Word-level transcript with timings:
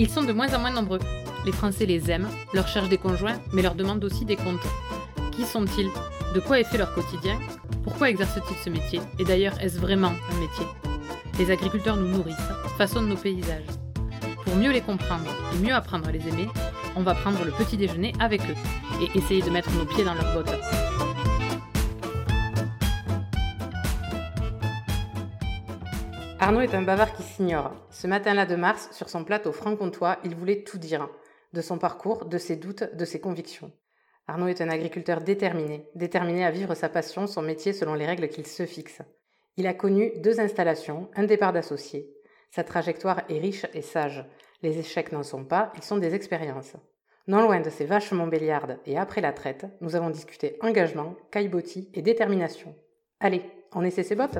Ils 0.00 0.08
sont 0.08 0.22
de 0.22 0.32
moins 0.32 0.54
en 0.54 0.60
moins 0.60 0.70
nombreux. 0.70 0.98
Les 1.44 1.52
Français 1.52 1.84
les 1.84 2.10
aiment, 2.10 2.30
leur 2.54 2.66
cherchent 2.66 2.88
des 2.88 2.96
conjoints, 2.96 3.38
mais 3.52 3.60
leur 3.60 3.74
demandent 3.74 4.02
aussi 4.02 4.24
des 4.24 4.36
comptes. 4.36 4.66
Qui 5.30 5.44
sont-ils? 5.44 5.90
De 6.34 6.40
quoi 6.40 6.58
est 6.58 6.64
fait 6.64 6.78
leur 6.78 6.94
quotidien? 6.94 7.38
Pourquoi 7.84 8.08
exercent-ils 8.08 8.56
ce 8.64 8.70
métier? 8.70 9.02
Et 9.18 9.24
d'ailleurs, 9.24 9.60
est-ce 9.60 9.78
vraiment 9.78 10.08
un 10.08 10.40
métier? 10.40 10.64
Les 11.38 11.50
agriculteurs 11.50 11.98
nous 11.98 12.08
nourrissent, 12.08 12.34
façonnent 12.78 13.10
nos 13.10 13.16
paysages. 13.16 13.66
Pour 14.46 14.56
mieux 14.56 14.72
les 14.72 14.80
comprendre 14.80 15.26
et 15.52 15.58
mieux 15.58 15.74
apprendre 15.74 16.08
à 16.08 16.12
les 16.12 16.26
aimer, 16.26 16.48
on 16.96 17.02
va 17.02 17.14
prendre 17.14 17.44
le 17.44 17.50
petit 17.50 17.76
déjeuner 17.76 18.14
avec 18.20 18.40
eux 18.40 18.56
et 19.02 19.18
essayer 19.18 19.42
de 19.42 19.50
mettre 19.50 19.70
nos 19.72 19.84
pieds 19.84 20.04
dans 20.04 20.14
leurs 20.14 20.32
bottes. 20.32 20.58
Arnaud 26.42 26.62
est 26.62 26.74
un 26.74 26.80
bavard 26.80 27.12
qui 27.12 27.22
s'ignore. 27.22 27.74
Ce 27.90 28.06
matin-là 28.06 28.46
de 28.46 28.56
mars, 28.56 28.88
sur 28.92 29.10
son 29.10 29.24
plateau 29.24 29.52
franc-comtois, 29.52 30.16
il 30.24 30.34
voulait 30.34 30.62
tout 30.62 30.78
dire. 30.78 31.06
De 31.52 31.60
son 31.60 31.76
parcours, 31.76 32.24
de 32.24 32.38
ses 32.38 32.56
doutes, 32.56 32.96
de 32.96 33.04
ses 33.04 33.20
convictions. 33.20 33.70
Arnaud 34.26 34.46
est 34.46 34.62
un 34.62 34.70
agriculteur 34.70 35.20
déterminé, 35.20 35.90
déterminé 35.94 36.46
à 36.46 36.50
vivre 36.50 36.74
sa 36.74 36.88
passion, 36.88 37.26
son 37.26 37.42
métier 37.42 37.74
selon 37.74 37.92
les 37.92 38.06
règles 38.06 38.28
qu'il 38.28 38.46
se 38.46 38.64
fixe. 38.64 39.02
Il 39.58 39.66
a 39.66 39.74
connu 39.74 40.12
deux 40.22 40.40
installations, 40.40 41.10
un 41.14 41.24
départ 41.24 41.52
d'associés. 41.52 42.10
Sa 42.50 42.64
trajectoire 42.64 43.20
est 43.28 43.38
riche 43.38 43.66
et 43.74 43.82
sage. 43.82 44.24
Les 44.62 44.78
échecs 44.78 45.12
n'en 45.12 45.22
sont 45.22 45.44
pas, 45.44 45.70
ils 45.76 45.82
sont 45.82 45.98
des 45.98 46.14
expériences. 46.14 46.72
Non 47.26 47.42
loin 47.42 47.60
de 47.60 47.68
ces 47.68 47.84
vaches 47.84 48.12
montbéliardes 48.12 48.78
et 48.86 48.96
après 48.96 49.20
la 49.20 49.34
traite, 49.34 49.66
nous 49.82 49.94
avons 49.94 50.08
discuté 50.08 50.56
engagement, 50.62 51.16
caillebotis 51.30 51.90
et 51.92 52.00
détermination. 52.00 52.74
Allez, 53.20 53.42
on 53.74 53.84
essaie 53.84 54.04
ses 54.04 54.16
bottes? 54.16 54.38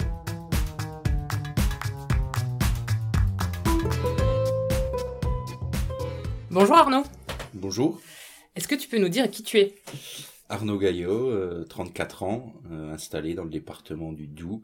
Bonjour 6.53 6.79
Arnaud. 6.79 7.05
Bonjour. 7.55 8.01
Est-ce 8.57 8.67
que 8.67 8.75
tu 8.75 8.89
peux 8.89 8.99
nous 8.99 9.09
dire 9.09 9.31
qui 9.31 9.45
tu 9.45 9.59
es? 9.59 9.77
Arnaud 10.49 10.79
Gaillot, 10.79 11.65
34 11.67 12.23
euh, 12.25 12.27
ans, 12.27 12.55
euh, 12.73 12.93
installé 12.93 13.35
dans 13.35 13.45
le 13.45 13.51
département 13.51 14.13
du 14.13 14.27
Doubs 14.27 14.61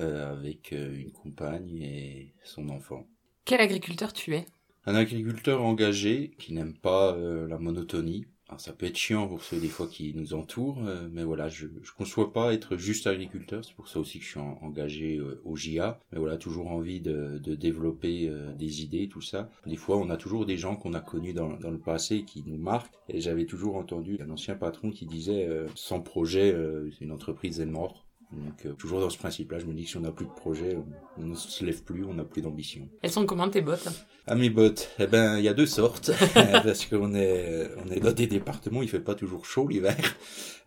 euh, 0.00 0.32
avec 0.32 0.72
une 0.72 1.12
compagne 1.12 1.80
et 1.80 2.34
son 2.42 2.68
enfant. 2.70 3.06
Quel 3.44 3.60
agriculteur 3.60 4.12
tu 4.12 4.34
es? 4.34 4.46
Un 4.84 4.96
agriculteur 4.96 5.62
engagé 5.62 6.34
qui 6.40 6.54
n'aime 6.54 6.76
pas 6.76 7.16
la 7.16 7.58
monotonie, 7.58 8.26
ça 8.56 8.72
peut 8.72 8.86
être 8.86 8.96
chiant 8.96 9.28
pour 9.28 9.42
ceux 9.42 9.60
des 9.60 9.68
fois 9.68 9.86
qui 9.86 10.14
nous 10.14 10.32
entourent, 10.32 10.82
euh, 10.86 11.08
mais 11.12 11.22
voilà, 11.22 11.48
je 11.48 11.66
ne 11.66 11.70
conçois 11.96 12.32
pas 12.32 12.54
être 12.54 12.76
juste 12.76 13.06
agriculteur, 13.06 13.64
c'est 13.64 13.74
pour 13.74 13.88
ça 13.88 14.00
aussi 14.00 14.18
que 14.18 14.24
je 14.24 14.30
suis 14.30 14.40
engagé 14.40 15.16
euh, 15.18 15.40
au 15.44 15.54
JA, 15.54 16.00
mais 16.12 16.18
voilà, 16.18 16.38
toujours 16.38 16.70
envie 16.70 17.00
de, 17.00 17.38
développer 17.38 18.28
euh, 18.28 18.52
des 18.54 18.82
idées, 18.82 19.08
tout 19.08 19.20
ça. 19.20 19.50
Des 19.66 19.76
fois, 19.76 19.96
on 19.98 20.08
a 20.10 20.16
toujours 20.16 20.46
des 20.46 20.56
gens 20.56 20.76
qu'on 20.76 20.94
a 20.94 21.00
connus 21.00 21.34
dans, 21.34 21.54
dans, 21.58 21.70
le 21.70 21.78
passé 21.78 22.24
qui 22.24 22.42
nous 22.46 22.56
marquent, 22.58 22.94
et 23.08 23.20
j'avais 23.20 23.44
toujours 23.44 23.76
entendu 23.76 24.18
un 24.20 24.30
ancien 24.30 24.54
patron 24.54 24.90
qui 24.90 25.06
disait, 25.06 25.48
sans 25.74 26.00
projet, 26.00 26.54
une 27.00 27.12
entreprise 27.12 27.60
est 27.60 27.66
morte. 27.66 28.07
Donc 28.32 28.66
euh, 28.66 28.74
toujours 28.74 29.00
dans 29.00 29.08
ce 29.08 29.16
principe-là, 29.16 29.58
je 29.58 29.64
me 29.64 29.72
dis 29.72 29.84
que 29.84 29.90
si 29.90 29.96
on 29.96 30.00
n'a 30.00 30.12
plus 30.12 30.26
de 30.26 30.30
projet, 30.30 30.76
on 31.16 31.22
ne 31.22 31.34
se 31.34 31.64
lève 31.64 31.82
plus, 31.82 32.04
on 32.04 32.14
n'a 32.14 32.24
plus 32.24 32.42
d'ambition. 32.42 32.86
Elles 33.00 33.10
sont 33.10 33.24
comment 33.24 33.48
tes 33.48 33.62
bottes? 33.62 33.88
Ah 34.26 34.34
mes 34.34 34.50
bottes, 34.50 34.90
eh 34.98 35.06
ben 35.06 35.38
il 35.38 35.44
y 35.44 35.48
a 35.48 35.54
deux 35.54 35.66
sortes 35.66 36.10
parce 36.34 36.84
qu'on 36.84 37.14
est 37.14 37.70
on 37.82 37.90
est 37.90 38.00
dans 38.00 38.12
des 38.12 38.26
départements, 38.26 38.82
il 38.82 38.88
fait 38.88 39.00
pas 39.00 39.14
toujours 39.14 39.46
chaud 39.46 39.66
l'hiver. 39.66 39.96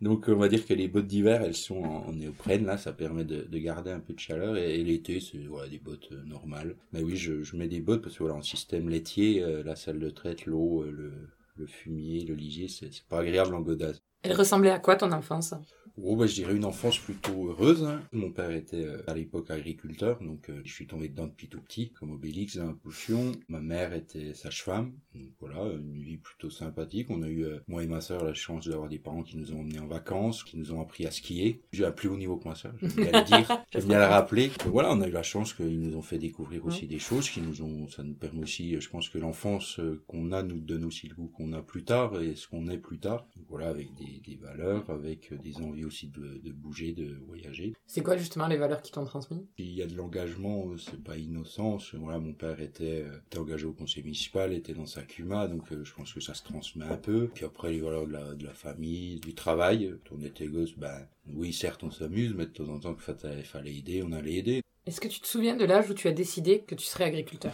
Donc 0.01 0.25
on 0.27 0.37
va 0.37 0.47
dire 0.47 0.65
que 0.65 0.73
les 0.73 0.87
bottes 0.87 1.05
d'hiver, 1.05 1.43
elles 1.43 1.55
sont 1.55 1.83
en, 1.83 2.11
néoprène 2.13 2.65
là, 2.65 2.79
ça 2.79 2.93
permet 2.93 3.25
de, 3.25 3.43
de, 3.43 3.57
garder 3.59 3.91
un 3.91 3.99
peu 3.99 4.13
de 4.13 4.19
chaleur 4.19 4.57
et, 4.57 4.83
l'été 4.83 5.19
c'est 5.19 5.37
voilà 5.47 5.69
des 5.69 5.77
bottes 5.77 6.09
euh, 6.11 6.23
normales. 6.25 6.75
Mais 6.93 7.03
oui, 7.03 7.15
je, 7.15 7.43
je, 7.43 7.55
mets 7.55 7.67
des 7.67 7.81
bottes 7.81 8.01
parce 8.01 8.15
que 8.15 8.23
voilà 8.23 8.35
en 8.35 8.41
système 8.41 8.89
laitier, 8.89 9.43
euh, 9.43 9.61
la 9.63 9.75
salle 9.75 9.99
de 9.99 10.09
traite, 10.09 10.47
l'eau, 10.47 10.83
le, 10.83 11.13
le 11.57 11.67
fumier, 11.67 12.25
le 12.25 12.33
lisier, 12.33 12.67
c'est 12.67 12.89
pas 13.07 13.19
agréable 13.19 13.53
en 13.53 13.61
godaz. 13.61 14.01
Elle 14.23 14.33
ressemblait 14.33 14.71
à 14.71 14.79
quoi 14.79 14.95
ton 14.95 15.11
enfance? 15.11 15.53
Oh, 15.97 16.15
bah, 16.15 16.25
je 16.25 16.35
dirais 16.35 16.55
une 16.55 16.65
enfance 16.65 16.97
plutôt 16.97 17.49
heureuse. 17.49 17.83
Hein. 17.83 18.01
Mon 18.11 18.31
père 18.31 18.51
était 18.51 18.85
euh, 18.85 19.03
à 19.07 19.13
l'époque 19.13 19.51
agriculteur, 19.51 20.19
donc 20.21 20.49
euh, 20.49 20.61
je 20.63 20.71
suis 20.71 20.87
tombé 20.87 21.09
dedans 21.09 21.27
depuis 21.27 21.47
tout 21.47 21.61
petit, 21.61 21.91
comme 21.91 22.11
Obélix 22.11 22.57
dans 22.57 22.67
la 22.67 22.73
potion. 22.73 23.33
Ma 23.49 23.59
mère 23.59 23.93
était 23.93 24.33
sage-femme, 24.33 24.93
donc 25.13 25.29
voilà, 25.39 25.71
une 25.73 26.01
vie 26.01 26.17
plutôt 26.17 26.49
sympathique. 26.49 27.07
On 27.09 27.21
a 27.23 27.27
eu, 27.27 27.43
euh, 27.43 27.59
moi 27.67 27.83
et 27.83 27.87
ma 27.87 28.01
sœur, 28.01 28.23
la 28.23 28.33
chance 28.33 28.67
d'avoir 28.67 28.89
des 28.89 28.99
parents 28.99 29.23
qui 29.23 29.37
nous 29.37 29.53
ont 29.53 29.59
emmenés 29.59 29.79
en 29.79 29.87
vacances, 29.87 30.43
qui 30.43 30.57
nous 30.57 30.73
ont 30.73 30.81
appris 30.81 31.05
à 31.05 31.11
skier. 31.11 31.61
J'ai 31.73 31.85
un 31.85 31.91
plus 31.91 32.09
haut 32.09 32.17
niveau 32.17 32.37
que 32.37 32.47
ma 32.47 32.55
sœur, 32.55 32.73
j'aime 32.81 32.91
bien 32.91 33.11
le 33.11 33.25
dire, 33.25 33.63
j'aime 33.71 33.85
bien 33.85 33.99
le 33.99 34.05
rappeler. 34.05 34.51
voilà, 34.65 34.93
on 34.93 35.01
a 35.01 35.07
eu 35.07 35.11
la 35.11 35.23
chance 35.23 35.53
qu'ils 35.53 35.79
nous 35.79 35.97
ont 35.97 36.01
fait 36.01 36.19
découvrir 36.19 36.65
aussi 36.65 36.87
des 36.87 36.99
choses, 36.99 37.29
qui 37.29 37.41
nous 37.41 37.61
ont, 37.63 37.87
ça 37.87 38.03
nous 38.03 38.15
permet 38.15 38.43
aussi, 38.43 38.79
je 38.79 38.89
pense 38.89 39.09
que 39.09 39.17
l'enfance 39.17 39.79
qu'on 40.07 40.31
a 40.31 40.41
nous 40.41 40.59
donne 40.59 40.85
aussi 40.85 41.07
le 41.09 41.15
goût 41.15 41.27
qu'on 41.27 41.51
a 41.53 41.61
plus 41.61 41.83
tard 41.83 42.21
et 42.21 42.35
ce 42.35 42.47
qu'on 42.47 42.67
est 42.69 42.77
plus 42.77 42.99
tard. 42.99 43.27
voilà, 43.49 43.67
avec 43.69 43.93
des, 43.95 44.21
des 44.25 44.37
valeurs, 44.37 44.89
avec 44.89 45.33
des 45.41 45.57
envies 45.57 45.80
aussi 45.85 46.07
de, 46.07 46.51
bouger, 46.51 46.93
de 46.93 47.15
voyager. 47.27 47.73
C'est 47.87 48.01
quoi 48.01 48.17
justement 48.17 48.47
les 48.47 48.57
valeurs 48.57 48.81
qui 48.81 48.91
t'ont 48.91 49.05
transmis? 49.05 49.45
Il 49.57 49.71
y 49.71 49.81
a 49.81 49.87
de 49.87 49.95
l'engagement, 49.95 50.67
c'est 50.77 51.01
pas 51.01 51.17
innocent. 51.17 51.77
Voilà, 51.93 52.19
mon 52.19 52.33
père 52.33 52.59
était, 52.61 53.05
était, 53.27 53.37
engagé 53.37 53.65
au 53.65 53.73
conseil 53.73 54.03
municipal, 54.03 54.53
était 54.53 54.73
dans 54.73 54.85
sa 54.85 55.03
CUMA, 55.03 55.47
donc 55.47 55.71
euh, 55.71 55.83
je 55.83 55.93
pense 55.93 56.13
que 56.13 56.19
ça 56.19 56.33
se 56.33 56.43
transmet 56.43 56.85
un 56.85 56.97
peu. 56.97 57.29
Puis 57.33 57.45
après 57.45 57.71
les 57.71 57.79
valeurs 57.79 58.07
de 58.07 58.13
la, 58.13 58.33
de 58.33 58.43
la 58.43 58.53
famille, 58.53 59.19
du 59.19 59.33
travail. 59.33 59.95
Quand 60.07 60.15
on 60.19 60.21
était 60.21 60.47
gosse, 60.47 60.77
ben 60.77 61.07
oui, 61.33 61.53
certes 61.53 61.83
on 61.83 61.91
s'amuse, 61.91 62.33
mais 62.33 62.45
de 62.45 62.51
temps 62.51 62.69
en 62.69 62.79
temps 62.79 62.95
il 63.23 63.43
fallait 63.43 63.75
aider, 63.75 64.03
on 64.03 64.11
allait 64.11 64.35
aider. 64.35 64.61
Est-ce 64.87 64.99
que 64.99 65.07
tu 65.07 65.19
te 65.19 65.27
souviens 65.27 65.55
de 65.55 65.65
l'âge 65.65 65.89
où 65.91 65.93
tu 65.93 66.07
as 66.07 66.11
décidé 66.11 66.61
que 66.61 66.73
tu 66.73 66.85
serais 66.85 67.03
agriculteur? 67.03 67.53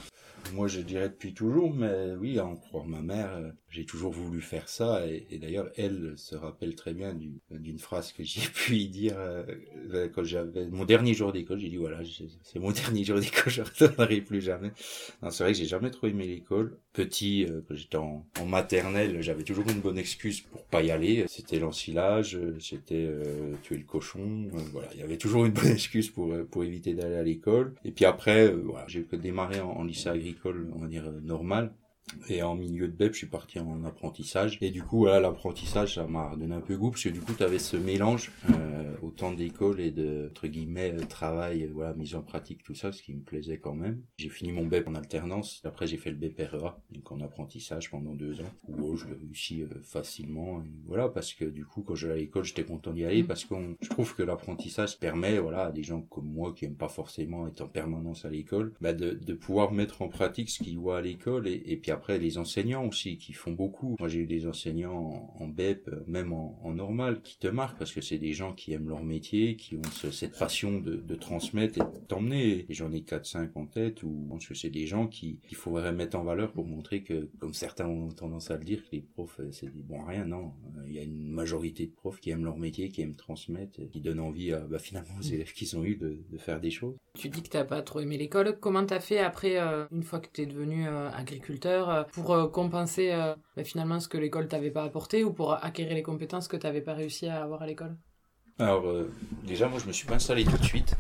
Moi, 0.54 0.70
je 0.70 0.80
dirais 0.80 1.10
depuis 1.10 1.34
toujours, 1.34 1.74
mais 1.74 2.14
oui, 2.18 2.40
à 2.40 2.46
en 2.46 2.56
croire 2.56 2.86
ma 2.86 3.02
mère, 3.02 3.36
euh, 3.36 3.52
j'ai 3.70 3.86
toujours 3.86 4.12
voulu 4.12 4.42
faire 4.42 4.70
ça. 4.70 5.06
Et, 5.08 5.38
d'ailleurs, 5.40 5.70
elle 5.78 6.14
se 6.16 6.36
rappelle 6.36 6.76
très 6.76 6.94
bien 6.94 7.14
d'une 7.52 7.80
phrase 7.80 8.12
que 8.12 8.24
j'ai 8.24 8.42
pu 8.54 8.86
dire 8.86 9.16
euh, 9.18 9.44
euh, 9.94 10.10
quand 10.10 10.24
j'avais 10.24 10.68
mon 10.68 10.86
dernier 10.86 11.14
jour 11.14 11.32
d'école. 11.32 11.60
J'ai 11.60 11.70
dit 11.70 11.78
voilà, 11.78 12.00
c'est 12.44 12.60
mon 12.60 12.72
dernier 12.84 13.04
jour 13.04 13.20
d'école, 13.20 13.52
je 13.52 13.62
ne 13.62 13.66
retournerai 13.66 14.22
plus 14.22 14.42
jamais. 14.42 14.72
c'est 15.30 15.44
vrai 15.44 15.54
que 15.54 15.58
j'ai 15.58 15.66
jamais 15.66 15.92
trop 15.92 16.08
aimé 16.08 16.26
l'école. 16.28 16.78
Petit, 16.94 17.46
quand 17.68 17.76
j'étais 17.76 17.98
en, 17.98 18.26
maternelle, 18.46 19.22
j'avais 19.22 19.44
toujours 19.44 19.70
une 19.70 19.82
bonne 19.82 20.00
excuse 20.00 20.42
pour 20.42 20.64
pas 20.66 20.82
y 20.82 20.90
aller. 20.90 21.26
C'était 21.28 21.60
l'ensilage, 21.60 22.40
c'était 22.60 23.08
tuer 23.62 23.78
le 23.78 23.84
cochon. 23.84 24.48
voilà, 24.72 24.90
il 24.96 25.00
y 25.00 25.04
avait 25.04 25.18
toujours 25.18 25.46
une 25.46 25.52
bonne 25.52 25.72
excuse 25.72 26.10
pour 26.10 26.34
pour 26.50 26.64
éviter 26.64 26.94
d'aller 26.94 27.16
à 27.16 27.24
l'école. 27.24 27.76
Et 27.86 27.92
puis 27.92 28.06
après, 28.06 28.48
euh, 28.48 28.62
voilà, 28.66 28.86
j'ai 28.88 29.06
démarré 29.14 29.60
en, 29.60 29.70
en, 29.70 29.84
lycée 29.84 30.10
agricole, 30.10 30.70
on 30.76 30.80
va 30.80 30.88
dire 30.88 31.06
euh, 31.08 31.20
normal. 31.22 31.74
Et 32.29 32.41
en 32.41 32.56
milieu 32.56 32.88
de 32.88 32.94
BEP, 32.94 33.13
je 33.13 33.18
suis 33.19 33.28
parti 33.28 33.59
en 33.59 33.84
apprentissage. 33.84 34.57
Et 34.62 34.72
du 34.72 34.84
coup, 34.84 35.00
voilà, 35.00 35.19
l'apprentissage, 35.19 35.95
ça 35.95 36.06
m'a 36.06 36.35
donné 36.35 36.56
un 36.56 36.62
peu 36.62 36.78
goût, 36.78 36.91
parce 36.91 37.03
que 37.03 37.09
du 37.09 37.19
coup, 37.19 37.34
tu 37.34 37.44
avais 37.44 37.59
ce 37.59 37.78
mélange, 37.78 38.31
euh, 38.50 38.95
autant 39.01 39.31
d'école 39.31 39.79
et 39.79 39.91
de, 39.91 40.28
entre 40.29 40.47
guillemets, 40.47 40.94
euh, 40.94 41.06
travail, 41.06 41.63
euh, 41.63 41.69
voilà, 41.73 41.94
mise 41.94 42.16
en 42.16 42.22
pratique, 42.22 42.63
tout 42.63 42.75
ça, 42.75 42.91
ce 42.91 43.01
qui 43.01 43.13
me 43.13 43.22
plaisait 43.22 43.59
quand 43.59 43.73
même. 43.73 44.01
J'ai 44.18 44.29
fini 44.29 44.51
mon 44.51 44.66
BEP 44.66 44.88
en 44.88 44.95
alternance. 44.95 45.62
Après, 45.63 45.88
j'ai 45.88 45.97
fait 45.97 46.12
le 46.12 46.18
BPREA, 46.18 46.79
donc 46.91 47.12
en 47.12 47.19
apprentissage 47.22 47.90
pendant 47.90 48.13
deux 48.13 48.41
ans, 48.41 48.53
où 48.68 48.75
oh, 48.81 48.95
je 48.95 49.07
l'ai 49.07 49.16
réussi 49.16 49.63
euh, 49.63 49.68
facilement. 49.81 50.62
Et 50.62 50.72
voilà, 50.85 51.09
parce 51.09 51.34
que 51.34 51.45
du 51.45 51.66
coup, 51.66 51.81
quand 51.81 51.95
j'allais 51.95 52.13
à 52.13 52.18
l'école, 52.18 52.44
j'étais 52.44 52.63
content 52.63 52.94
d'y 52.94 53.06
aller, 53.06 53.24
mmh. 53.24 53.28
parce 53.28 53.45
que 53.45 53.56
je 53.81 53.89
trouve 53.89 54.16
que 54.16 54.24
l'apprentissage 54.24 55.00
permet, 55.00 55.39
voilà, 55.39 55.66
à 55.68 55.72
des 55.72 55.84
gens 55.84 56.01
comme 56.01 56.28
moi 56.28 56.53
qui 56.53 56.66
aiment 56.66 56.75
pas 56.75 56.89
forcément 56.89 57.47
être 57.47 57.62
en 57.62 57.68
permanence 57.68 58.25
à 58.25 58.29
l'école, 58.29 58.74
bah 58.81 58.94
de, 58.94 59.12
de 59.12 59.34
pouvoir 59.34 59.72
mettre 59.72 60.01
en 60.01 60.09
pratique 60.09 60.50
ce 60.50 60.63
qu'ils 60.63 60.78
voient 60.78 60.97
à 60.97 61.01
l'école 61.01 61.47
et, 61.47 61.62
et 61.66 61.78
puis 61.78 61.91
après 61.97 62.19
les 62.19 62.38
enseignants 62.38 62.85
aussi 62.85 63.18
qui 63.18 63.34
font 63.34 63.52
beaucoup. 63.52 63.96
Moi 64.00 64.08
j'ai 64.08 64.19
eu 64.19 64.28
des 64.28 64.47
enseignants 64.47 65.35
en, 65.40 65.47
BEP, 65.47 65.90
même 66.08 66.31
en, 66.31 66.74
normal, 66.74 67.22
qui 67.22 67.40
te 67.40 67.47
marquent 67.47 67.80
parce 67.80 67.91
que 67.91 68.02
c'est 68.02 68.19
des 68.19 68.34
gens 68.34 68.53
qui 68.53 68.74
aiment 68.74 68.90
leur 68.90 69.03
métier, 69.03 69.56
qui 69.56 69.75
ont 69.75 70.12
cette 70.12 70.38
passion 70.38 70.80
de, 70.80 70.96
de 70.96 71.16
transmettre 71.16 71.80
et 71.80 71.84
d'emmener. 72.07 72.66
Et 72.69 72.74
j'en 72.74 72.92
ai 72.92 73.01
4-5 73.01 73.50
en 73.56 73.66
tête 73.66 74.04
où 74.04 74.24
je 74.24 74.30
pense 74.30 74.48
que 74.48 74.54
c'est 74.54 74.69
des 74.69 74.88
gens 74.88 75.07
qui 75.07 75.39
qu'il 75.48 75.57
faudrait 75.57 75.92
mettre 75.92 76.18
en 76.18 76.24
valeur 76.24 76.51
pour 76.51 76.66
montrer 76.66 77.04
que, 77.04 77.30
comme 77.39 77.54
certains 77.54 77.88
ont 77.88 78.10
tendance 78.10 78.51
à 78.51 78.57
le 78.57 78.63
dire, 78.63 78.83
que 78.83 78.95
les 78.95 79.01
profs 79.01 79.39
euh, 79.39 79.51
c'est 79.51 79.74
des 79.74 79.81
bons 79.81 80.04
rien. 80.04 80.25
Non, 80.25 80.54
il 80.86 80.94
y 80.94 81.00
a 81.00 81.04
une 81.04 81.30
majorité 81.30 81.88
de 81.88 81.92
profs 81.92 82.19
qui 82.19 82.30
aiment 82.30 82.45
leur 82.45 82.57
métier, 82.57 82.89
qui 82.89 83.01
aiment 83.01 83.16
transmettre, 83.16 83.80
qui 83.92 84.01
donnent 84.01 84.19
envie 84.19 84.54
à, 84.54 84.60
bah, 84.60 84.80
finalement 84.80 85.16
aux 85.19 85.24
élèves 85.24 85.54
qu'ils 85.54 85.75
ont 85.77 85.83
eu 85.83 85.95
de, 85.95 86.19
de 86.30 86.38
faire 86.38 86.60
des 86.60 86.72
choses. 86.72 86.95
Tu 87.18 87.30
dis 87.30 87.42
que 87.42 87.50
t'as 87.50 87.66
pas 87.66 87.81
trop 87.81 88.00
aimé 88.00 88.18
l'école. 88.18 88.57
Comment 88.60 88.86
t'as 88.86 89.00
fait 89.00 89.19
après, 89.19 89.60
euh, 89.60 89.86
une 89.92 90.04
fois 90.04 90.19
que 90.19 90.27
t'es 90.27 90.45
devenu 90.45 90.88
euh, 90.88 91.10
agriculteur, 91.12 91.87
euh, 91.89 92.04
pour 92.04 92.51
compenser 92.51 93.13
bah, 93.56 93.63
finalement 93.63 94.00
ce 94.00 94.07
que 94.07 94.18
l'école 94.18 94.48
t'avait 94.48 94.72
pas 94.72 94.84
apporté 94.84 95.24
ou 95.24 95.34
pour 95.34 95.54
acquérir 95.54 95.94
les 95.94 96.04
compétences 96.04 96.48
que 96.48 96.57
t'avais 96.57 96.81
pas 96.81 96.94
réussi 96.94 97.28
à 97.28 97.44
avoir 97.44 97.62
à 97.62 97.68
l'école? 97.68 97.95
Alors 98.60 98.86
déjà, 99.44 99.68
moi, 99.68 99.80
je 99.80 99.86
me 99.86 99.92
suis 99.92 100.07
pas 100.07 100.16
installé 100.16 100.44
tout 100.44 100.57
de 100.57 100.63
suite. 100.63 100.95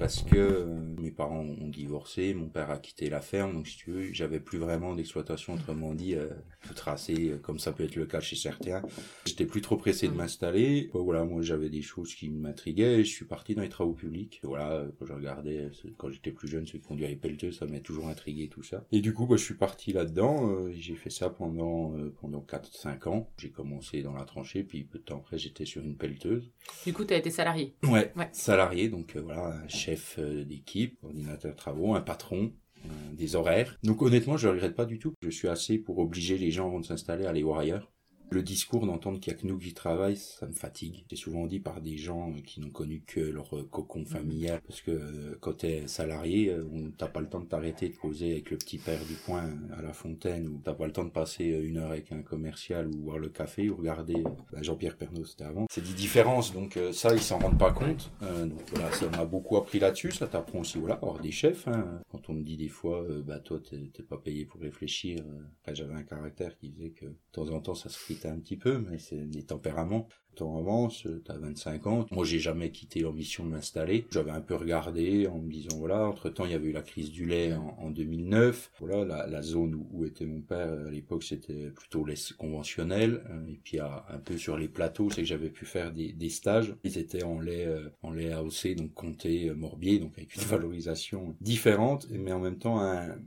Parce 0.00 0.22
que 0.22 0.36
euh, 0.38 0.64
mes 0.98 1.10
parents 1.10 1.44
ont 1.44 1.68
divorcé, 1.68 2.32
mon 2.32 2.48
père 2.48 2.70
a 2.70 2.78
quitté 2.78 3.10
la 3.10 3.20
ferme, 3.20 3.52
donc 3.52 3.68
si 3.68 3.76
tu 3.76 3.90
veux, 3.90 4.12
j'avais 4.14 4.40
plus 4.40 4.56
vraiment 4.56 4.94
d'exploitation, 4.94 5.52
autrement 5.52 5.92
dit, 5.92 6.14
euh, 6.14 6.30
tout 6.66 6.72
tracé, 6.72 7.28
euh, 7.28 7.36
comme 7.36 7.58
ça 7.58 7.70
peut 7.72 7.84
être 7.84 7.96
le 7.96 8.06
cas 8.06 8.20
chez 8.20 8.34
certains. 8.34 8.80
J'étais 9.26 9.44
plus 9.44 9.60
trop 9.60 9.76
pressé 9.76 10.08
de 10.08 10.14
m'installer. 10.14 10.88
voilà, 10.94 11.24
moi 11.26 11.42
j'avais 11.42 11.68
des 11.68 11.82
choses 11.82 12.14
qui 12.14 12.30
m'intriguaient, 12.30 13.04
je 13.04 13.10
suis 13.10 13.26
parti 13.26 13.54
dans 13.54 13.60
les 13.60 13.68
travaux 13.68 13.92
publics. 13.92 14.40
Voilà, 14.42 14.86
quand 14.98 15.04
je 15.04 15.12
regardais, 15.12 15.70
quand 15.98 16.10
j'étais 16.10 16.32
plus 16.32 16.48
jeune, 16.48 16.66
ceux 16.66 16.78
qui 16.78 16.86
conduire 16.86 17.10
les 17.10 17.16
pelleteux, 17.16 17.52
ça 17.52 17.66
m'a 17.66 17.80
toujours 17.80 18.08
intrigué 18.08 18.48
tout 18.48 18.62
ça. 18.62 18.86
Et 18.92 19.02
du 19.02 19.12
coup, 19.12 19.26
bah, 19.26 19.36
je 19.36 19.44
suis 19.44 19.54
parti 19.54 19.92
là-dedans, 19.92 20.70
j'ai 20.72 20.94
fait 20.94 21.10
ça 21.10 21.28
pendant 21.28 21.94
pendant 22.22 22.40
4-5 22.40 23.06
ans. 23.10 23.28
J'ai 23.36 23.50
commencé 23.50 24.02
dans 24.02 24.14
la 24.14 24.24
tranchée, 24.24 24.62
puis 24.64 24.82
peu 24.82 24.98
de 24.98 25.04
temps 25.04 25.18
après, 25.18 25.36
j'étais 25.36 25.66
sur 25.66 25.82
une 25.82 25.96
pelleteuse. 25.96 26.50
Du 26.86 26.94
coup, 26.94 27.04
tu 27.04 27.12
as 27.12 27.18
été 27.18 27.28
salarié 27.28 27.74
Ouais, 27.82 28.12
ouais. 28.16 28.30
salarié, 28.32 28.88
donc 28.88 29.14
voilà, 29.16 29.60
chef 29.68 29.89
euh, 30.18 30.44
d'équipe, 30.44 30.98
ordinateur 31.02 31.54
travaux, 31.56 31.94
un 31.94 32.00
patron, 32.00 32.52
euh, 32.84 32.88
des 33.12 33.36
horaires. 33.36 33.78
Donc 33.82 34.02
honnêtement, 34.02 34.36
je 34.36 34.48
ne 34.48 34.52
regrette 34.52 34.74
pas 34.74 34.86
du 34.86 34.98
tout. 34.98 35.14
Je 35.22 35.30
suis 35.30 35.48
assez 35.48 35.78
pour 35.78 35.98
obliger 35.98 36.38
les 36.38 36.50
gens 36.50 36.66
avant 36.68 36.80
de 36.80 36.86
s'installer 36.86 37.26
à 37.26 37.30
aller 37.30 37.42
voir 37.42 37.58
ailleurs. 37.58 37.90
Le 38.32 38.44
discours 38.44 38.86
d'entendre 38.86 39.18
qu'il 39.18 39.32
n'y 39.32 39.38
a 39.40 39.42
que 39.42 39.46
nous 39.48 39.58
qui 39.58 39.74
travaillent, 39.74 40.16
ça 40.16 40.46
me 40.46 40.52
fatigue. 40.52 41.04
C'est 41.10 41.16
souvent 41.16 41.48
dit 41.48 41.58
par 41.58 41.80
des 41.80 41.96
gens 41.96 42.32
qui 42.46 42.60
n'ont 42.60 42.70
connu 42.70 43.02
que 43.04 43.18
leur 43.18 43.50
cocon 43.72 44.04
familial. 44.04 44.60
Parce 44.68 44.82
que 44.82 44.92
euh, 44.92 45.36
quand 45.40 45.58
tu 45.58 45.66
es 45.66 45.88
salarié, 45.88 46.50
euh, 46.50 46.64
t'as 46.96 47.08
pas 47.08 47.18
le 47.18 47.28
temps 47.28 47.40
de 47.40 47.46
t'arrêter 47.46 47.88
de 47.88 47.96
causer 47.96 48.30
avec 48.30 48.52
le 48.52 48.56
petit 48.56 48.78
père 48.78 49.04
du 49.04 49.16
coin 49.16 49.50
à 49.76 49.82
la 49.82 49.92
fontaine, 49.92 50.46
ou 50.46 50.60
t'as 50.62 50.74
pas 50.74 50.86
le 50.86 50.92
temps 50.92 51.02
de 51.02 51.10
passer 51.10 51.50
euh, 51.50 51.66
une 51.66 51.78
heure 51.78 51.90
avec 51.90 52.12
un 52.12 52.22
commercial, 52.22 52.86
ou 52.86 52.98
boire 52.98 53.18
le 53.18 53.30
café, 53.30 53.68
ou 53.68 53.74
regarder 53.74 54.22
bah, 54.52 54.62
Jean-Pierre 54.62 54.96
Pernaud, 54.96 55.24
c'était 55.24 55.42
avant. 55.42 55.66
C'est 55.68 55.82
des 55.82 55.94
différences, 55.94 56.52
donc 56.52 56.78
ça, 56.92 57.12
ils 57.12 57.20
s'en 57.20 57.40
rendent 57.40 57.58
pas 57.58 57.72
compte. 57.72 58.12
donc 58.20 58.60
voilà, 58.72 58.92
ça 58.92 59.08
m'a 59.08 59.24
beaucoup 59.24 59.56
appris 59.56 59.80
là-dessus. 59.80 60.12
Ça 60.12 60.28
t'apprend 60.28 60.60
aussi, 60.60 60.78
voilà, 60.78 60.94
avoir 60.94 61.18
des 61.18 61.32
chefs. 61.32 61.66
Hein. 61.66 62.00
Quand 62.12 62.30
on 62.30 62.34
me 62.34 62.42
dit 62.44 62.56
des 62.56 62.68
fois, 62.68 63.04
bah 63.24 63.40
toi, 63.40 63.58
t'es 63.60 64.02
pas 64.04 64.18
payé 64.18 64.44
pour 64.44 64.60
réfléchir. 64.60 65.24
Après, 65.62 65.74
j'avais 65.74 65.94
un 65.94 66.04
caractère 66.04 66.56
qui 66.56 66.68
disait 66.68 66.90
que 66.90 67.06
de 67.06 67.16
temps 67.32 67.48
en 67.50 67.60
temps, 67.60 67.74
ça 67.74 67.88
se 67.88 67.98
un 68.28 68.38
petit 68.38 68.56
peu, 68.56 68.78
mais 68.78 68.98
c'est 68.98 69.28
des 69.28 69.42
tempéraments 69.44 70.08
temps 70.34 70.58
avance, 70.58 71.06
t'as 71.24 71.36
25 71.38 71.86
ans. 71.86 72.06
Moi, 72.10 72.24
j'ai 72.24 72.38
jamais 72.38 72.70
quitté 72.70 73.00
l'ambition 73.00 73.44
de 73.44 73.50
m'installer. 73.50 74.06
J'avais 74.10 74.30
un 74.30 74.40
peu 74.40 74.54
regardé 74.54 75.26
en 75.26 75.38
me 75.38 75.50
disant, 75.50 75.76
voilà, 75.78 76.06
entre 76.06 76.30
temps, 76.30 76.44
il 76.44 76.52
y 76.52 76.54
avait 76.54 76.68
eu 76.68 76.72
la 76.72 76.82
crise 76.82 77.10
du 77.10 77.26
lait 77.26 77.54
en, 77.54 77.90
2009. 77.90 78.72
Voilà, 78.80 79.26
la, 79.26 79.42
zone 79.42 79.74
où, 79.92 80.04
était 80.04 80.26
mon 80.26 80.40
père 80.40 80.86
à 80.86 80.90
l'époque, 80.90 81.24
c'était 81.24 81.70
plutôt 81.70 82.04
lait 82.04 82.14
conventionnel. 82.38 83.22
Et 83.48 83.60
puis, 83.62 83.80
un 83.80 84.18
peu 84.24 84.36
sur 84.36 84.56
les 84.56 84.68
plateaux, 84.68 85.10
c'est 85.10 85.22
que 85.22 85.28
j'avais 85.28 85.50
pu 85.50 85.64
faire 85.64 85.92
des, 85.92 86.30
stages. 86.30 86.74
Ils 86.84 86.96
étaient 86.96 87.24
en 87.24 87.40
lait, 87.40 87.66
euh, 87.66 87.88
en 88.02 88.12
lait 88.12 88.32
AOC, 88.32 88.76
donc 88.76 88.94
comté 88.94 89.48
euh, 89.48 89.54
Morbier, 89.54 89.98
donc 89.98 90.12
avec 90.16 90.34
une 90.36 90.42
valorisation 90.48 91.34
différente, 91.40 92.06
mais 92.10 92.30
en 92.30 92.38
même 92.38 92.56
temps, 92.56 92.80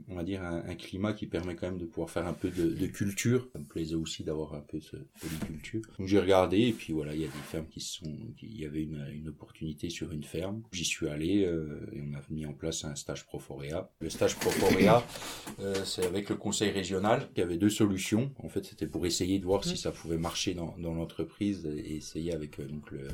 on 0.08 0.14
va 0.14 0.24
dire, 0.24 0.42
un, 0.42 0.74
climat 0.74 1.12
qui 1.12 1.26
permet 1.26 1.54
quand 1.54 1.66
même 1.66 1.78
de 1.78 1.84
pouvoir 1.84 2.10
faire 2.10 2.26
un 2.26 2.32
peu 2.32 2.48
de, 2.48 2.70
de 2.70 2.86
culture. 2.86 3.48
Ça 3.52 3.58
me 3.58 3.64
plaisait 3.64 3.94
aussi 3.94 4.24
d'avoir 4.24 4.54
un 4.54 4.60
peu 4.60 4.80
ce 4.84 4.96
polyculture. 5.20 5.82
Donc, 5.98 6.06
j'ai 6.06 6.20
regardé, 6.20 6.58
et 6.58 6.72
puis 6.72 6.92
voilà, 6.92 7.14
il 7.14 7.20
y 7.20 7.24
a 7.24 7.28
des 7.28 7.42
fermes 7.50 7.66
qui 7.68 7.80
sont, 7.80 8.12
il 8.42 8.60
y 8.60 8.64
avait 8.64 8.82
une, 8.82 9.06
une 9.12 9.28
opportunité 9.28 9.90
sur 9.90 10.12
une 10.12 10.24
ferme. 10.24 10.62
J'y 10.72 10.84
suis 10.84 11.08
allé 11.08 11.44
euh, 11.44 11.80
et 11.92 12.00
on 12.02 12.14
a 12.14 12.20
mis 12.30 12.46
en 12.46 12.52
place 12.52 12.84
un 12.84 12.94
stage 12.94 13.24
Proforea. 13.26 13.90
Le 14.00 14.10
stage 14.10 14.36
Proforea, 14.36 15.04
euh, 15.60 15.74
c'est 15.84 16.06
avec 16.06 16.28
le 16.28 16.36
conseil 16.36 16.70
régional. 16.70 17.28
Il 17.36 17.40
y 17.40 17.42
avait 17.42 17.58
deux 17.58 17.70
solutions. 17.70 18.32
En 18.38 18.48
fait, 18.48 18.64
c'était 18.64 18.86
pour 18.86 19.06
essayer 19.06 19.38
de 19.38 19.44
voir 19.44 19.64
si 19.64 19.76
ça 19.76 19.90
pouvait 19.90 20.18
marcher 20.18 20.54
dans, 20.54 20.74
dans 20.78 20.94
l'entreprise 20.94 21.66
et 21.66 21.96
essayer 21.96 22.32
avec 22.32 22.60
euh, 22.60 22.66
donc 22.66 22.90
le 22.90 23.08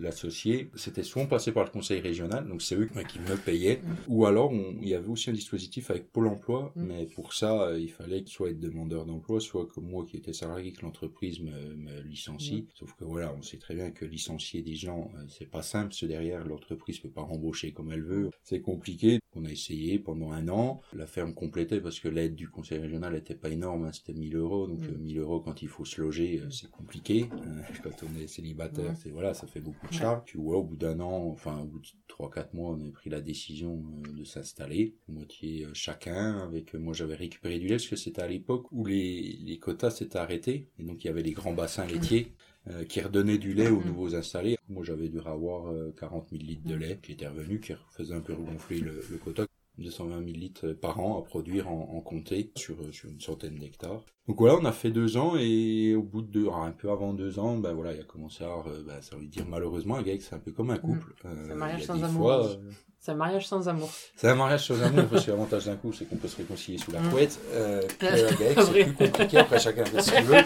l'associé, 0.00 0.70
c'était 0.74 1.02
souvent 1.02 1.26
passé 1.26 1.52
par 1.52 1.64
le 1.64 1.70
conseil 1.70 2.00
régional, 2.00 2.46
donc 2.48 2.62
c'est 2.62 2.76
eux 2.76 2.88
qui 3.08 3.18
me 3.20 3.36
payaient. 3.36 3.80
Mm. 3.82 3.96
Ou 4.08 4.26
alors, 4.26 4.52
il 4.52 4.88
y 4.88 4.94
avait 4.94 5.08
aussi 5.08 5.30
un 5.30 5.32
dispositif 5.32 5.90
avec 5.90 6.10
Pôle 6.10 6.28
emploi, 6.28 6.72
mm. 6.74 6.82
mais 6.82 7.06
pour 7.06 7.32
ça, 7.32 7.62
euh, 7.62 7.78
il 7.78 7.90
fallait 7.90 8.22
soit 8.26 8.50
être 8.50 8.60
demandeur 8.60 9.06
d'emploi, 9.06 9.40
soit 9.40 9.66
que 9.66 9.80
moi 9.80 10.04
qui 10.06 10.16
étais 10.16 10.32
salarié, 10.32 10.72
que 10.72 10.82
l'entreprise 10.82 11.40
me, 11.40 11.74
me, 11.74 12.00
licencie. 12.02 12.62
Mm. 12.62 12.66
Sauf 12.74 12.94
que 12.94 13.04
voilà, 13.04 13.34
on 13.36 13.42
sait 13.42 13.58
très 13.58 13.74
bien 13.74 13.90
que 13.90 14.04
licencier 14.04 14.62
des 14.62 14.74
gens, 14.74 15.10
euh, 15.16 15.24
c'est 15.28 15.50
pas 15.50 15.62
simple, 15.62 15.92
ce 15.94 16.06
derrière, 16.06 16.46
l'entreprise 16.46 16.98
peut 16.98 17.10
pas 17.10 17.22
rembaucher 17.22 17.72
comme 17.72 17.92
elle 17.92 18.02
veut. 18.02 18.30
C'est 18.44 18.60
compliqué. 18.60 19.18
On 19.34 19.44
a 19.44 19.50
essayé 19.50 19.98
pendant 19.98 20.32
un 20.32 20.48
an. 20.48 20.80
La 20.94 21.06
ferme 21.06 21.34
complétait 21.34 21.80
parce 21.80 22.00
que 22.00 22.08
l'aide 22.08 22.34
du 22.34 22.48
conseil 22.48 22.78
régional 22.78 23.14
était 23.14 23.34
pas 23.34 23.50
énorme, 23.50 23.84
hein, 23.84 23.92
c'était 23.92 24.14
1000 24.14 24.36
euros. 24.36 24.66
Donc 24.66 24.80
1000 24.80 25.18
euros 25.18 25.40
quand 25.40 25.62
il 25.62 25.68
faut 25.68 25.84
se 25.84 26.00
loger, 26.00 26.40
euh, 26.40 26.50
c'est 26.50 26.70
compliqué. 26.70 27.28
quand 27.82 28.04
on 28.04 28.20
est 28.20 28.26
célibataire, 28.26 28.96
c'est 28.96 29.10
voilà, 29.10 29.34
ça 29.34 29.46
fait 29.46 29.60
beaucoup 29.60 29.86
au 30.36 30.62
bout 30.62 30.76
d'un 30.76 31.00
an, 31.00 31.28
enfin, 31.30 31.60
au 31.60 31.64
bout 31.64 31.80
de 31.80 31.86
3-4 32.08 32.48
mois, 32.54 32.70
on 32.70 32.88
a 32.88 32.90
pris 32.92 33.10
la 33.10 33.20
décision 33.20 33.82
euh, 34.06 34.12
de 34.12 34.24
s'installer, 34.24 34.94
moitié 35.08 35.64
euh, 35.64 35.70
chacun, 35.72 36.38
avec, 36.40 36.74
euh, 36.74 36.78
moi 36.78 36.94
j'avais 36.94 37.14
récupéré 37.14 37.58
du 37.58 37.66
lait, 37.66 37.76
parce 37.76 37.86
que 37.86 37.96
c'était 37.96 38.22
à 38.22 38.28
l'époque 38.28 38.66
où 38.72 38.84
les, 38.84 39.38
les 39.44 39.58
quotas 39.58 39.90
s'étaient 39.90 40.18
arrêtés, 40.18 40.68
et 40.78 40.82
donc 40.82 41.04
il 41.04 41.06
y 41.06 41.10
avait 41.10 41.22
les 41.22 41.32
grands 41.32 41.54
bassins 41.54 41.86
laitiers, 41.86 42.32
qui 42.90 43.00
redonnaient 43.00 43.38
du 43.38 43.54
lait 43.54 43.70
aux 43.70 43.82
nouveaux 43.82 44.14
installés. 44.14 44.58
Moi, 44.68 44.84
j'avais 44.84 45.08
dû 45.08 45.20
avoir 45.20 45.72
40 45.96 46.28
000 46.28 46.42
litres 46.42 46.68
de 46.68 46.74
lait 46.74 46.98
qui 47.02 47.12
était 47.12 47.26
revenu, 47.26 47.60
qui 47.60 47.72
faisait 47.96 48.14
un 48.14 48.20
peu 48.20 48.34
gonfler 48.34 48.80
le, 48.80 49.02
le 49.10 49.16
quota. 49.16 49.46
220 49.78 50.18
000 50.18 50.30
litres 50.36 50.68
par 50.72 51.00
an 51.00 51.18
à 51.18 51.22
produire 51.22 51.68
en, 51.68 51.94
en 51.96 52.00
comté 52.00 52.52
sur, 52.56 52.76
sur 52.92 53.08
une 53.08 53.20
centaine 53.20 53.58
d'hectares. 53.58 54.04
Donc 54.26 54.38
voilà, 54.40 54.56
on 54.56 54.64
a 54.66 54.72
fait 54.72 54.90
deux 54.90 55.16
ans 55.16 55.36
et 55.38 55.94
au 55.94 56.02
bout 56.02 56.20
de 56.20 56.26
deux, 56.26 56.48
un 56.48 56.70
peu 56.70 56.90
avant 56.90 57.14
deux 57.14 57.38
ans, 57.38 57.56
ben 57.56 57.72
voilà, 57.72 57.94
il 57.94 58.00
a 58.00 58.04
commencé 58.04 58.44
à 58.44 58.48
avoir, 58.48 58.64
ben, 58.64 59.00
ça 59.00 59.16
veut 59.16 59.26
dire 59.26 59.46
malheureusement, 59.48 59.96
un 59.96 60.04
c'est 60.04 60.34
un 60.34 60.38
peu 60.38 60.52
comme 60.52 60.70
un 60.70 60.76
mmh. 60.76 60.80
couple. 60.80 61.14
Euh, 61.24 61.44
c'est 61.46 61.52
un 61.52 61.56
mariage 61.56 61.84
sans 61.84 62.04
amour. 62.04 62.30
Euh, 62.30 62.54
c'est 62.98 63.12
un 63.12 63.14
mariage 63.14 63.46
sans 63.46 63.68
amour. 63.68 63.90
C'est 64.16 64.28
un 64.28 64.34
mariage 64.34 64.66
sans 64.66 64.82
amour 64.82 65.06
parce 65.10 65.24
que 65.24 65.30
l'avantage 65.30 65.64
d'un 65.64 65.76
couple, 65.76 65.96
c'est 65.96 66.04
qu'on 66.04 66.16
peut 66.16 66.28
se 66.28 66.36
réconcilier 66.36 66.78
sous 66.78 66.90
la 66.90 67.00
mmh. 67.00 67.10
couette. 67.10 67.40
Euh, 67.52 67.82
c'est 68.00 68.84
plus 68.84 68.94
compliqué, 68.94 69.38
après 69.38 69.60
chacun 69.60 69.84
fait 69.86 70.02
ce 70.02 70.12
qu'il 70.12 70.24
veut. 70.24 70.42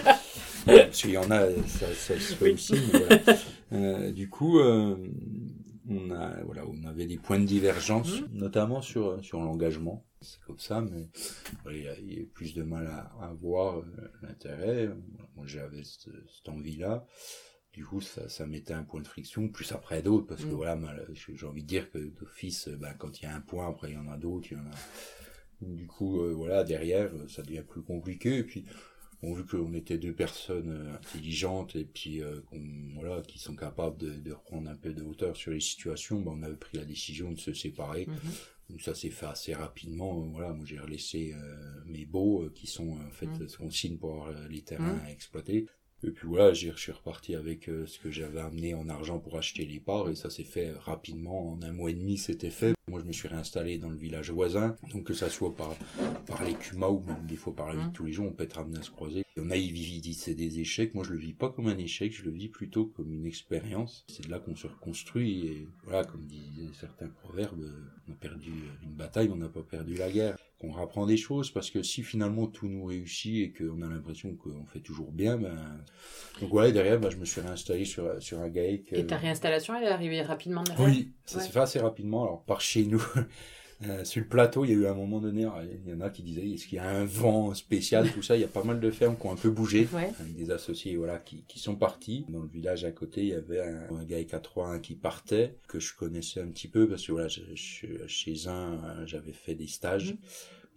Parce 0.64 1.02
qu'il 1.02 1.10
y 1.10 1.18
en 1.18 1.28
a, 1.30 1.48
ça, 1.66 1.86
ça 1.92 2.14
se 2.14 2.34
fait 2.34 2.52
aussi. 2.52 2.76
Euh, 3.72 4.10
du 4.12 4.28
coup, 4.28 4.58
euh, 4.58 4.96
on 5.88 6.10
a 6.10 6.42
voilà 6.42 6.64
on 6.66 6.84
avait 6.84 7.06
des 7.06 7.18
points 7.18 7.38
de 7.38 7.44
divergence 7.44 8.20
mmh. 8.20 8.26
notamment 8.32 8.82
sur 8.82 9.22
sur 9.24 9.40
l'engagement. 9.40 10.04
C'est 10.20 10.40
comme 10.42 10.58
ça 10.58 10.80
mais 10.80 11.08
il 11.70 11.82
y, 11.82 11.88
a, 11.88 12.24
plus 12.32 12.54
de 12.54 12.62
mal 12.62 12.86
à, 12.86 13.12
à 13.20 13.32
voir 13.32 13.78
euh, 13.78 13.84
l'intérêt. 14.22 14.88
Moi 15.34 15.46
j'avais 15.46 15.82
cette, 15.82 16.12
cette, 16.34 16.48
envie 16.48 16.76
là 16.76 17.06
du 17.72 17.84
coup 17.84 18.00
ça, 18.00 18.28
ça 18.28 18.46
mettait 18.46 18.74
un 18.74 18.84
point 18.84 19.00
de 19.00 19.06
friction 19.06 19.48
plus 19.48 19.72
après 19.72 20.02
d'autres 20.02 20.26
parce 20.26 20.42
que 20.44 20.50
mmh. 20.50 20.56
voilà 20.56 20.78
j'ai 21.12 21.46
envie 21.46 21.62
de 21.62 21.68
dire 21.68 21.90
que 21.90 21.98
d'office 21.98 22.68
ben, 22.68 22.94
quand 22.94 23.20
il 23.20 23.24
y 23.24 23.26
a 23.26 23.34
un 23.34 23.40
point 23.40 23.68
après 23.68 23.90
il 23.90 23.94
y 23.94 23.98
en 23.98 24.08
a 24.08 24.16
d'autres 24.16 24.48
il 24.50 24.58
y 24.58 24.60
en 24.60 24.66
a. 24.66 24.74
Du 25.60 25.86
coup 25.86 26.20
euh, 26.20 26.32
voilà 26.32 26.64
derrière 26.64 27.10
ça 27.28 27.42
devient 27.42 27.64
plus 27.66 27.82
compliqué. 27.82 28.38
Et 28.38 28.44
puis 28.44 28.64
Bon, 29.22 29.34
vu 29.34 29.44
qu'on 29.44 29.72
était 29.74 29.98
deux 29.98 30.12
personnes 30.12 30.70
euh, 30.70 30.94
intelligentes 30.96 31.76
et 31.76 31.84
puis 31.84 32.20
euh, 32.22 32.40
voilà, 32.94 33.22
qui 33.22 33.38
sont 33.38 33.54
capables 33.54 33.96
de, 33.98 34.10
de, 34.10 34.32
reprendre 34.32 34.68
un 34.68 34.74
peu 34.74 34.92
de 34.92 35.02
hauteur 35.02 35.36
sur 35.36 35.52
les 35.52 35.60
situations, 35.60 36.20
ben, 36.20 36.32
on 36.34 36.42
avait 36.42 36.56
pris 36.56 36.76
la 36.76 36.84
décision 36.84 37.30
de 37.30 37.38
se 37.38 37.54
séparer. 37.54 38.06
Mhm. 38.06 38.16
Donc 38.70 38.80
ça 38.80 38.94
s'est 38.94 39.10
fait 39.10 39.26
assez 39.26 39.54
rapidement. 39.54 40.18
Voilà, 40.32 40.52
moi 40.52 40.64
j'ai 40.66 40.78
relaissé 40.78 41.34
euh, 41.34 41.84
mes 41.86 42.04
baux 42.04 42.48
qui 42.54 42.66
sont 42.66 42.96
en 42.98 43.10
fait 43.10 43.28
ce 43.46 43.56
qu'on 43.58 43.70
signe 43.70 43.96
pour 43.96 44.10
avoir 44.10 44.48
les 44.48 44.62
terrains 44.62 44.94
mhm. 44.94 45.06
à 45.06 45.10
exploiter. 45.12 45.66
Et 46.04 46.10
puis 46.10 46.26
voilà, 46.26 46.52
je 46.52 46.70
suis 46.76 46.92
reparti 46.92 47.34
avec 47.34 47.70
ce 47.86 47.98
que 47.98 48.10
j'avais 48.10 48.40
amené 48.40 48.74
en 48.74 48.88
argent 48.88 49.18
pour 49.18 49.38
acheter 49.38 49.64
les 49.64 49.78
parts 49.78 50.10
et 50.10 50.14
ça 50.14 50.30
s'est 50.30 50.44
fait 50.44 50.72
rapidement. 50.72 51.52
En 51.52 51.62
un 51.62 51.72
mois 51.72 51.90
et 51.90 51.94
demi, 51.94 52.18
c'était 52.18 52.50
fait. 52.50 52.74
Moi, 52.88 53.00
je 53.00 53.06
me 53.06 53.12
suis 53.12 53.28
réinstallé 53.28 53.78
dans 53.78 53.88
le 53.88 53.96
village 53.96 54.30
voisin. 54.30 54.76
Donc 54.92 55.04
que 55.04 55.14
ça 55.14 55.30
soit 55.30 55.54
par, 55.54 55.74
par 56.26 56.44
les 56.44 56.56
ou 56.76 57.00
même 57.06 57.26
des 57.26 57.36
fois 57.36 57.54
par 57.54 57.68
la 57.68 57.80
vie 57.80 57.86
de 57.86 57.92
tous 57.92 58.04
les 58.04 58.12
jours, 58.12 58.26
on 58.26 58.32
peut 58.32 58.44
être 58.44 58.58
amené 58.58 58.78
à 58.78 58.82
se 58.82 58.90
croiser. 58.90 59.24
On 59.36 59.50
a 59.50 59.56
y 59.56 60.14
c'est 60.14 60.34
des 60.34 60.58
échecs. 60.58 60.94
Moi, 60.94 61.04
je 61.04 61.12
le 61.12 61.18
vis 61.18 61.32
pas 61.32 61.50
comme 61.50 61.68
un 61.68 61.78
échec, 61.78 62.12
je 62.12 62.24
le 62.24 62.30
vis 62.32 62.48
plutôt 62.48 62.86
comme 62.86 63.12
une 63.12 63.26
expérience. 63.26 64.04
C'est 64.08 64.26
de 64.26 64.30
là 64.30 64.38
qu'on 64.38 64.56
se 64.56 64.66
reconstruit 64.66 65.46
et 65.46 65.68
voilà, 65.84 66.04
comme 66.04 66.26
disaient 66.26 66.68
certains 66.78 67.08
proverbes, 67.08 67.64
on 68.08 68.12
a 68.12 68.16
perdu 68.16 68.52
une 68.82 68.94
bataille, 68.94 69.30
on 69.32 69.36
n'a 69.36 69.48
pas 69.48 69.62
perdu 69.62 69.94
la 69.94 70.10
guerre. 70.10 70.36
On 70.64 70.70
rapprend 70.70 71.06
des 71.06 71.16
choses 71.16 71.50
parce 71.50 71.70
que 71.70 71.82
si 71.82 72.02
finalement 72.02 72.46
tout 72.46 72.68
nous 72.68 72.84
réussit 72.84 73.36
et 73.36 73.52
qu'on 73.52 73.82
a 73.82 73.88
l'impression 73.88 74.34
qu'on 74.36 74.64
fait 74.66 74.80
toujours 74.80 75.10
bien, 75.10 75.36
ben 75.36 75.56
donc 76.40 76.50
voilà 76.50 76.70
derrière 76.70 77.00
ben, 77.00 77.10
je 77.10 77.16
me 77.16 77.24
suis 77.24 77.40
réinstallé 77.40 77.84
sur 77.84 78.22
sur 78.22 78.38
un 78.38 78.48
GAEC. 78.48 78.92
Et 78.92 79.06
ta 79.06 79.16
réinstallation 79.16 79.74
elle 79.74 79.84
est 79.84 79.88
arrivée 79.88 80.22
rapidement 80.22 80.62
derrière? 80.62 80.86
Oui, 80.86 81.12
ça 81.24 81.40
s'est 81.40 81.50
fait 81.50 81.60
assez 81.60 81.80
rapidement. 81.80 82.22
Alors 82.22 82.44
par 82.44 82.60
chez 82.60 82.84
nous, 82.84 83.02
euh, 83.84 84.04
sur 84.04 84.20
le 84.20 84.28
plateau, 84.28 84.64
il 84.64 84.70
y 84.70 84.74
a 84.74 84.76
eu 84.76 84.86
un 84.86 84.94
moment 84.94 85.20
donné, 85.20 85.46
il 85.86 85.90
y 85.90 85.94
en 85.94 86.00
a 86.00 86.10
qui 86.10 86.22
disaient 86.22 86.48
est-ce 86.48 86.66
qu'il 86.66 86.76
y 86.76 86.80
a 86.80 86.88
un 86.88 87.04
vent 87.04 87.54
spécial, 87.54 88.10
tout 88.12 88.22
ça? 88.22 88.36
Il 88.36 88.40
y 88.40 88.44
a 88.44 88.48
pas 88.48 88.62
mal 88.62 88.80
de 88.80 88.90
fermes 88.90 89.16
qui 89.16 89.26
ont 89.26 89.32
un 89.32 89.36
peu 89.36 89.50
bougé, 89.50 89.88
avec 89.92 90.34
des 90.36 90.50
associés 90.50 90.96
voilà 90.96 91.18
qui, 91.18 91.44
qui 91.48 91.58
sont 91.58 91.74
partis. 91.74 92.24
Dans 92.28 92.42
le 92.42 92.48
village 92.48 92.84
à 92.84 92.92
côté, 92.92 93.22
il 93.22 93.28
y 93.28 93.34
avait 93.34 93.60
un, 93.60 93.96
un 93.96 94.04
gars 94.04 94.18
à 94.32 94.38
3 94.38 94.78
qui 94.78 94.94
partait, 94.94 95.56
que 95.68 95.80
je 95.80 95.94
connaissais 95.94 96.40
un 96.40 96.48
petit 96.48 96.68
peu 96.68 96.88
parce 96.88 97.06
que 97.06 97.12
voilà, 97.12 97.28
je, 97.28 97.42
chez 97.54 98.46
un, 98.46 99.04
j'avais 99.06 99.32
fait 99.32 99.54
des 99.54 99.66
stages. 99.66 100.12
Mhm. 100.12 100.18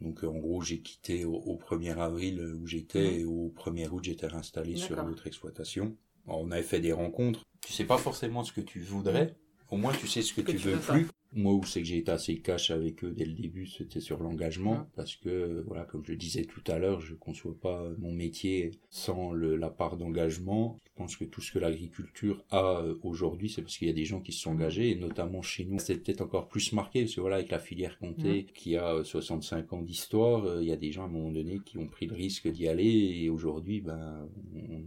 Donc 0.01 0.23
en 0.23 0.37
gros, 0.37 0.61
j'ai 0.61 0.79
quitté 0.79 1.25
au, 1.25 1.59
1er 1.69 1.97
avril 1.97 2.41
où 2.61 2.67
j'étais 2.67 3.11
mhm. 3.11 3.19
et 3.19 3.25
au 3.25 3.53
1er 3.57 3.89
août, 3.89 4.03
j'étais 4.03 4.33
installé 4.33 4.75
sur 4.75 5.01
l'autre 5.03 5.27
exploitation. 5.27 5.95
on 6.27 6.51
avait 6.51 6.63
fait 6.63 6.79
des 6.81 6.91
rencontres. 6.91 7.43
Tu 7.61 7.71
sais 7.71 7.85
pas 7.85 7.97
forcément 7.97 8.43
ce 8.43 8.51
que 8.51 8.61
tu 8.61 8.79
voudrais. 8.79 9.35
Au 9.71 9.77
moins, 9.77 9.93
tu 9.93 10.07
sais 10.07 10.21
ce 10.21 10.33
que, 10.33 10.41
tu 10.41 10.57
veux 10.57 10.77
plus. 10.77 11.07
Moi 11.33 11.53
où 11.53 11.63
c'est 11.63 11.81
que 11.81 11.87
j'ai 11.87 11.97
été 11.97 12.11
assez 12.11 12.37
cash 12.37 12.71
avec 12.71 13.03
eux 13.03 13.11
dès 13.11 13.25
le 13.25 13.33
début, 13.33 13.65
c'était 13.65 13.99
sur 13.99 14.21
l'engagement, 14.21 14.87
parce 14.95 15.15
que 15.15 15.63
voilà, 15.67 15.83
comme 15.83 16.03
je 16.05 16.13
disais 16.13 16.45
tout 16.45 16.63
à 16.67 16.79
l'heure, 16.79 17.01
je 17.01 17.13
conçois 17.13 17.55
pas 17.59 17.89
mon 17.97 18.11
métier 18.11 18.71
sans 18.89 19.31
le, 19.31 19.55
la 19.55 19.69
part 19.69 19.97
d'engagement. 19.97 20.79
Je 20.85 20.91
pense 20.95 21.17
que 21.17 21.25
tout 21.25 21.41
ce 21.41 21.51
que 21.51 21.59
l'agriculture 21.59 22.43
a 22.51 22.79
euh, 22.79 22.95
aujourd'hui, 23.03 23.49
c'est 23.49 23.61
parce 23.61 23.77
qu'il 23.77 23.87
y 23.87 23.91
a 23.91 23.93
des 23.93 24.05
gens 24.05 24.21
qui 24.21 24.31
se 24.31 24.41
sont 24.41 24.51
engagés, 24.51 24.91
et 24.91 24.95
notamment 24.95 25.41
chez 25.41 25.65
nous, 25.65 25.79
c'est 25.79 25.97
peut-être 25.97 26.21
encore 26.21 26.47
plus 26.47 26.71
marqué, 26.73 27.01
parce 27.01 27.15
que 27.15 27.21
voilà, 27.21 27.37
avec 27.37 27.51
la 27.51 27.59
filière 27.59 27.97
Comté, 27.99 28.45
qui 28.53 28.77
a 28.77 29.03
65 29.03 29.73
ans 29.73 29.81
d'histoire, 29.81 30.45
euh, 30.45 30.61
il 30.61 30.67
y 30.67 30.71
a 30.71 30.77
des 30.77 30.91
gens 30.91 31.03
à 31.03 31.05
un 31.05 31.09
moment 31.09 31.31
donné 31.31 31.59
qui 31.65 31.77
ont 31.77 31.87
pris 31.87 32.07
le 32.07 32.15
risque 32.15 32.47
d'y 32.47 32.67
aller, 32.67 32.85
et 32.85 33.29
aujourd'hui, 33.29 33.81
ben, 33.81 34.27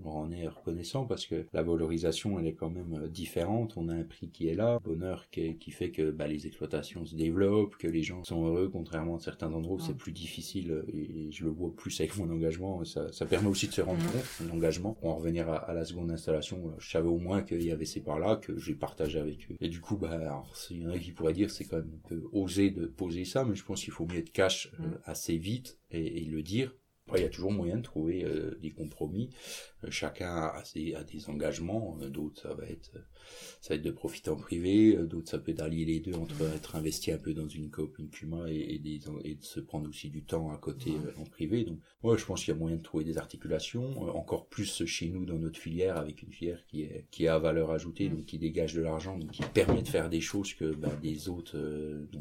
on 0.05 0.11
en 0.11 0.31
est 0.31 0.49
reconnaissant 0.49 1.05
parce 1.05 1.27
que 1.27 1.47
la 1.53 1.63
valorisation, 1.63 2.39
elle 2.39 2.47
est 2.47 2.55
quand 2.55 2.71
même 2.71 2.95
euh, 2.95 3.09
différente. 3.09 3.75
On 3.77 3.89
a 3.89 3.95
un 3.95 4.05
prix 4.05 4.29
qui 4.31 4.49
est 4.49 4.55
là, 4.55 4.79
bonheur 4.83 5.29
qui, 5.31 5.57
qui 5.57 5.71
fait 5.71 5.91
que 5.91 6.11
ben, 6.11 6.28
les 6.29 6.47
exploitations 6.47 7.05
se 7.05 7.15
développent, 7.15 7.77
que 7.77 7.89
les 7.89 8.03
gens 8.03 8.23
sont 8.25 8.47
heureux, 8.47 8.69
contrairement 8.69 9.17
à 9.17 9.21
certains 9.21 9.53
endroits 9.53 9.77
où 9.77 9.81
c'est 9.81 9.97
plus 9.97 10.13
difficile, 10.13 10.85
et 10.93 11.31
je 11.31 11.45
le 11.45 11.51
vois 11.51 11.75
plus 11.75 11.99
avec 12.01 12.17
mon 12.17 12.31
engagement, 12.31 12.85
ça, 12.85 13.11
ça 13.13 13.27
permet 13.27 13.49
aussi 13.49 13.69
de 13.69 13.73
se 13.73 13.81
rendre 13.81 14.05
compte, 14.13 14.49
l'engagement. 14.49 14.95
Pour 14.95 15.11
en 15.11 15.17
revenir 15.17 15.49
à, 15.49 15.73
la 15.75 15.85
seconde 15.85 16.11
installation, 16.11 16.75
je 16.79 16.91
savais 16.91 17.09
au 17.09 17.19
moins 17.19 17.43
qu'il 17.43 17.63
y 17.63 17.71
avait 17.71 17.85
ces 17.85 18.01
parts-là, 18.01 18.37
que 18.37 18.57
j'ai 18.59 18.75
partagé 18.75 19.19
avec 19.19 19.51
eux. 19.51 19.57
Et 19.61 19.69
du 19.69 19.81
coup, 19.81 19.97
bah, 19.97 20.11
alors, 20.11 20.53
il 20.71 20.83
y 20.83 20.87
en 20.87 20.91
a 20.91 20.99
qui 20.99 21.13
pourraient 21.13 21.33
dire 21.33 21.51
c'est 21.51 21.65
quand 21.65 21.77
même 21.77 21.93
un 22.05 22.09
peu 22.09 22.23
osé 22.33 22.71
de 22.71 22.87
poser 22.87 23.25
ça, 23.25 23.45
mais 23.45 23.55
je 23.55 23.65
pense 23.65 23.83
qu'il 23.83 23.93
faut 23.93 24.07
mieux 24.07 24.19
être 24.19 24.33
cash 24.33 24.71
euh, 24.81 24.89
assez 25.05 25.37
vite 25.37 25.79
et, 25.91 26.23
et 26.23 26.25
le 26.25 26.43
dire 26.43 26.75
il 27.17 27.23
y 27.23 27.27
a 27.27 27.29
toujours 27.29 27.53
moyen 27.53 27.77
de 27.77 27.83
trouver 27.83 28.25
euh, 28.25 28.59
des 28.61 28.71
compromis. 28.71 29.31
Euh, 29.85 29.91
chacun 29.91 30.35
a, 30.35 30.63
ses, 30.65 30.95
a, 30.95 31.05
des 31.05 31.29
engagements. 31.29 31.97
Euh, 32.03 32.09
d'autres, 32.09 32.43
ça 32.43 32.55
va 32.55 32.65
être, 32.67 32.93
ça 33.61 33.71
va 33.71 33.77
être 33.77 33.83
de 33.83 33.91
profiter 33.91 34.31
en 34.31 34.37
privé. 34.37 34.95
D'autres, 34.97 35.31
ça 35.31 35.39
peut 35.39 35.53
être 35.53 35.59
d'allier 35.59 35.85
les 35.85 36.01
deux 36.01 36.15
entre 36.15 36.43
être 36.55 36.77
investi 36.77 37.13
un 37.13 37.19
peu 37.19 37.35
dans 37.35 37.49
une 37.49 37.71
coop, 37.71 37.99
une 37.99 38.11
Cuma 38.11 38.51
et, 38.51 38.75
et, 38.75 38.79
des, 38.79 39.01
et 39.25 39.35
de 39.35 39.45
se 39.45 39.61
prendre 39.61 39.89
aussi 39.89 40.11
du 40.11 40.23
temps 40.23 40.51
à 40.51 40.59
côté 40.59 40.93
en 41.19 41.25
privé. 41.25 41.65
Donc, 41.65 41.79
moi, 42.03 42.17
je 42.17 42.25
pense 42.25 42.45
qu'il 42.45 42.55
y 42.55 42.57
a 42.57 42.61
moyen 42.61 42.77
de 42.77 42.83
trouver 42.83 43.05
des 43.05 43.19
articulations. 43.19 44.09
encore 44.17 44.47
plus 44.47 44.85
chez 44.85 45.09
nous 45.09 45.25
dans 45.25 45.39
notre 45.39 45.59
filière, 45.59 45.97
avec 45.97 46.23
une 46.23 46.33
filière 46.33 46.65
qui 46.67 46.83
est 46.83 47.07
qui 47.11 47.27
a 47.29 47.39
valeur 47.39 47.71
ajoutée, 47.71 48.09
donc 48.09 48.27
qui 48.27 48.39
dégage 48.39 48.75
de 48.75 48.83
l'argent, 48.83 49.17
donc 49.17 49.31
qui 49.31 49.43
permet 49.43 49.83
de 49.83 49.89
faire 49.89 50.11
des 50.11 50.21
choses 50.21 50.55
que 50.55 50.75
bah, 50.75 50.93
des 51.03 51.29
autres 51.29 51.57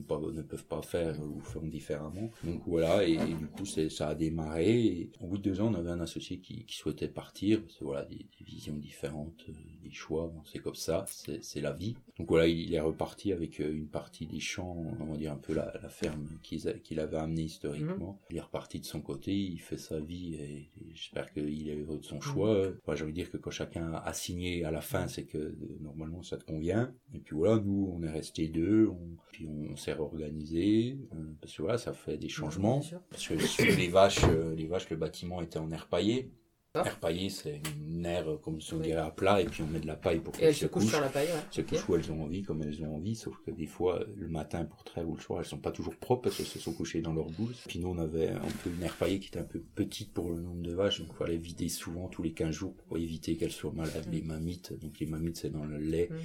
pas, 0.07 0.19
ne 0.19 0.41
peuvent 0.41 0.65
pas 0.65 0.81
faire 0.81 1.19
ou 1.21 1.39
font 1.39 1.65
différemment. 1.65 2.31
Donc 2.43 2.61
voilà, 2.65 3.07
et, 3.07 3.13
et 3.13 3.33
du 3.33 3.47
coup, 3.47 3.65
ça 3.65 4.09
a 4.09 4.15
démarré 4.15 4.76
et 4.85 5.11
au 5.19 5.27
bout 5.27 5.37
de 5.37 5.43
deux 5.43 5.61
ans, 5.61 5.71
on 5.71 5.75
avait 5.75 5.89
un 5.89 5.99
associé 5.99 6.39
qui, 6.39 6.65
qui 6.65 6.75
souhaitait 6.75 7.07
partir. 7.07 7.61
C'est 7.69 7.83
voilà 7.83 8.03
des, 8.05 8.15
des, 8.15 8.45
visions 8.45 8.75
différentes, 8.75 9.45
euh, 9.49 9.53
des 9.83 9.91
choix. 9.91 10.27
Bon, 10.27 10.41
c'est 10.45 10.59
comme 10.59 10.75
ça, 10.75 11.05
c'est 11.41 11.61
la 11.61 11.71
vie. 11.71 11.95
Donc 12.17 12.29
voilà, 12.29 12.47
il, 12.47 12.73
est 12.73 12.79
reparti 12.79 13.31
avec 13.31 13.59
euh, 13.59 13.71
une 13.71 13.87
partie 13.87 14.25
des 14.25 14.39
champs, 14.39 14.75
on 14.99 15.05
va 15.05 15.17
dire 15.17 15.31
un 15.31 15.37
peu 15.37 15.53
la, 15.53 15.73
la 15.81 15.89
ferme 15.89 16.27
qu'il 16.41 16.99
avait 16.99 17.17
amené 17.17 17.43
historiquement. 17.43 18.13
Mhm. 18.13 18.27
Il 18.31 18.37
est 18.37 18.41
reparti 18.41 18.79
de 18.79 18.85
son 18.85 19.01
côté, 19.01 19.35
il 19.35 19.59
fait 19.59 19.77
sa 19.77 19.99
vie 19.99 20.35
et, 20.35 20.69
j'espère 20.93 21.31
qu'il 21.31 21.69
est 21.69 21.75
heureux 21.75 21.99
de 21.99 22.05
son 22.05 22.15
mhm. 22.15 22.21
choix. 22.21 22.67
Enfin, 22.83 22.95
J'ai 22.95 23.03
envie 23.03 23.13
de 23.13 23.17
dire 23.17 23.31
que 23.31 23.37
quand 23.37 23.51
chacun 23.51 23.93
a 23.93 24.13
signé 24.13 24.65
à 24.65 24.71
la 24.71 24.81
fin, 24.81 25.07
c'est 25.07 25.25
que 25.25 25.37
euh, 25.37 25.77
normalement 25.81 26.23
ça 26.23 26.37
te 26.37 26.45
convient. 26.45 26.93
Et 27.13 27.19
puis 27.19 27.35
voilà, 27.35 27.61
nous 27.63 27.91
on 27.93 28.01
est 28.03 28.11
restés 28.11 28.47
deux, 28.47 28.87
on, 28.87 29.17
puis 29.31 29.47
on 29.47 29.75
s'est 29.75 29.93
réorganisé 29.93 30.97
parce 31.41 31.55
que 31.55 31.61
voilà, 31.61 31.77
ça 31.77 31.93
fait 31.93 32.17
des 32.17 32.29
changements. 32.29 32.81
Parce 33.09 33.27
que 33.27 33.37
sur 33.37 33.65
les 33.65 33.87
vaches, 33.87 34.25
les 34.55 34.66
vache, 34.67 34.89
le 34.89 34.97
bâtiment 34.97 35.41
était 35.41 35.59
en 35.59 35.71
air 35.71 35.87
paillé. 35.87 36.31
Ah. 36.73 36.83
Air 36.85 36.99
paillé, 36.99 37.29
c'est 37.29 37.61
une 37.75 38.05
air, 38.05 38.29
euh, 38.29 38.37
comme 38.37 38.61
si 38.61 38.73
on 38.73 38.79
dirait, 38.79 38.99
à 38.99 39.09
plat, 39.09 39.41
et 39.41 39.45
puis 39.45 39.63
on 39.63 39.67
met 39.67 39.79
de 39.79 39.87
la 39.87 39.95
paille 39.95 40.19
pour 40.19 40.33
qu'elles 40.33 40.53
se, 40.53 40.67
couchent. 40.67 40.87
sur 40.87 41.01
la 41.01 41.09
paille, 41.09 41.27
ouais. 41.27 41.41
Se 41.49 41.61
couchent 41.61 41.89
où 41.89 41.95
elles 41.95 42.11
ont 42.11 42.23
envie, 42.23 42.43
comme 42.43 42.61
elles 42.61 42.83
ont 42.83 42.95
envie, 42.95 43.15
sauf 43.15 43.35
que 43.45 43.51
des 43.51 43.65
fois, 43.65 44.03
le 44.15 44.27
matin 44.27 44.65
pour 44.65 44.83
trêve 44.83 45.07
ou 45.09 45.15
le 45.15 45.21
soir, 45.21 45.39
elles 45.39 45.45
sont 45.45 45.57
pas 45.57 45.71
toujours 45.71 45.95
propres 45.95 46.23
parce 46.23 46.37
qu'elles 46.37 46.45
se 46.45 46.59
sont 46.59 46.73
couchées 46.73 47.01
dans 47.01 47.13
leur 47.13 47.31
bouse. 47.31 47.63
Puis 47.67 47.79
nous, 47.79 47.87
on 47.87 47.97
avait 47.97 48.29
un 48.29 48.51
peu 48.63 48.69
une 48.69 48.83
air 48.83 48.95
paillée 48.95 49.19
qui 49.19 49.29
était 49.29 49.39
un 49.39 49.43
peu 49.43 49.59
petite 49.59 50.13
pour 50.13 50.29
le 50.29 50.39
nombre 50.39 50.61
de 50.61 50.73
vaches, 50.73 50.99
donc 50.99 51.09
il 51.13 51.17
fallait 51.17 51.37
vider 51.37 51.69
souvent 51.69 52.09
tous 52.09 52.21
les 52.21 52.33
15 52.33 52.53
jours 52.53 52.75
pour 52.75 52.97
éviter 52.97 53.37
qu'elles 53.37 53.51
soient 53.51 53.73
malades, 53.73 54.07
mm. 54.07 54.11
les 54.11 54.21
mamites. 54.21 54.79
Donc 54.79 54.99
les 54.99 55.07
mamites, 55.07 55.37
c'est 55.37 55.49
dans 55.49 55.65
le 55.65 55.77
lait. 55.77 56.09
Mm. 56.11 56.15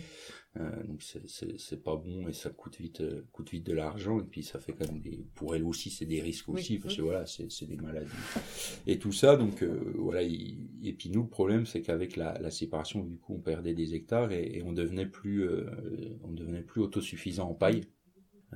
Euh, 0.61 0.83
donc 0.85 1.03
c'est 1.03 1.83
pas 1.83 1.97
bon 1.97 2.29
et 2.29 2.35
ça 2.35 2.51
coûte 2.51 2.77
vite 2.79 3.01
euh, 3.01 3.25
coûte 3.33 3.53
vite 3.53 3.65
de 3.65 3.73
l'argent 3.73 4.21
et 4.21 4.25
puis 4.25 4.43
ça 4.43 4.61
fait 4.61 4.75
quand 4.75 4.87
même 4.87 5.01
des 5.01 5.25
pour 5.35 5.55
elle 5.57 5.65
aussi 5.65 5.89
c'est 5.89 6.05
des 6.05 6.21
risques 6.21 6.51
aussi 6.51 6.79
parce 6.79 6.95
que 6.95 7.01
voilà 7.01 7.25
c'est 7.25 7.65
des 7.65 7.77
maladies. 7.77 8.11
Et 8.87 8.99
tout 8.99 9.13
ça 9.13 9.37
donc 9.37 9.63
euh, 9.63 9.95
voilà 9.97 10.21
et 10.21 10.93
puis 10.99 11.09
nous 11.09 11.23
le 11.23 11.29
problème 11.29 11.65
c'est 11.65 11.81
qu'avec 11.81 12.17
la, 12.17 12.39
la, 12.39 12.51
séparation 12.51 13.03
du 13.03 13.17
coup 13.17 13.33
on 13.37 13.41
perdait 13.41 13.73
des 13.73 13.95
hectares 13.95 14.31
et, 14.31 14.59
et 14.59 14.63
on 14.63 14.75
devenait 14.75 15.07
plus 15.07 15.49
on 16.23 16.33
devenait 16.33 16.61
plus 16.61 16.83
autosuffisant 16.83 17.49
en 17.49 17.55
paille 17.55 17.85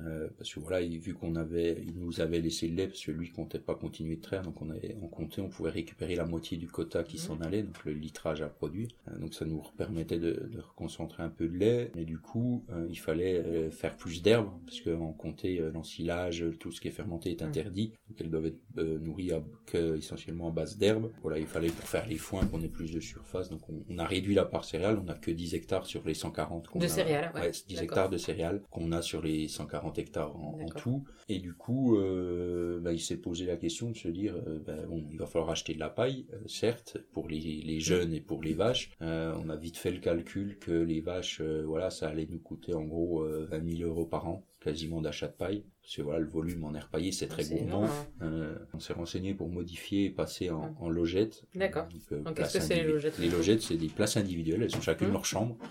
euh, 0.05 0.27
parce 0.37 0.53
que 0.53 0.59
voilà, 0.59 0.85
vu 0.85 1.13
qu'on 1.13 1.35
avait, 1.35 1.83
il 1.85 1.99
nous 1.99 2.21
avait 2.21 2.39
laissé 2.39 2.67
le 2.67 2.75
lait 2.75 2.87
parce 2.87 3.03
que 3.03 3.11
lui 3.11 3.31
comptait 3.31 3.59
pas 3.59 3.75
continuer 3.75 4.17
de 4.17 4.21
traire, 4.21 4.43
donc 4.43 4.61
on 4.61 4.69
avait, 4.69 4.95
on 5.01 5.07
comptait, 5.07 5.41
on 5.41 5.49
pouvait 5.49 5.71
récupérer 5.71 6.15
la 6.15 6.25
moitié 6.25 6.57
du 6.57 6.67
quota 6.67 7.03
qui 7.03 7.17
s'en 7.17 7.39
allait, 7.41 7.63
donc 7.63 7.83
le 7.85 7.93
litrage 7.93 8.41
à 8.41 8.47
produire. 8.47 8.89
Euh, 9.07 9.17
donc 9.17 9.33
ça 9.33 9.45
nous 9.45 9.61
permettait 9.77 10.19
de, 10.19 10.49
de 10.51 10.59
reconcentrer 10.59 11.23
un 11.23 11.29
peu 11.29 11.47
de 11.47 11.57
lait, 11.57 11.91
mais 11.95 12.05
du 12.05 12.19
coup, 12.19 12.63
euh, 12.71 12.87
il 12.89 12.99
fallait 12.99 13.69
faire 13.71 13.95
plus 13.95 14.21
d'herbe 14.21 14.49
parce 14.65 14.81
qu'on 14.81 15.13
comptait 15.13 15.61
l'ensilage, 15.73 16.45
tout 16.59 16.71
ce 16.71 16.81
qui 16.81 16.87
est 16.87 16.91
fermenté 16.91 17.31
est 17.31 17.41
interdit, 17.41 17.93
donc 18.09 18.21
elles 18.21 18.29
doivent 18.29 18.47
être 18.47 18.81
nourries 19.01 19.31
à, 19.31 19.41
que, 19.65 19.97
essentiellement 19.97 20.49
à 20.49 20.51
base 20.51 20.77
d'herbe. 20.77 21.11
Voilà, 21.21 21.39
il 21.39 21.47
fallait 21.47 21.69
pour 21.69 21.87
faire 21.87 22.07
les 22.07 22.17
foins 22.17 22.45
qu'on 22.45 22.61
ait 22.61 22.67
plus 22.67 22.91
de 22.91 22.99
surface, 22.99 23.49
donc 23.49 23.61
on, 23.69 23.83
on, 23.89 23.97
a 23.97 24.05
réduit 24.05 24.35
la 24.35 24.45
part 24.45 24.65
céréale, 24.65 24.99
on 25.03 25.07
a 25.07 25.15
que 25.15 25.31
10 25.31 25.55
hectares 25.55 25.85
sur 25.85 26.05
les 26.05 26.13
140 26.13 26.67
qu'on 26.67 26.79
de 26.79 26.87
céréales, 26.87 27.31
ouais. 27.35 27.51
10 27.67 27.81
hectares 27.81 28.09
de 28.09 28.17
céréales 28.17 28.61
qu'on 28.69 28.91
a 28.91 29.01
sur 29.01 29.21
les 29.21 29.47
140 29.47 29.86
hectares 29.93 30.35
en, 30.35 30.65
tout. 30.75 31.03
Et 31.29 31.39
du 31.39 31.53
coup, 31.53 31.97
euh, 31.97 32.79
bah, 32.79 32.93
il 32.93 32.99
s'est 32.99 33.17
posé 33.17 33.45
la 33.45 33.57
question 33.57 33.89
de 33.89 33.95
se 33.95 34.07
dire, 34.07 34.35
euh, 34.47 34.59
bah, 34.59 34.85
bon, 34.87 35.05
il 35.11 35.17
va 35.17 35.25
falloir 35.25 35.51
acheter 35.51 35.73
de 35.73 35.79
la 35.79 35.89
paille, 35.89 36.25
euh, 36.33 36.39
certes, 36.47 36.97
pour 37.11 37.27
les, 37.27 37.39
les, 37.39 37.79
jeunes 37.79 38.13
et 38.13 38.21
pour 38.21 38.41
les 38.41 38.53
vaches. 38.53 38.91
on 39.01 39.49
a 39.49 39.55
vite 39.55 39.77
fait 39.77 39.91
le 39.91 39.99
calcul 39.99 40.57
que 40.59 40.71
les 40.71 41.01
vaches, 41.01 41.41
voilà, 41.41 41.89
ça 41.89 42.09
allait 42.09 42.27
nous 42.29 42.39
coûter 42.39 42.73
en 42.73 42.83
gros 42.83 43.23
20 43.23 43.77
000 43.77 43.89
euros 43.89 44.05
par 44.05 44.27
an 44.27 44.45
quasiment 44.63 45.01
d'achat 45.01 45.27
de 45.27 45.33
paille. 45.33 45.63
Parce 45.81 45.95
que 45.95 46.01
voilà, 46.01 46.19
le 46.19 46.27
volume 46.27 46.65
en 46.65 46.75
air 46.75 46.89
paillé, 46.89 47.13
c'est 47.13 47.27
très 47.27 47.45
gourmand. 47.45 47.87
Euh, 48.21 48.55
on 48.73 48.79
s'est 48.79 48.93
renseigné 48.93 49.33
pour 49.33 49.49
modifier 49.49 50.05
et 50.05 50.09
passer 50.09 50.49
en, 50.49 50.75
en 50.79 50.89
logettes. 50.89 51.45
D'accord. 51.55 51.87
Donc, 51.87 52.01
euh, 52.11 52.33
qu'est-ce 52.33 52.57
que 52.57 52.63
c'est 52.63 52.75
les 52.75 52.83
logettes 52.83 53.17
Les 53.19 53.29
logettes, 53.29 53.61
c'est 53.61 53.77
des 53.77 53.87
places 53.87 54.17
individuelles. 54.17 54.63
Elles 54.63 54.75
ont 54.75 54.81
chacune 54.81 55.09
mmh. 55.09 55.13
leur 55.13 55.25
chambre. 55.25 55.57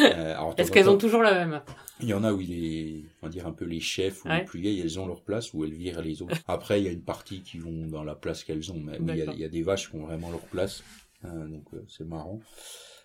Euh, 0.00 0.52
Est-ce 0.56 0.72
qu'elles 0.72 0.88
ont 0.88 0.98
toujours 0.98 1.22
la 1.22 1.34
même 1.34 1.62
Il 2.00 2.08
y 2.08 2.14
en 2.14 2.24
a 2.24 2.32
où 2.32 2.38
les, 2.38 3.04
on 3.22 3.26
va 3.26 3.30
dire 3.30 3.46
un 3.46 3.52
peu 3.52 3.64
les 3.64 3.80
chefs 3.80 4.24
ou 4.24 4.28
les 4.28 4.44
plus 4.44 4.60
vieilles, 4.60 4.80
elles 4.80 4.98
ont 4.98 5.06
leur 5.06 5.22
place 5.22 5.52
où 5.52 5.64
elles 5.64 5.72
virent 5.72 6.00
les 6.02 6.22
autres. 6.22 6.36
Après, 6.48 6.80
il 6.80 6.84
y 6.84 6.88
a 6.88 6.92
une 6.92 7.02
partie 7.02 7.42
qui 7.42 7.58
vont 7.58 7.86
dans 7.86 8.02
la 8.02 8.14
place 8.14 8.44
qu'elles 8.44 8.72
ont. 8.72 8.80
Mais 8.80 8.98
il 9.00 9.16
y, 9.16 9.22
a, 9.22 9.32
y, 9.34 9.44
a 9.44 9.48
des 9.48 9.62
vaches 9.62 9.90
qui 9.90 9.96
ont 9.96 10.06
vraiment 10.06 10.30
leur 10.30 10.40
place. 10.46 10.82
donc 11.22 11.64
c'est 11.88 12.06
marrant. 12.06 12.40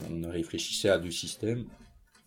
On 0.10 0.24
a 0.24 0.30
réfléchi 0.30 0.88
à 0.88 0.98
deux 0.98 1.12
systèmes 1.12 1.66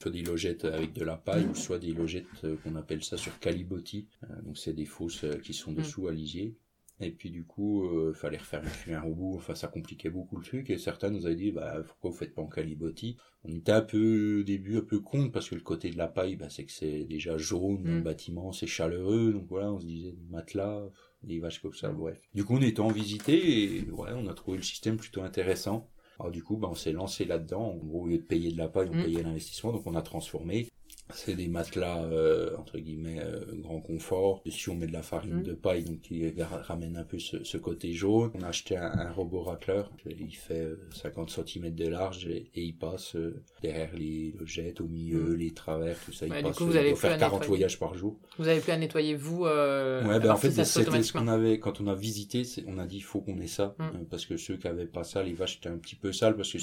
soit 0.01 0.11
des 0.11 0.23
logettes 0.23 0.65
avec 0.65 0.93
de 0.93 1.05
la 1.05 1.17
paille 1.17 1.47
ou 1.47 1.55
soit 1.55 1.79
des 1.79 1.93
logettes 1.93 2.27
euh, 2.45 2.57
qu'on 2.63 2.77
appelle 2.77 3.03
ça 3.03 3.17
sur 3.17 3.39
calibotis. 3.39 4.07
Euh, 4.25 4.43
donc 4.43 4.57
c'est 4.59 4.73
des 4.73 4.85
fosses 4.85 5.25
euh, 5.25 5.39
qui 5.39 5.55
sont 5.55 5.73
mm. 5.73 5.77
dessous 5.77 6.09
à 6.09 6.13
lisier. 6.13 6.57
Et 7.01 7.13
puis 7.13 7.31
du 7.31 7.45
coup, 7.45 7.89
il 8.09 8.15
fallait 8.17 8.39
refaire 8.39 8.61
un 8.89 9.01
robot, 9.01 9.37
enfin 9.37 9.55
ça 9.55 9.69
compliquait 9.69 10.11
beaucoup 10.11 10.37
le 10.37 10.43
truc, 10.43 10.69
et 10.69 10.79
certains 10.79 11.11
nous 11.11 11.27
avaient 11.27 11.37
dit, 11.37 11.53
bah 11.53 11.81
pourquoi 11.87 12.11
vous 12.11 12.17
faites 12.17 12.35
pas 12.35 12.43
en 12.43 12.49
calibotis 12.49 13.17
On 13.45 13.55
était 13.55 13.71
un 13.71 13.83
peu 13.83 14.41
au 14.41 14.43
début 14.43 14.79
un 14.79 14.81
peu 14.81 14.99
con, 14.99 15.31
parce 15.31 15.49
que 15.49 15.55
le 15.55 15.61
côté 15.61 15.91
de 15.91 15.97
la 15.97 16.09
paille, 16.09 16.35
bah, 16.35 16.51
c'est 16.51 16.65
que 16.65 16.73
c'est 16.73 17.05
déjà 17.05 17.39
jaune 17.39 17.85
dans 17.85 17.91
le 17.93 18.01
mm. 18.01 18.03
bâtiment, 18.03 18.51
c'est 18.51 18.67
chaleureux, 18.67 19.33
donc 19.33 19.47
voilà, 19.49 19.73
on 19.73 19.79
se 19.79 19.87
disait 19.87 20.17
matelas, 20.29 20.91
des 21.23 21.39
vaches 21.39 21.63
comme 21.63 21.73
ça, 21.73 21.89
bref. 21.93 22.21
Du 22.35 22.43
coup 22.45 22.57
on 22.57 22.63
était 22.63 22.81
en 22.81 22.91
visité, 22.91 23.77
et 23.77 23.91
ouais, 23.93 24.11
on 24.17 24.27
a 24.27 24.35
trouvé 24.35 24.57
le 24.57 24.65
système 24.65 24.97
plutôt 24.97 25.23
intéressant. 25.23 25.89
Alors 26.19 26.33
du 26.33 26.43
coup, 26.43 26.57
bah, 26.57 26.69
on 26.71 26.75
s'est 26.75 26.93
lancé 26.93 27.25
là-dedans. 27.25 27.63
En 27.63 27.77
gros, 27.77 28.03
au 28.03 28.07
lieu 28.07 28.19
de 28.19 28.23
payer 28.23 28.53
de 28.53 28.59
la 28.59 28.69
paille, 28.69 28.89
on 28.93 28.97
mm. 28.97 29.05
payait 29.05 29.23
l'investissement. 29.23 29.73
Donc 29.73 29.87
on 29.87 29.95
a 29.95 30.03
transformé 30.03 30.69
c'est 31.15 31.35
des 31.35 31.49
matelas 31.49 32.03
euh, 32.03 32.51
entre 32.59 32.79
guillemets 32.79 33.21
euh, 33.21 33.41
grand 33.61 33.81
confort. 33.81 34.43
Dessus 34.45 34.71
on 34.71 34.75
met 34.75 34.87
de 34.87 34.93
la 34.93 35.03
farine 35.03 35.41
mmh. 35.41 35.43
de 35.43 35.53
paille 35.53 35.85
donc 35.85 36.01
qui 36.01 36.25
ramène 36.41 36.97
un 36.97 37.05
peu 37.05 37.19
ce, 37.19 37.45
ce 37.45 37.57
côté 37.57 37.93
jaune. 37.93 38.31
On 38.35 38.43
a 38.43 38.49
acheté 38.49 38.77
un, 38.77 38.91
un, 38.93 39.11
robot 39.11 39.41
racleur. 39.41 39.91
Il 40.07 40.35
fait 40.35 40.69
50 40.95 41.39
euh, 41.39 41.45
cm 41.45 41.75
de 41.75 41.89
large 41.89 42.27
et, 42.27 42.51
il 42.55 42.75
passe 42.75 43.17
euh, 43.17 43.43
derrière 43.63 43.91
les 43.95 44.35
logettes, 44.39 44.81
au 44.81 44.87
milieu, 44.87 45.21
mmh. 45.21 45.37
les 45.37 45.51
travers, 45.53 45.97
tout 46.05 46.13
ça. 46.13 46.27
il 46.27 46.33
passe. 46.33 46.57
Coup, 46.57 46.67
vous 46.67 46.77
avez 46.77 46.95
faire 46.95 47.17
40 47.17 47.47
voyages 47.47 47.79
par 47.79 47.95
jour. 47.95 48.17
Vous 48.39 48.49
avez 48.49 48.61
plus 48.61 48.73
à 48.73 48.77
nettoyer 48.77 49.15
vous. 49.15 49.45
ouais, 49.45 50.21
ben 50.21 50.31
en 50.31 50.37
fait 50.37 50.51
c'était 50.51 51.03
ce 51.03 51.13
qu'on 51.13 51.29
avait 51.29 51.59
quand 51.59 51.81
on 51.81 51.87
a 51.87 51.95
visité. 51.95 52.43
On 52.67 52.79
a 52.79 52.87
dit 52.87 52.97
il 52.97 53.03
faut 53.03 53.21
qu'on 53.21 53.39
ait 53.41 53.47
ça 53.47 53.75
mmh. 53.79 54.05
parce 54.11 54.27
que 54.27 54.37
ceux 54.37 54.57
qui 54.57 54.69
avaient 54.69 54.87
pas 54.87 55.05
ça, 55.05 55.23
les 55.23 55.33
vaches 55.33 55.57
étaient 55.57 55.69
un 55.69 55.79
petit 55.79 55.97
peu 55.97 56.13
sales 56.13 56.37
parce 56.37 56.53
que 56.53 56.59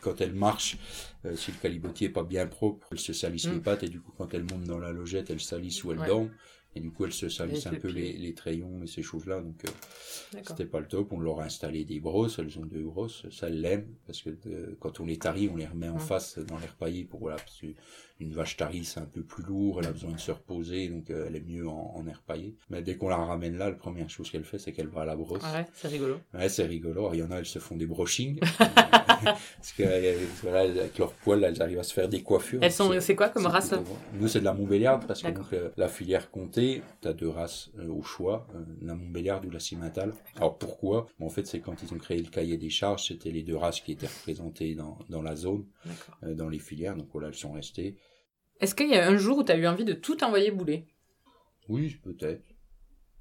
quand 0.00 0.20
elles 0.20 0.34
marchent, 0.34 0.76
si 1.34 1.50
le 1.50 1.56
calibotier 1.60 2.08
est 2.08 2.10
pas 2.12 2.24
bien 2.24 2.46
propre, 2.46 2.86
elles 2.92 2.98
se 2.98 3.12
salissent 3.12 3.48
les 3.48 3.60
pattes 3.60 3.85
et 3.86 3.88
du 3.88 4.00
coup 4.00 4.12
quand 4.18 4.34
elles 4.34 4.44
montent 4.44 4.64
dans 4.64 4.78
la 4.78 4.92
logette 4.92 5.30
elles 5.30 5.40
salissent 5.40 5.82
ou 5.84 5.92
elles 5.92 6.06
dorment 6.06 6.30
Et 6.76 6.80
du 6.80 6.90
coup, 6.90 7.06
elles 7.06 7.12
se 7.14 7.30
salissent 7.30 7.66
un 7.66 7.74
peu 7.74 7.88
les, 7.88 8.12
les 8.12 8.34
trayons 8.34 8.82
et 8.82 8.86
ces 8.86 9.02
choses-là. 9.02 9.40
Donc, 9.40 9.64
euh, 9.64 10.40
c'était 10.46 10.66
pas 10.66 10.78
le 10.78 10.86
top. 10.86 11.10
On 11.10 11.20
leur 11.20 11.40
a 11.40 11.44
installé 11.44 11.86
des 11.86 12.00
brosses. 12.00 12.38
Elles 12.38 12.58
ont 12.58 12.66
deux 12.66 12.82
brosses. 12.82 13.24
Ça, 13.30 13.48
elles 13.48 13.62
l'aiment. 13.62 13.94
Parce 14.06 14.20
que 14.20 14.28
euh, 14.46 14.76
quand 14.78 15.00
on 15.00 15.06
les 15.06 15.16
tarie, 15.16 15.48
on 15.48 15.56
les 15.56 15.66
remet 15.66 15.88
en 15.88 15.98
face 15.98 16.38
dans 16.38 16.58
l'air 16.58 16.76
paillé 16.76 17.04
pour, 17.04 17.20
voilà, 17.20 17.36
parce 17.36 17.62
une 18.20 18.32
vache 18.32 18.56
tarie, 18.56 18.84
c'est 18.84 19.00
un 19.00 19.06
peu 19.06 19.22
plus 19.22 19.42
lourd. 19.44 19.80
Elle 19.80 19.88
a 19.88 19.92
besoin 19.92 20.12
de 20.12 20.18
se 20.18 20.30
reposer. 20.30 20.88
Donc, 20.88 21.10
euh, 21.10 21.26
elle 21.28 21.36
est 21.36 21.46
mieux 21.46 21.68
en, 21.68 21.94
en 21.96 22.06
air 22.06 22.22
paillé. 22.26 22.54
Mais 22.70 22.82
dès 22.82 22.96
qu'on 22.96 23.08
la 23.08 23.16
ramène 23.16 23.56
là, 23.58 23.68
la 23.70 23.76
première 23.76 24.08
chose 24.08 24.30
qu'elle 24.30 24.44
fait, 24.44 24.58
c'est 24.58 24.72
qu'elle 24.72 24.88
va 24.88 25.02
à 25.02 25.04
la 25.04 25.16
brosse. 25.16 25.42
ouais, 25.42 25.66
c'est 25.74 25.88
rigolo. 25.88 26.16
Ouais, 26.34 26.48
c'est 26.48 26.66
rigolo. 26.66 27.10
il 27.12 27.20
y 27.20 27.22
en 27.22 27.30
a, 27.30 27.36
elles 27.38 27.46
se 27.46 27.58
font 27.58 27.76
des 27.76 27.86
brushings. 27.86 28.40
parce 29.24 29.72
que, 29.76 29.82
voilà, 30.42 30.60
avec 30.60 30.98
leurs 30.98 31.12
poils, 31.12 31.42
elles 31.44 31.60
arrivent 31.62 31.78
à 31.78 31.82
se 31.82 31.92
faire 31.92 32.08
des 32.08 32.22
coiffures. 32.22 32.60
Elles 32.62 32.72
sont, 32.72 32.92
c'est 33.00 33.16
quoi 33.16 33.28
comme 33.28 33.46
race? 33.46 33.74
Nous, 34.14 34.28
c'est 34.28 34.40
de 34.40 34.44
la 34.44 34.54
Montbéliarde 34.54 35.06
parce 35.06 35.22
que 35.22 35.30
donc, 35.30 35.46
la 35.76 35.88
filière 35.88 36.30
comté, 36.30 36.82
tu 37.02 37.08
as 37.08 37.12
deux 37.12 37.28
races 37.28 37.70
euh, 37.78 37.88
au 37.88 38.02
choix, 38.02 38.46
euh, 38.54 38.60
la 38.82 38.94
Montbéliarde 38.94 39.44
ou 39.46 39.50
la 39.50 39.60
Cimentale. 39.60 40.12
Alors 40.36 40.58
pourquoi? 40.58 41.06
En 41.20 41.28
fait, 41.28 41.46
c'est 41.46 41.60
quand 41.60 41.82
ils 41.82 41.92
ont 41.92 41.98
créé 41.98 42.18
le 42.18 42.28
cahier 42.28 42.56
des 42.56 42.70
charges, 42.70 43.08
c'était 43.08 43.30
les 43.30 43.42
deux 43.42 43.56
races 43.56 43.80
qui 43.80 43.92
étaient 43.92 44.06
représentées 44.06 44.74
dans, 44.74 44.98
dans 45.08 45.22
la 45.22 45.36
zone, 45.36 45.64
euh, 46.22 46.34
dans 46.34 46.48
les 46.48 46.58
filières, 46.58 46.96
donc 46.96 47.08
voilà, 47.12 47.28
elles 47.28 47.34
sont 47.34 47.52
restées. 47.52 47.96
Est-ce 48.60 48.74
qu'il 48.74 48.88
y 48.88 48.96
a 48.96 49.06
un 49.06 49.16
jour 49.16 49.38
où 49.38 49.44
tu 49.44 49.52
as 49.52 49.56
eu 49.56 49.66
envie 49.66 49.84
de 49.84 49.92
tout 49.92 50.22
envoyer 50.24 50.50
bouler? 50.50 50.86
Oui, 51.68 51.96
peut-être. 52.02 52.44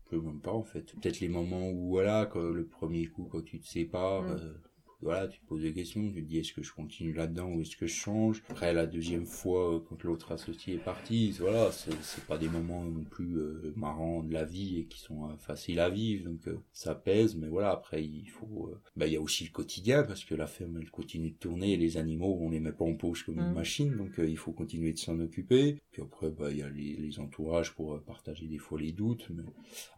Je 0.06 0.10
peux 0.12 0.22
même 0.22 0.39
pas 0.39 0.54
en 0.54 0.63
fait. 0.63 0.94
Peut-être 0.94 1.20
les 1.20 1.30
moments 1.30 1.70
où 1.70 1.89
voilà, 1.89 2.30
le 2.36 2.65
premier 2.65 3.08
coup 3.08 3.27
quand 3.32 3.44
tu 3.44 3.60
te 3.60 3.68
sépares, 3.68 4.24
mm 4.24 4.62
voilà, 5.05 5.27
tu 5.27 5.39
te 5.39 5.45
poses 5.45 5.62
des 5.62 5.71
questions, 5.71 6.01
tu 6.01 6.15
te 6.15 6.19
dis 6.27 6.39
est-ce 6.39 6.51
que 6.51 6.63
je 6.63 6.74
continue 6.74 7.13
là-dedans 7.13 7.51
ou 7.51 7.62
est-ce 7.62 7.77
que 7.77 7.85
je 7.85 7.93
change? 7.93 8.41
Après 8.50 8.74
la 8.74 8.88
deuxième 8.88 9.27
fois, 9.27 9.75
euh, 9.75 9.79
quand 9.88 10.03
l'autre 10.03 10.31
associé 10.31 10.74
est 10.74 10.83
parti, 10.83 11.29
voilà, 11.39 11.71
c'est 11.71 12.25
pas 12.25 12.39
des 12.39 12.50
moments 12.50 12.83
non 12.83 13.03
plus 13.03 13.38
euh, 13.38 13.71
marrants 13.75 14.24
de 14.24 14.33
la 14.33 14.45
vie 14.45 14.79
et 14.79 14.85
qui 14.85 15.00
sont 15.00 15.25
euh, 15.25 15.38
faciles 15.38 15.79
à 15.79 15.91
vivre, 15.91 16.25
donc 16.25 16.50
ça 16.74 16.95
pèse. 16.95 17.35
Mais 17.35 17.47
voilà, 17.47 17.69
après 17.69 18.03
il 18.03 18.25
faut, 18.25 18.71
bah 18.95 19.05
il 19.05 19.13
y 19.13 19.15
a 19.15 19.21
aussi 19.21 19.43
le 19.43 19.51
quotidien 19.51 20.01
parce 20.01 20.25
que 20.25 20.33
la 20.33 20.47
ferme 20.47 20.79
elle 20.81 20.89
continue 20.89 21.29
de 21.29 21.38
tourner 21.38 21.74
et 21.74 21.77
les 21.77 21.97
animaux 21.97 22.39
on 22.41 22.50
les 22.50 22.59
met 22.59 22.71
pas 22.71 22.85
en 22.85 22.95
poche 22.95 23.27
comme 23.27 23.38
une 23.38 23.51
mmh. 23.51 23.53
machine, 23.53 23.95
donc 23.95 24.13
il 24.17 24.38
faut 24.38 24.53
continuer 24.53 24.91
de 24.91 24.97
s'en 24.97 25.19
occuper. 25.19 25.77
Puis 25.91 26.01
après 26.01 26.31
bah 26.31 26.50
il 26.50 26.57
y 26.57 26.63
a 26.63 26.69
les, 26.69 26.95
les, 26.95 27.19
entourages 27.19 27.75
pour 27.75 28.01
partager 28.01 28.47
des 28.47 28.57
fois 28.57 28.79
les 28.81 28.91
doutes. 28.91 29.27
Mais 29.29 29.43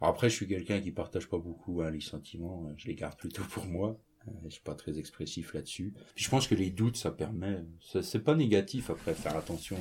après 0.02 0.28
je 0.28 0.34
suis 0.34 0.46
quelqu'un 0.46 0.82
qui 0.82 0.90
partage 0.90 1.30
pas 1.30 1.38
beaucoup 1.38 1.80
hein, 1.80 1.90
les 1.90 2.00
sentiments, 2.00 2.70
je 2.76 2.88
les 2.88 2.94
garde 2.94 3.16
plutôt 3.16 3.44
pour 3.50 3.64
moi. 3.64 3.98
Euh, 4.28 4.48
je 4.48 4.54
suis 4.54 4.62
pas 4.62 4.74
très 4.74 4.98
expressif 4.98 5.54
là-dessus. 5.54 5.94
Je 6.16 6.28
pense 6.28 6.46
que 6.46 6.54
les 6.54 6.70
doutes, 6.70 6.96
ça 6.96 7.10
permet, 7.10 7.64
c'est 8.02 8.24
pas 8.24 8.34
négatif 8.34 8.90
après, 8.90 9.14
faire 9.14 9.36
attention. 9.36 9.76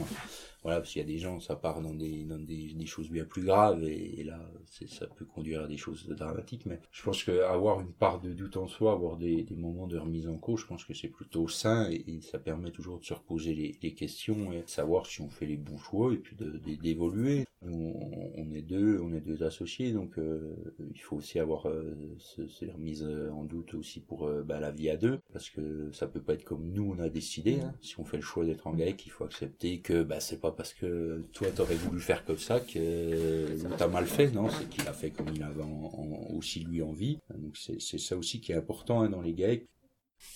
Voilà, 0.64 0.80
parce 0.80 0.92
qu'il 0.92 1.02
y 1.02 1.06
a 1.06 1.08
des 1.08 1.18
gens, 1.18 1.40
ça 1.40 1.56
part 1.56 1.82
dans 1.82 1.94
des, 1.94 2.24
dans 2.24 2.40
des, 2.40 2.74
des 2.74 2.86
choses 2.86 3.10
bien 3.10 3.26
plus 3.26 3.44
graves, 3.44 3.84
et, 3.84 4.24
là, 4.24 4.40
ça 4.88 5.08
peut 5.08 5.26
conduire 5.26 5.64
à 5.64 5.68
des 5.68 5.78
choses 5.78 6.08
dramatiques, 6.08 6.66
mais 6.66 6.80
je 6.92 7.04
pense 7.04 7.24
qu'avoir 7.24 7.80
une 7.80 7.94
part 7.94 8.20
de 8.20 8.34
doute 8.34 8.58
en 8.58 8.68
soi, 8.68 8.92
avoir 8.92 9.18
des, 9.18 9.44
des 9.44 9.56
moments 9.56 9.88
de 9.88 9.98
remise 9.98 10.28
en 10.28 10.38
cause, 10.38 10.62
je 10.62 10.66
pense 10.66 10.84
que 10.84 10.94
c'est 10.94 11.08
plutôt 11.08 11.48
sain, 11.48 11.90
et, 11.90 12.20
ça 12.22 12.40
permet 12.40 12.72
toujours 12.72 13.00
de 13.00 13.06
se 13.06 13.14
reposer 13.14 13.54
les, 13.54 13.78
les, 13.82 13.94
questions, 13.94 14.52
et 14.52 14.64
de 14.64 14.70
savoir 14.70 15.06
si 15.06 15.22
on 15.22 15.30
fait 15.30 15.46
les 15.46 15.58
bons 15.58 15.78
choix, 15.78 16.14
et 16.14 16.18
puis 16.18 16.36
d'évoluer. 16.82 17.46
On, 17.64 18.32
on, 18.36 18.52
est 18.52 18.62
deux, 18.62 19.00
on 19.02 19.12
est 19.14 19.22
deux 19.22 19.42
associés, 19.44 19.92
donc 19.92 20.20
euh, 20.20 20.56
il 20.94 21.02
faut 21.02 21.16
aussi 21.16 21.40
avoir 21.40 21.68
euh, 21.68 21.96
ces 22.20 22.70
remises 22.70 23.08
en 23.34 23.44
doute 23.46 23.74
aussi 23.74 24.00
pour 24.00 24.28
euh, 24.28 24.44
bah, 24.44 24.60
la 24.60 24.72
vie 24.72 24.92
à 24.92 24.98
deux, 24.98 25.20
parce 25.34 25.50
que 25.50 25.92
ça 25.92 26.08
peut 26.08 26.22
pas 26.22 26.34
être 26.34 26.44
comme 26.44 26.72
nous 26.72 26.94
on 26.96 27.00
a 27.00 27.10
décidé. 27.10 27.62
Hein. 27.62 27.74
Si 27.82 28.00
on 28.00 28.06
fait 28.06 28.18
le 28.18 28.24
choix 28.24 28.46
d'être 28.46 28.68
en 28.68 28.74
GAEC, 28.74 29.08
il 29.08 29.10
faut 29.10 29.24
accepter 29.24 29.80
que 29.80 30.04
bah, 30.04 30.20
c'est 30.20 30.40
pas 30.40 30.47
parce 30.56 30.74
que 30.74 31.26
toi 31.34 31.48
t'aurais 31.52 31.76
voulu 31.76 32.00
faire 32.00 32.26
comme 32.26 32.38
ça 32.38 32.60
que 32.60 33.48
t'as 33.78 33.88
mal 33.88 34.06
fait, 34.06 34.32
non? 34.32 34.50
C'est 34.50 34.70
qu'il 34.70 34.88
a 34.88 34.94
fait 34.94 35.12
comme 35.12 35.30
il 35.34 35.44
avait 35.44 35.64
aussi 36.30 36.62
lui 36.62 36.82
envie. 36.82 37.20
Donc 37.36 37.58
c'est 37.58 38.00
ça 38.00 38.18
aussi 38.18 38.42
qui 38.42 38.52
est 38.52 38.56
important 38.56 39.02
hein, 39.02 39.10
dans 39.10 39.22
les 39.22 39.34
GAEC. 39.34 39.68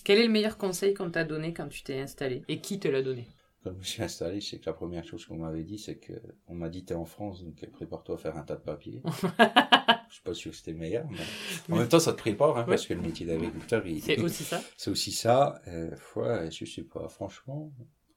Quel 0.03 0.19
est 0.19 0.27
le 0.27 0.31
meilleur 0.31 0.57
conseil 0.57 0.93
qu'on 0.93 1.09
t'a 1.09 1.23
donné 1.23 1.53
quand 1.53 1.67
tu 1.67 1.83
t'es 1.83 1.99
installé? 1.99 2.43
Et 2.47 2.59
qui 2.59 2.79
te 2.79 2.87
l'a 2.87 3.01
donné? 3.01 3.27
Quand 3.63 3.71
je 3.73 3.77
me 3.77 3.83
suis 3.83 4.01
installé, 4.01 4.41
c'est 4.41 4.57
que 4.57 4.65
la 4.65 4.73
première 4.73 5.05
chose 5.05 5.25
qu'on 5.25 5.37
m'avait 5.37 5.63
dit, 5.63 5.77
c'est 5.77 5.97
que 5.97 6.13
on 6.47 6.55
m'a 6.55 6.67
dit 6.67 6.83
t'es 6.83 6.95
en 6.95 7.05
France, 7.05 7.43
donc 7.43 7.63
prépare-toi 7.71 8.15
à 8.15 8.17
faire 8.17 8.37
un 8.37 8.41
tas 8.41 8.55
de 8.55 8.61
papiers. 8.61 9.03
je 9.05 10.13
suis 10.15 10.23
pas 10.23 10.33
sûr 10.33 10.51
que 10.51 10.57
c'était 10.57 10.73
meilleur, 10.73 11.05
mais 11.09 11.75
en 11.75 11.77
même 11.77 11.87
temps 11.87 11.99
ça 11.99 12.13
te 12.13 12.17
prépare, 12.17 12.57
hein, 12.57 12.65
parce 12.67 12.87
que 12.87 12.95
le 12.95 13.01
métier 13.01 13.25
d'agriculteur, 13.27 13.83
c'est 14.01 14.19
aussi 14.23 14.43
ça. 14.43 14.61
C'est 14.77 14.89
aussi 14.89 15.11
ça. 15.11 15.61
Euh, 15.67 15.91
ouais, 16.15 16.49
je 16.49 16.65
sais 16.65 16.81
pas, 16.81 17.07
franchement, 17.07 17.71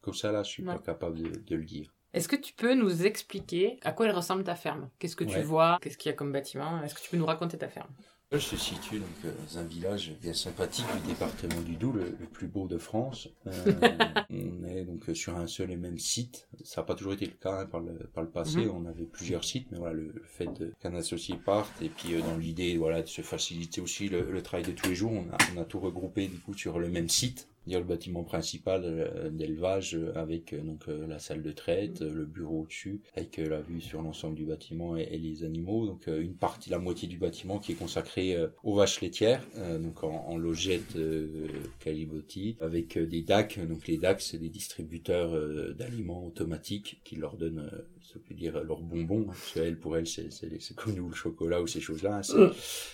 comme 0.05 0.15
ça 0.15 0.31
là, 0.31 0.43
je 0.43 0.51
suis 0.51 0.63
pas 0.63 0.79
capable 0.79 1.19
de, 1.23 1.57
le 1.57 1.65
dire. 1.65 1.93
Est-ce 2.13 2.29
que 2.29 2.37
tu 2.37 2.53
peux 2.53 2.75
nous 2.75 3.05
expliquer 3.05 3.81
à 3.83 3.93
quoi 3.93 4.07
elle 4.07 4.15
ressemble 4.15 4.45
ta 4.45 4.55
ferme? 4.55 4.89
Qu'est-ce 4.99 5.17
que 5.17 5.25
tu 5.25 5.41
vois? 5.41 5.79
Qu'est-ce 5.81 5.99
qu'il 5.99 6.11
y 6.11 6.13
a 6.13 6.17
comme 6.17 6.33
bâtiment? 6.33 6.83
Est-ce 6.83 6.95
que 6.95 7.01
tu 7.01 7.11
peux 7.11 7.17
nous 7.17 7.27
raconter 7.27 7.59
ta 7.59 7.69
ferme? 7.69 7.91
Je 8.33 8.39
se 8.39 8.57
situe 8.57 8.99
donc, 8.99 9.09
euh, 9.27 9.33
dans 9.47 9.59
un 9.59 9.65
village 9.65 10.13
bien 10.21 10.33
sympathique 10.33 10.87
du 11.03 11.09
département 11.09 11.61
du 11.61 11.77
Doubs, 11.77 11.95
le, 11.95 12.27
plus 12.33 12.49
beau 12.49 12.67
de 12.67 12.79
France. 12.79 13.29
Euh, 13.47 13.53
on 14.31 14.67
est 14.67 14.85
donc 14.85 15.05
sur 15.15 15.37
un 15.37 15.47
seul 15.47 15.71
et 15.71 15.77
même 15.77 15.99
site. 15.99 16.49
Ça 16.65 16.81
n'a 16.81 16.87
pas 16.87 16.97
toujours 16.97 17.13
été 17.13 17.27
le 17.27 17.33
cas 17.33 17.61
hein, 17.61 17.67
par, 17.67 17.81
le, 17.81 17.93
par 18.13 18.25
le 18.25 18.31
passé. 18.31 18.65
Mhm. 18.65 18.73
On 18.75 18.87
avait 18.87 19.05
plusieurs 19.05 19.45
sites, 19.45 19.71
mais 19.71 19.79
voilà, 19.79 19.95
le, 19.95 20.13
fait 20.25 20.49
qu'un 20.81 20.95
associé 20.95 21.37
parte 21.37 21.81
et 21.81 21.89
puis 21.89 22.15
euh, 22.15 22.23
dans 22.23 22.37
l'idée 22.37 22.77
voilà 22.77 23.03
de 23.03 23.09
se 23.09 23.23
faciliter 23.23 23.81
aussi 23.81 24.09
le, 24.09 24.43
travail 24.43 24.67
de 24.67 24.73
tous 24.73 24.89
les 24.89 24.97
jours, 24.97 25.13
on 25.13 25.33
a, 25.33 25.37
on 25.55 25.61
a 25.61 25.65
tout 25.65 25.79
regroupé 25.79 26.27
du 26.27 26.39
coup 26.39 26.55
sur 26.55 26.81
le 26.81 26.89
même 26.89 27.09
site 27.09 27.47
dire 27.67 27.79
le 27.79 27.87
bâtiment 27.87 28.25
principal 28.25 28.83
euh, 28.85 29.31
d'élevage 29.31 29.95
euh, 29.95 30.13
avec 30.15 30.53
euh, 30.53 30.61
donc 30.61 30.87
la 30.87 31.19
salle 31.19 31.43
de 31.43 31.53
traite, 31.53 32.01
le 32.01 32.25
bureau 32.25 32.63
au-dessus, 32.63 33.01
avec 33.17 33.39
la 33.39 33.61
vue 33.61 33.81
sur 33.81 34.03
l'ensemble 34.03 34.35
du 34.35 34.45
bâtiment 34.45 34.97
et, 34.97 35.19
les 35.19 35.45
animaux. 35.45 35.87
Donc 35.87 36.07
une 36.07 36.35
partie, 36.35 36.71
la 36.71 36.79
moitié 36.79 37.09
du 37.09 37.19
bâtiment 37.19 37.59
qui 37.59 37.73
est 37.73 37.77
consacrée 37.77 38.37
aux 38.63 38.75
vaches 38.75 39.01
laitières, 39.01 39.43
donc 39.81 40.05
en, 40.05 40.27
en 40.27 40.37
logette 40.37 40.97
Caliboti, 41.81 42.57
avec 42.61 42.99
des 42.99 43.23
DAC. 43.23 43.67
Donc 43.67 43.87
les 43.87 43.97
DAC, 43.97 44.21
c'est 44.21 44.39
des 44.39 44.49
distributeurs 44.49 45.75
d'aliments 45.75 46.27
automatiques 46.27 47.01
qui 47.05 47.17
leur 47.17 47.37
donnent 47.37 47.71
ça 48.13 48.19
peut 48.29 48.35
dire 48.35 48.63
leurs 48.63 48.83
bonbons, 48.83 49.25
parce 49.25 49.53
qu'elle, 49.53 49.79
pour 49.79 49.97
elle, 49.97 50.07
c'est, 50.07 50.29
comme 50.77 50.95
nous 50.95 51.09
le 51.09 51.15
chocolat 51.15 51.61
ou 51.63 51.67
ces 51.67 51.81
choses-là, 51.81 52.21
hein. 52.23 52.51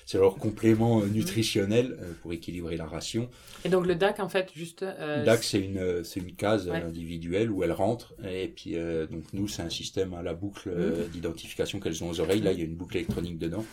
c'est, 0.07 0.19
leur 0.19 0.37
complément 0.37 1.05
nutritionnel 1.05 1.99
pour 2.23 2.33
équilibrer 2.33 2.77
la 2.77 2.87
ration. 2.87 3.29
Et 3.65 3.69
donc 3.69 3.87
le 3.87 3.95
DAC, 3.95 4.21
en 4.21 4.29
fait, 4.29 4.51
juste. 4.55 4.83
Euh, 4.83 5.25
DAC, 5.25 5.43
c'est 5.43 5.61
une, 5.61 6.05
c'est 6.05 6.21
une 6.21 6.35
case 6.35 6.69
individuelle 6.69 7.51
où 7.51 7.63
elle 7.63 7.73
rentre. 7.73 8.15
Et 8.25 8.49
puis, 8.49 8.77
euh, 8.77 9.07
donc, 9.07 9.25
nous, 9.33 9.49
c'est 9.49 9.63
un 9.63 9.71
système 9.71 10.15
à 10.15 10.23
la 10.23 10.35
boucle 10.35 10.69
euh, 10.69 11.07
d'identification 11.09 11.81
qu'elles 11.81 12.03
ont 12.05 12.11
aux 12.11 12.21
oreilles. 12.21 12.41
Là, 12.41 12.53
il 12.53 12.59
y 12.59 12.63
a 12.63 12.65
une 12.65 12.77
boucle 12.77 12.97
électronique 12.97 13.39
dedans. 13.39 13.65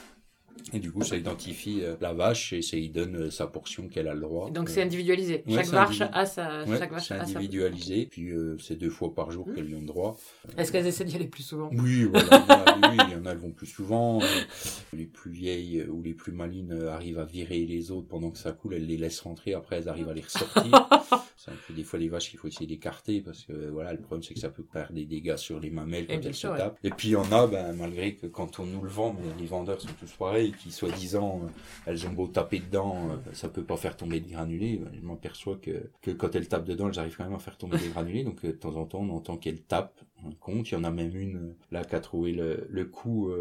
Et 0.74 0.80
du 0.80 0.91
coup, 0.91 1.04
ça 1.04 1.15
identifie 1.15 1.82
euh, 1.82 1.96
la 2.02 2.13
vache 2.13 2.54
et 2.54 2.62
ça 2.62 2.78
lui 2.78 2.89
donne 2.89 3.15
euh, 3.15 3.32
sa 3.32 3.48
portion 3.48 3.88
qu'elle 3.88 4.08
a 4.08 4.13
le 4.13 4.22
droit. 4.22 4.50
Donc 4.52 4.70
c'est 4.70 4.82
individualisé. 4.82 5.43
chaque 5.50 5.67
vache 5.67 6.02
a 6.02 6.26
sa. 6.26 6.65
chaque 6.78 6.91
vache 6.91 7.08
c'est 7.08 7.13
individualisé. 7.15 8.06
Puis 8.06 8.32
euh, 8.32 8.58
c'est 8.60 8.76
deux 8.76 8.89
fois 8.89 9.13
par 9.13 9.32
jour 9.32 9.48
mmh. 9.48 9.54
qu'elles 9.54 9.76
ont 9.76 9.80
le 9.80 9.86
droit. 9.86 10.17
Est-ce 10.58 10.72
qu'elles 10.72 10.88
essaient 10.88 11.06
d'y 11.06 11.15
aller 11.15 11.28
plus 11.28 11.43
souvent? 11.43 11.70
Oui, 11.74 12.04
voilà. 12.04 12.46
oui, 12.91 12.98
il 13.08 13.13
y 13.13 13.15
en 13.15 13.26
a, 13.26 13.32
elles 13.32 13.38
vont 13.38 13.52
plus 13.52 13.67
souvent. 13.67 14.20
Les 14.93 15.06
plus 15.06 15.32
vieilles 15.32 15.86
ou 15.89 16.02
les 16.02 16.13
plus 16.13 16.32
malines 16.32 16.74
arrivent 16.89 17.20
à 17.20 17.26
virer 17.26 17.65
les 17.65 17.91
autres 17.91 18.08
pendant 18.08 18.32
que 18.32 18.38
ça 18.38 18.52
coule. 18.52 18.74
Elles 18.74 18.88
les 18.88 18.98
laissent 18.98 19.22
rentrer. 19.22 19.54
Après, 19.54 19.78
elles 19.78 19.89
arrivent 19.89 20.10
à 20.10 20.13
les 20.13 20.22
ressortir. 20.22 20.89
c'est 21.38 21.52
un 21.52 21.56
peu 21.67 21.73
des 21.73 21.84
fois 21.84 22.00
les 22.00 22.10
vaches 22.10 22.30
qu'il 22.30 22.39
faut 22.39 22.47
essayer 22.47 22.65
d'écarter 22.65 23.21
parce 23.21 23.43
que 23.43 23.69
voilà, 23.69 23.93
le 23.93 24.00
problème 24.00 24.23
c'est 24.23 24.34
que 24.34 24.39
ça 24.39 24.50
peut 24.50 24.65
faire 24.73 24.91
des 24.91 25.06
dégâts 25.06 25.38
sur 25.38 25.60
les 25.60 25.69
mamelles 25.69 26.08
quand 26.08 26.19
elles 26.23 26.34
se 26.34 26.47
tapent. 26.47 26.80
Et 26.84 26.89
puis 26.89 27.10
il 27.10 27.12
y 27.12 27.15
en 27.15 27.32
a, 27.32 27.45
ben, 27.45 27.73
malgré 27.73 28.15
que 28.15 28.26
quand 28.26 28.60
on 28.60 28.65
nous 28.65 28.82
le 28.82 28.89
vend, 28.89 29.15
les 29.39 29.45
vendeurs 29.45 29.80
sont 29.80 29.93
tous 30.00 30.12
pareils 30.13 30.54
qui 30.54 30.71
soi-disant 30.71 31.41
euh, 31.43 31.50
elles 31.86 32.08
ont 32.08 32.12
beau 32.12 32.28
taper 32.28 32.60
dedans, 32.60 33.12
euh, 33.12 33.34
ça 33.34 33.50
peut 33.50 33.63
pas 33.63 33.78
faire 33.78 33.95
tomber 33.95 34.19
de 34.19 34.30
granulés. 34.30 34.82
Je 34.93 35.06
m'aperçois 35.06 35.58
que, 35.58 35.89
que 36.02 36.12
quand 36.12 36.36
elles 36.36 36.47
tapent 36.47 36.65
dedans, 36.65 36.89
elles 36.89 37.00
arrivent 37.00 37.15
quand 37.15 37.26
même 37.26 37.36
à 37.36 37.39
faire 37.39 37.58
tomber 37.58 37.78
des 37.78 37.89
granulés. 37.89 38.23
Donc 38.23 38.43
euh, 38.43 38.47
de 38.47 38.54
temps 38.54 38.76
en 38.76 38.86
temps, 38.86 39.00
on 39.00 39.15
entend 39.15 39.38
qu'elles 39.38 39.62
tapent. 39.62 40.02
Compte. 40.40 40.72
Il 40.72 40.74
y 40.74 40.78
en 40.78 40.84
a 40.84 40.92
même 40.92 41.16
une 41.16 41.54
là 41.72 41.84
qui 41.84 41.96
a 41.96 42.00
trouvé 42.00 42.32
le, 42.32 42.68
le 42.70 42.86
coup 42.86 43.32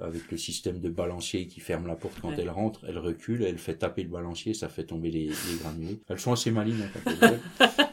avec 0.00 0.30
le 0.30 0.36
système 0.36 0.80
de 0.80 0.88
balancier 0.88 1.46
qui 1.46 1.60
ferme 1.60 1.86
la 1.86 1.96
porte 1.96 2.20
quand 2.20 2.32
elle 2.32 2.50
rentre. 2.50 2.84
Elle 2.86 2.98
recule, 2.98 3.42
elle 3.42 3.58
fait 3.58 3.76
taper 3.76 4.02
le 4.02 4.08
balancier, 4.08 4.54
ça 4.54 4.68
fait 4.68 4.84
tomber 4.84 5.10
les, 5.10 5.26
les 5.26 5.58
granulés. 5.60 6.00
Elles 6.08 6.18
sont 6.18 6.32
assez 6.32 6.50
malines 6.50 6.82
hein, 6.82 7.38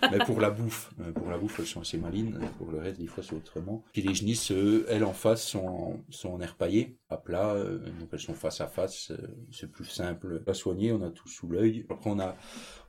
mais 0.11 0.19
pour 0.19 0.39
la 0.39 0.49
bouffe, 0.49 0.93
pour 1.15 1.29
la 1.29 1.37
bouffe, 1.37 1.59
elles 1.59 1.67
sont 1.67 1.81
assez 1.81 1.97
malines. 1.97 2.39
Pour 2.57 2.71
le 2.71 2.79
reste, 2.79 2.99
des 2.99 3.07
fois, 3.07 3.23
c'est 3.23 3.35
autrement. 3.35 3.83
Puis 3.93 4.01
les 4.01 4.13
genisses, 4.13 4.51
elles 4.89 5.03
en 5.03 5.13
face, 5.13 5.47
sont 5.47 5.65
en, 5.65 5.99
sont 6.09 6.29
en 6.29 6.41
air 6.41 6.55
paillé, 6.55 6.97
à 7.09 7.17
plat. 7.17 7.55
donc 7.55 8.09
elles 8.11 8.19
sont 8.19 8.33
face 8.33 8.61
à 8.61 8.67
face. 8.67 9.11
C'est 9.51 9.71
plus 9.71 9.85
simple 9.85 10.41
à 10.47 10.53
soigner. 10.53 10.91
On 10.91 11.01
a 11.03 11.09
tout 11.09 11.27
sous 11.27 11.47
l'œil. 11.47 11.85
Après, 11.89 12.09
on 12.09 12.19
a, 12.19 12.35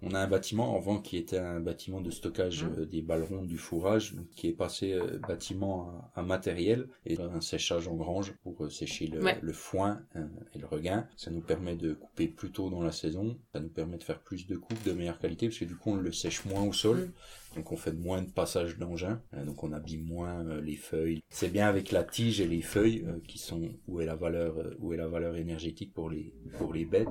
on 0.02 0.14
a 0.14 0.20
un 0.20 0.26
bâtiment 0.26 0.76
avant 0.76 0.98
qui 0.98 1.16
était 1.16 1.38
un 1.38 1.60
bâtiment 1.60 2.00
de 2.00 2.10
stockage 2.10 2.64
mmh. 2.64 2.84
des 2.86 3.02
ballerons 3.02 3.42
du 3.42 3.56
fourrage, 3.56 4.14
qui 4.34 4.48
est 4.48 4.52
passé 4.52 4.92
euh, 4.92 5.18
bâtiment 5.26 6.10
à, 6.14 6.22
matériel 6.22 6.88
et 7.06 7.20
un 7.20 7.40
séchage 7.40 7.88
en 7.88 7.94
grange 7.94 8.32
pour 8.42 8.64
euh, 8.64 8.70
sécher 8.70 9.06
le, 9.06 9.22
le 9.40 9.52
foin 9.52 10.00
euh, 10.16 10.26
et 10.54 10.58
le 10.58 10.66
regain. 10.66 11.06
Ça 11.16 11.30
nous 11.30 11.40
permet 11.40 11.76
de 11.76 11.94
couper 11.94 12.28
plus 12.28 12.50
tôt 12.50 12.70
dans 12.70 12.82
la 12.82 12.92
saison. 12.92 13.38
Ça 13.52 13.60
nous 13.60 13.68
permet 13.68 13.98
de 13.98 14.04
faire 14.04 14.20
plus 14.20 14.46
de 14.46 14.56
coupes 14.56 14.82
de 14.84 14.92
meilleure 14.92 15.18
qualité 15.18 15.48
parce 15.48 15.58
que 15.58 15.64
du 15.64 15.76
coup, 15.76 15.92
on 15.92 15.96
le 15.96 16.12
sèche 16.12 16.44
moins 16.44 16.62
au 16.62 16.72
sol. 16.72 16.98
Mmh. 16.98 17.12
Donc 17.56 17.70
on 17.70 17.76
fait 17.76 17.92
moins 17.92 18.22
de 18.22 18.30
passage 18.30 18.78
d'engin, 18.78 19.20
euh, 19.34 19.44
donc 19.44 19.62
on 19.62 19.72
abîme 19.72 20.04
moins 20.04 20.44
euh, 20.46 20.60
les 20.60 20.76
feuilles. 20.76 21.22
C'est 21.28 21.52
bien 21.52 21.66
avec 21.66 21.92
la 21.92 22.02
tige 22.02 22.40
et 22.40 22.46
les 22.46 22.62
feuilles 22.62 23.04
euh, 23.06 23.18
qui 23.28 23.38
sont 23.38 23.62
où 23.86 24.00
est 24.00 24.06
la 24.06 24.16
valeur 24.16 24.54
où 24.78 24.92
est 24.92 24.96
la 24.96 25.08
valeur 25.08 25.36
énergétique 25.36 25.92
pour 25.92 26.08
les 26.08 26.32
pour 26.58 26.72
les 26.72 26.84
bêtes. 26.84 27.08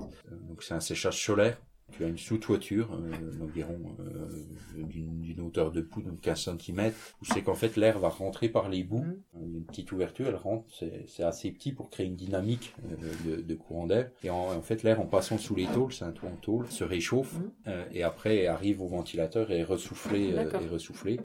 donc 0.48 0.64
c'est 0.64 0.74
un 0.74 0.80
séchage 0.80 1.24
solaire 1.24 1.62
tu 1.92 2.04
as 2.04 2.08
une 2.08 2.18
sous-toiture 2.18 2.94
euh, 2.94 3.38
d'environ 3.38 3.78
euh, 4.00 4.84
d'une 4.84 5.42
hauteur 5.42 5.72
de 5.72 5.82
pouls 5.82 6.02
de 6.02 6.12
15 6.12 6.50
cm, 6.58 6.92
où 7.22 7.26
c'est 7.26 7.42
qu'en 7.42 7.54
fait 7.54 7.76
l'air 7.76 8.00
va 8.00 8.10
rentrer 8.10 8.50
par 8.50 8.70
les 8.70 8.84
bouts. 8.84 9.04
Mmh. 9.04 9.56
Une 9.56 9.66
petite 9.66 9.92
ouverture, 9.92 10.28
elle 10.28 10.36
rentre, 10.36 10.66
c'est 11.08 11.24
assez 11.24 11.52
petit 11.52 11.72
pour 11.72 11.90
créer 11.90 12.06
une 12.06 12.16
dynamique 12.16 12.76
euh, 12.84 13.38
de, 13.38 13.42
de, 13.42 13.56
courant 13.56 13.88
d'air. 13.88 14.10
Et 14.24 14.30
en, 14.30 14.62
fait 14.62 14.84
l'air 14.84 15.00
en 15.02 15.06
passant 15.06 15.38
sous 15.38 15.56
les 15.56 15.68
tôles, 15.68 15.94
c'est 15.94 16.06
un 16.06 16.12
toit 16.12 16.30
en 16.30 16.36
tôle, 16.36 16.68
se 16.68 16.84
réchauffe 16.84 17.34
mmh. 17.34 17.52
euh, 17.68 17.86
et 17.92 18.04
après 18.04 18.48
arrive 18.48 18.82
au 18.82 18.88
ventilateur 18.88 19.52
et 19.52 19.60
est 19.60 19.64
ressoufflé. 19.64 20.34
Euh, 20.34 20.50
et 20.62 20.68
ressoufflé. 20.68 21.20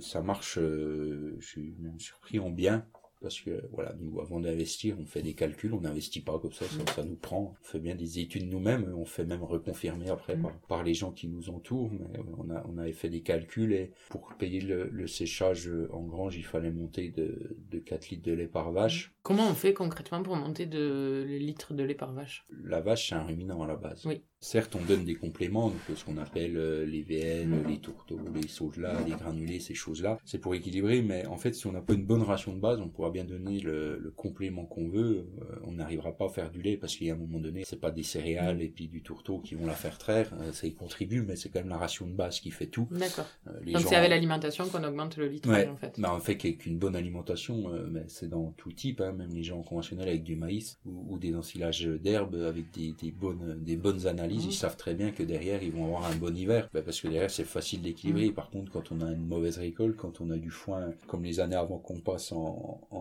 ça 0.00 0.22
marche, 0.22 0.58
je 0.58 1.40
suis 1.40 1.74
même 1.80 1.98
surpris 1.98 2.38
en 2.38 2.50
bien 2.50 2.84
parce 3.20 3.40
que 3.40 3.62
voilà, 3.72 3.94
nous 4.00 4.20
avant 4.20 4.40
d'investir, 4.40 4.96
on 4.98 5.06
fait 5.06 5.22
des 5.22 5.34
calculs, 5.34 5.74
on 5.74 5.80
n'investit 5.80 6.22
pas 6.22 6.38
comme 6.38 6.52
ça, 6.52 6.64
ça, 6.94 7.04
nous 7.04 7.16
prend. 7.16 7.54
On 7.60 7.64
fait 7.64 7.78
bien 7.78 7.94
des 7.94 8.18
études 8.18 8.48
nous-mêmes, 8.50 8.92
on 8.96 9.04
fait 9.04 9.24
même 9.24 9.42
reconfirmer 9.42 10.08
après 10.10 10.36
mm. 10.36 10.50
par, 10.68 10.82
les 10.82 10.94
gens 10.94 11.12
qui 11.12 11.28
nous 11.28 11.50
entourent. 11.50 11.90
Mais 11.92 12.20
on 12.38 12.50
a 12.50 12.64
on 12.68 12.78
avait 12.78 12.92
fait 12.92 13.08
des 13.08 13.22
calculs 13.22 13.72
et 13.72 13.92
pour 14.08 14.34
payer 14.34 14.60
le, 14.60 15.06
séchage 15.06 15.70
en 15.92 16.02
grange, 16.02 16.36
il 16.36 16.44
fallait 16.44 16.70
monter 16.70 17.10
de, 17.10 17.56
de 17.70 17.78
4 17.78 18.10
litres 18.10 18.22
de 18.22 18.32
lait 18.32 18.46
par 18.46 18.70
vache. 18.70 19.12
Comment 19.22 19.48
on 19.50 19.54
fait 19.54 19.74
concrètement 19.74 20.22
pour 20.22 20.36
monter 20.36 20.66
de 20.66 21.26
litres 21.28 21.74
de 21.74 21.82
lait 21.82 21.94
par 21.94 22.12
vache? 22.12 22.46
La 22.64 22.80
vache, 22.80 23.08
c'est 23.08 23.14
un 23.14 23.24
ruminant 23.24 23.62
à 23.62 23.66
la 23.66 23.76
base. 23.76 24.06
Oui. 24.06 24.22
Certes, 24.42 24.74
on 24.74 24.82
donne 24.82 25.04
des 25.04 25.16
compléments, 25.16 25.68
donc 25.68 25.78
ce 25.94 26.02
qu'on 26.02 26.16
appelle 26.16 26.56
euh, 26.56 26.86
les 26.86 27.02
VN, 27.02 27.62
les 27.68 27.78
tourteaux, 27.78 28.18
les 28.34 28.48
sauges-là, 28.48 28.94
les 29.06 29.12
granulés, 29.12 29.60
ces 29.60 29.74
choses-là. 29.74 30.18
C'est 30.24 30.38
pour 30.38 30.54
équilibrer, 30.54 31.02
mais 31.02 31.26
en 31.26 31.36
fait, 31.36 31.52
si 31.52 31.66
on 31.66 31.72
n'a 31.72 31.82
pas 31.82 31.92
une 31.92 32.06
bonne 32.06 32.22
ration 32.22 32.54
de 32.54 32.60
base, 32.60 32.80
on 32.80 32.88
pourra 32.88 33.09
bien 33.10 33.24
donner 33.24 33.60
le, 33.60 34.12
complément 34.16 34.64
qu'on 34.64 34.88
veut. 34.88 35.26
Euh, 35.40 35.56
on 35.64 35.72
n'arrivera 35.72 36.12
pas 36.12 36.26
à 36.26 36.28
faire 36.28 36.50
du 36.50 36.62
lait 36.62 36.76
parce 36.76 36.96
qu'il 36.96 37.06
y 37.06 37.10
a 37.10 37.14
un 37.14 37.16
moment 37.18 37.38
donné, 37.38 37.64
c'est 37.64 37.80
pas 37.80 37.90
des 37.90 38.02
céréales 38.02 38.62
et 38.62 38.68
puis 38.68 38.88
du 38.88 39.02
tourteau 39.02 39.38
qui 39.38 39.54
vont 39.54 39.66
la 39.66 39.74
faire 39.74 39.98
traire. 39.98 40.32
Euh, 40.40 40.52
ça 40.52 40.66
y 40.66 40.74
contribue, 40.74 41.22
mais 41.22 41.36
c'est 41.36 41.48
quand 41.48 41.60
même 41.60 41.68
la 41.68 41.78
ration 41.78 42.06
de 42.06 42.12
base 42.12 42.40
qui 42.40 42.50
fait 42.50 42.66
tout. 42.66 42.88
D'accord. 42.90 43.26
donc 43.46 43.82
c'est 43.82 43.96
avec 43.96 44.10
l'alimentation 44.10 44.68
qu'on 44.68 44.84
augmente 44.84 45.16
le 45.16 45.28
litre 45.28 45.48
en 45.48 45.76
fait. 45.76 45.98
Bah, 45.98 46.12
en 46.12 46.20
fait, 46.20 46.36
qu'une 46.36 46.78
bonne 46.78 46.96
alimentation, 46.96 47.70
mais 47.90 48.04
c'est 48.08 48.28
dans 48.28 48.52
tout 48.56 48.72
type, 48.72 49.00
hein, 49.00 49.12
même 49.12 49.32
les 49.34 49.42
gens 49.42 49.62
conventionnels 49.62 50.08
avec 50.08 50.22
du 50.22 50.36
maïs 50.36 50.78
ou, 50.84 51.18
des 51.18 51.34
ensilages 51.34 51.86
d'herbe 51.86 52.34
avec 52.34 52.70
des, 52.72 53.10
bonnes, 53.10 53.58
des 53.62 53.76
bonnes 53.76 54.06
analyses, 54.06 54.46
mmh. 54.46 54.50
ils 54.50 54.54
savent 54.54 54.76
très 54.76 54.94
bien 54.94 55.10
que 55.10 55.22
derrière 55.22 55.62
ils 55.62 55.72
vont 55.72 55.86
avoir 55.86 56.06
un 56.06 56.16
bon 56.16 56.34
hiver, 56.34 56.68
bah, 56.72 56.82
parce 56.82 57.00
que 57.00 57.08
derrière 57.08 57.30
c'est 57.30 57.44
facile 57.44 57.82
d'équilibrer. 57.82 58.30
Mmh. 58.30 58.34
Par 58.34 58.50
contre, 58.50 58.72
quand 58.72 58.92
on 58.92 59.00
a 59.00 59.10
une 59.10 59.26
mauvaise 59.26 59.58
récolte, 59.58 59.96
quand 59.96 60.20
on 60.20 60.30
a 60.30 60.36
du 60.36 60.50
foin, 60.50 60.92
comme 61.06 61.24
les 61.24 61.40
années 61.40 61.56
avant 61.56 61.78
qu'on 61.78 62.00
passe 62.00 62.32
en, 62.32 62.80
en, 62.90 62.99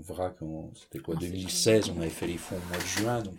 vrac, 0.00 0.36
c'était 0.74 0.98
quoi, 0.98 1.16
2016, 1.16 1.90
on 1.96 2.00
avait 2.00 2.10
fait 2.10 2.26
les 2.26 2.36
foins 2.36 2.58
au 2.58 2.68
mois 2.68 2.78
de 2.78 2.82
juin, 2.82 3.22
donc 3.22 3.34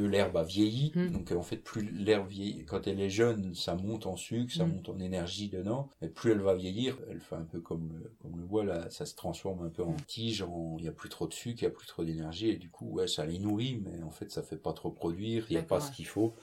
veux, 0.00 0.08
l'herbe 0.08 0.36
a 0.36 0.42
vieilli. 0.42 0.92
Hmm. 0.94 1.10
Donc, 1.10 1.32
en 1.32 1.42
fait, 1.42 1.58
plus 1.58 1.82
l'herbe 1.82 2.28
vieillit, 2.28 2.64
quand 2.64 2.86
elle 2.86 3.00
est 3.00 3.10
jeune, 3.10 3.54
ça 3.54 3.74
monte 3.74 4.06
en 4.06 4.16
sucre, 4.16 4.52
ça 4.52 4.64
hmm. 4.64 4.72
monte 4.72 4.88
en 4.88 4.98
énergie 4.98 5.48
dedans. 5.48 5.88
Et 6.02 6.08
plus 6.08 6.32
elle 6.32 6.40
va 6.40 6.54
vieillir, 6.54 6.98
elle 7.10 7.20
fait 7.20 7.36
un 7.36 7.44
peu 7.44 7.60
comme 7.60 7.92
le, 7.92 8.12
comme 8.20 8.38
le 8.38 8.44
bois, 8.44 8.64
là, 8.64 8.88
ça 8.90 9.06
se 9.06 9.14
transforme 9.14 9.64
un 9.64 9.70
peu 9.70 9.82
en 9.82 9.96
tige, 10.06 10.44
il 10.78 10.82
n'y 10.82 10.88
a 10.88 10.92
plus 10.92 11.08
trop 11.08 11.26
de 11.26 11.32
sucre, 11.32 11.62
il 11.62 11.64
n'y 11.64 11.72
a 11.72 11.74
plus 11.74 11.86
trop 11.86 12.04
d'énergie. 12.04 12.48
Et 12.48 12.56
du 12.56 12.70
coup, 12.70 12.90
ouais, 12.90 13.06
ça 13.06 13.24
les 13.26 13.38
nourrit, 13.38 13.80
mais 13.84 14.02
en 14.02 14.10
fait, 14.10 14.30
ça 14.30 14.42
fait 14.42 14.56
pas 14.56 14.72
trop 14.72 14.90
produire, 14.90 15.46
il 15.48 15.54
n'y 15.54 15.58
a 15.58 15.62
pas 15.62 15.80
ce 15.80 15.90
qu'il 15.90 16.06
faut. 16.06 16.34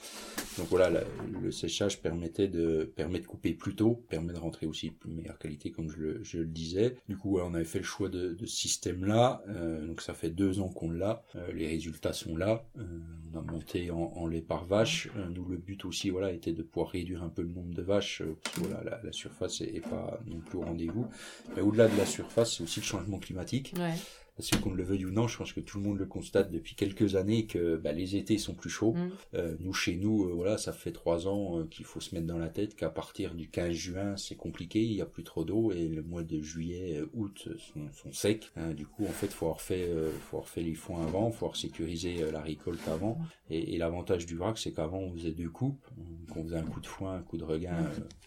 Donc 0.58 0.68
voilà, 0.70 1.04
le 1.42 1.52
séchage 1.52 2.02
permettait 2.02 2.48
de, 2.48 2.92
permet 2.96 3.20
de 3.20 3.28
couper 3.28 3.54
plus 3.54 3.76
tôt, 3.76 4.04
permet 4.10 4.34
de 4.34 4.40
rentrer 4.40 4.66
aussi 4.66 4.92
de 5.06 5.12
meilleure 5.12 5.38
qualité, 5.38 5.72
comme 5.72 5.90
je 5.90 5.98
le, 5.98 6.24
je 6.24 6.40
le 6.40 6.46
disais. 6.46 6.96
Du 7.08 7.18
coup, 7.18 7.40
on 7.40 7.54
avait 7.54 7.66
fait 7.66 7.80
le 7.80 7.86
choix 7.86 8.10
de, 8.10 8.34
de 8.34 8.46
ce 8.46 8.56
système-là. 8.56 9.44
Euh, 9.50 9.86
donc 9.86 10.02
ça 10.02 10.14
fait 10.14 10.30
deux 10.30 10.60
ans 10.60 10.70
qu'on 10.70 10.92
l'a. 10.92 11.24
Euh, 11.36 11.52
les 11.54 11.68
résultats 11.68 12.14
sont 12.14 12.36
là. 12.36 12.66
Euh, 12.78 13.00
on 13.34 13.40
a 13.40 13.42
monté 13.52 13.92
en, 13.92 14.28
lait 14.28 14.42
par 14.42 14.66
vache. 14.66 15.10
Euh, 15.18 15.28
nous, 15.30 15.46
le 15.46 15.58
but 15.58 15.86
aussi, 15.86 16.10
voilà, 16.10 16.32
était 16.32 16.54
de 16.54 16.64
pouvoir 16.64 16.92
réduire 16.92 17.24
un 17.24 17.30
peu 17.30 17.42
le 17.42 17.50
nombre 17.50 17.74
de 17.74 17.82
vaches, 17.82 18.22
euh, 18.22 18.38
parce 18.44 18.56
que 18.56 18.62
voilà, 18.62 19.02
la, 19.04 19.12
surface 19.12 19.62
est, 19.62 19.82
pas 19.82 20.20
non 20.26 20.40
plus 20.40 20.58
au 20.58 20.62
rendez-vous. 20.62 21.08
Mais 21.56 21.62
au-delà 21.62 21.88
de 21.88 21.98
la 21.98 22.06
surface, 22.06 22.58
c'est 22.58 22.64
aussi 22.64 22.80
le 22.80 22.86
changement 22.86 23.20
climatique. 23.20 23.74
Ouais 23.78 23.96
parce 24.36 24.50
qu'on 24.52 24.74
le 24.74 24.84
veuille 24.84 25.06
ou 25.06 25.12
non, 25.12 25.28
je 25.28 25.38
pense 25.38 25.54
que 25.54 25.60
tout 25.60 25.78
le 25.78 25.84
monde 25.84 26.00
le 26.00 26.06
constate 26.06 26.52
depuis 26.52 26.76
quelques 26.76 27.16
années 27.16 27.46
que 27.46 27.76
bah, 27.76 27.92
les 27.92 28.16
étés 28.16 28.38
sont 28.38 28.56
plus 28.56 28.70
chauds. 28.70 28.94
Mm. 28.94 29.12
Euh, 29.36 29.56
nous, 29.60 29.74
chez 29.74 29.96
nous, 29.96 30.26
euh, 30.26 30.34
voilà, 30.34 30.58
ça 30.58 30.74
fait 30.74 30.92
trois 30.92 31.28
ans 31.28 31.60
euh, 31.60 31.66
qu'il 31.66 31.86
faut 31.86 32.00
se 32.00 32.16
mettre 32.16 32.26
dans 32.26 32.40
la 32.40 32.50
tête 32.50 32.76
qu'à 32.76 32.90
partir 32.90 33.36
du 33.36 33.50
15 33.50 33.72
juin, 33.72 34.18
c'est 34.18 34.36
compliqué, 34.36 34.82
il 34.82 34.94
y 34.94 35.02
a 35.02 35.06
plus 35.06 35.24
trop 35.24 35.44
d'eau 35.44 35.72
et 35.72 35.88
le 35.88 36.02
mois 36.02 36.24
de 36.24 36.42
juillet, 36.42 37.02
août 37.14 37.50
sont, 37.60 37.92
sont 37.94 38.12
secs. 38.12 38.52
Hein. 38.56 38.74
du 38.74 38.88
coup, 38.88 39.06
en 39.06 39.12
fait, 39.12 39.28
faut 39.28 39.46
avoir 39.46 39.62
fait, 39.62 39.88
faut 40.22 40.38
avoir 40.38 40.50
fait 40.50 40.64
les 40.64 40.74
foins 40.74 41.04
avant, 41.04 41.32
faut 41.32 41.46
avoir 41.46 41.58
sécurisé 41.58 42.32
la 42.32 42.42
récolte 42.42 42.88
avant. 42.88 43.20
Et, 43.50 43.76
et 43.76 43.78
l'avantage 43.78 44.26
du 44.26 44.36
vrac, 44.36 44.58
c'est 44.58 44.72
qu'avant, 44.72 45.00
on 45.00 45.14
faisait 45.14 45.32
deux 45.32 45.50
coupes, 45.50 45.86
donc 46.28 46.38
on 46.38 46.44
faisait 46.44 46.58
un 46.58 46.64
coup 46.64 46.80
de 46.80 46.88
foin, 46.88 47.18
un 47.18 47.22
coup 47.22 47.38
de 47.38 47.44
regain 47.44 47.76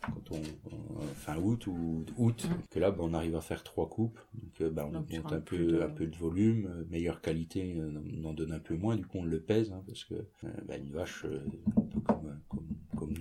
quand 0.02 0.36
on, 0.36 1.00
fin 1.14 1.36
août 1.36 1.66
ou 1.66 2.04
août, 2.16 2.46
mm. 2.48 2.54
que 2.70 2.78
là, 2.78 2.90
bah, 2.90 3.02
on 3.02 3.14
arrive 3.14 3.36
à 3.36 3.40
faire 3.40 3.62
trois 3.64 3.88
coupes. 3.88 4.18
Donc, 4.34 4.70
bah, 4.72 4.88
on 4.88 4.92
monte 4.92 5.32
un 5.32 5.40
peu, 5.40 5.82
peu 5.96 6.06
de 6.06 6.16
volume, 6.16 6.66
euh, 6.66 6.84
meilleure 6.90 7.20
qualité, 7.20 7.76
euh, 7.78 7.90
on 8.18 8.24
en 8.24 8.34
donne 8.34 8.52
un 8.52 8.60
peu 8.60 8.76
moins, 8.76 8.96
du 8.96 9.06
coup 9.06 9.18
on 9.18 9.24
le 9.24 9.40
pèse, 9.40 9.72
hein, 9.72 9.82
parce 9.86 10.04
que 10.04 10.14
euh, 10.14 10.48
bah, 10.68 10.76
une 10.76 10.92
vache, 10.92 11.24
un 11.24 11.82
peu 11.82 12.00
comme 12.00 12.35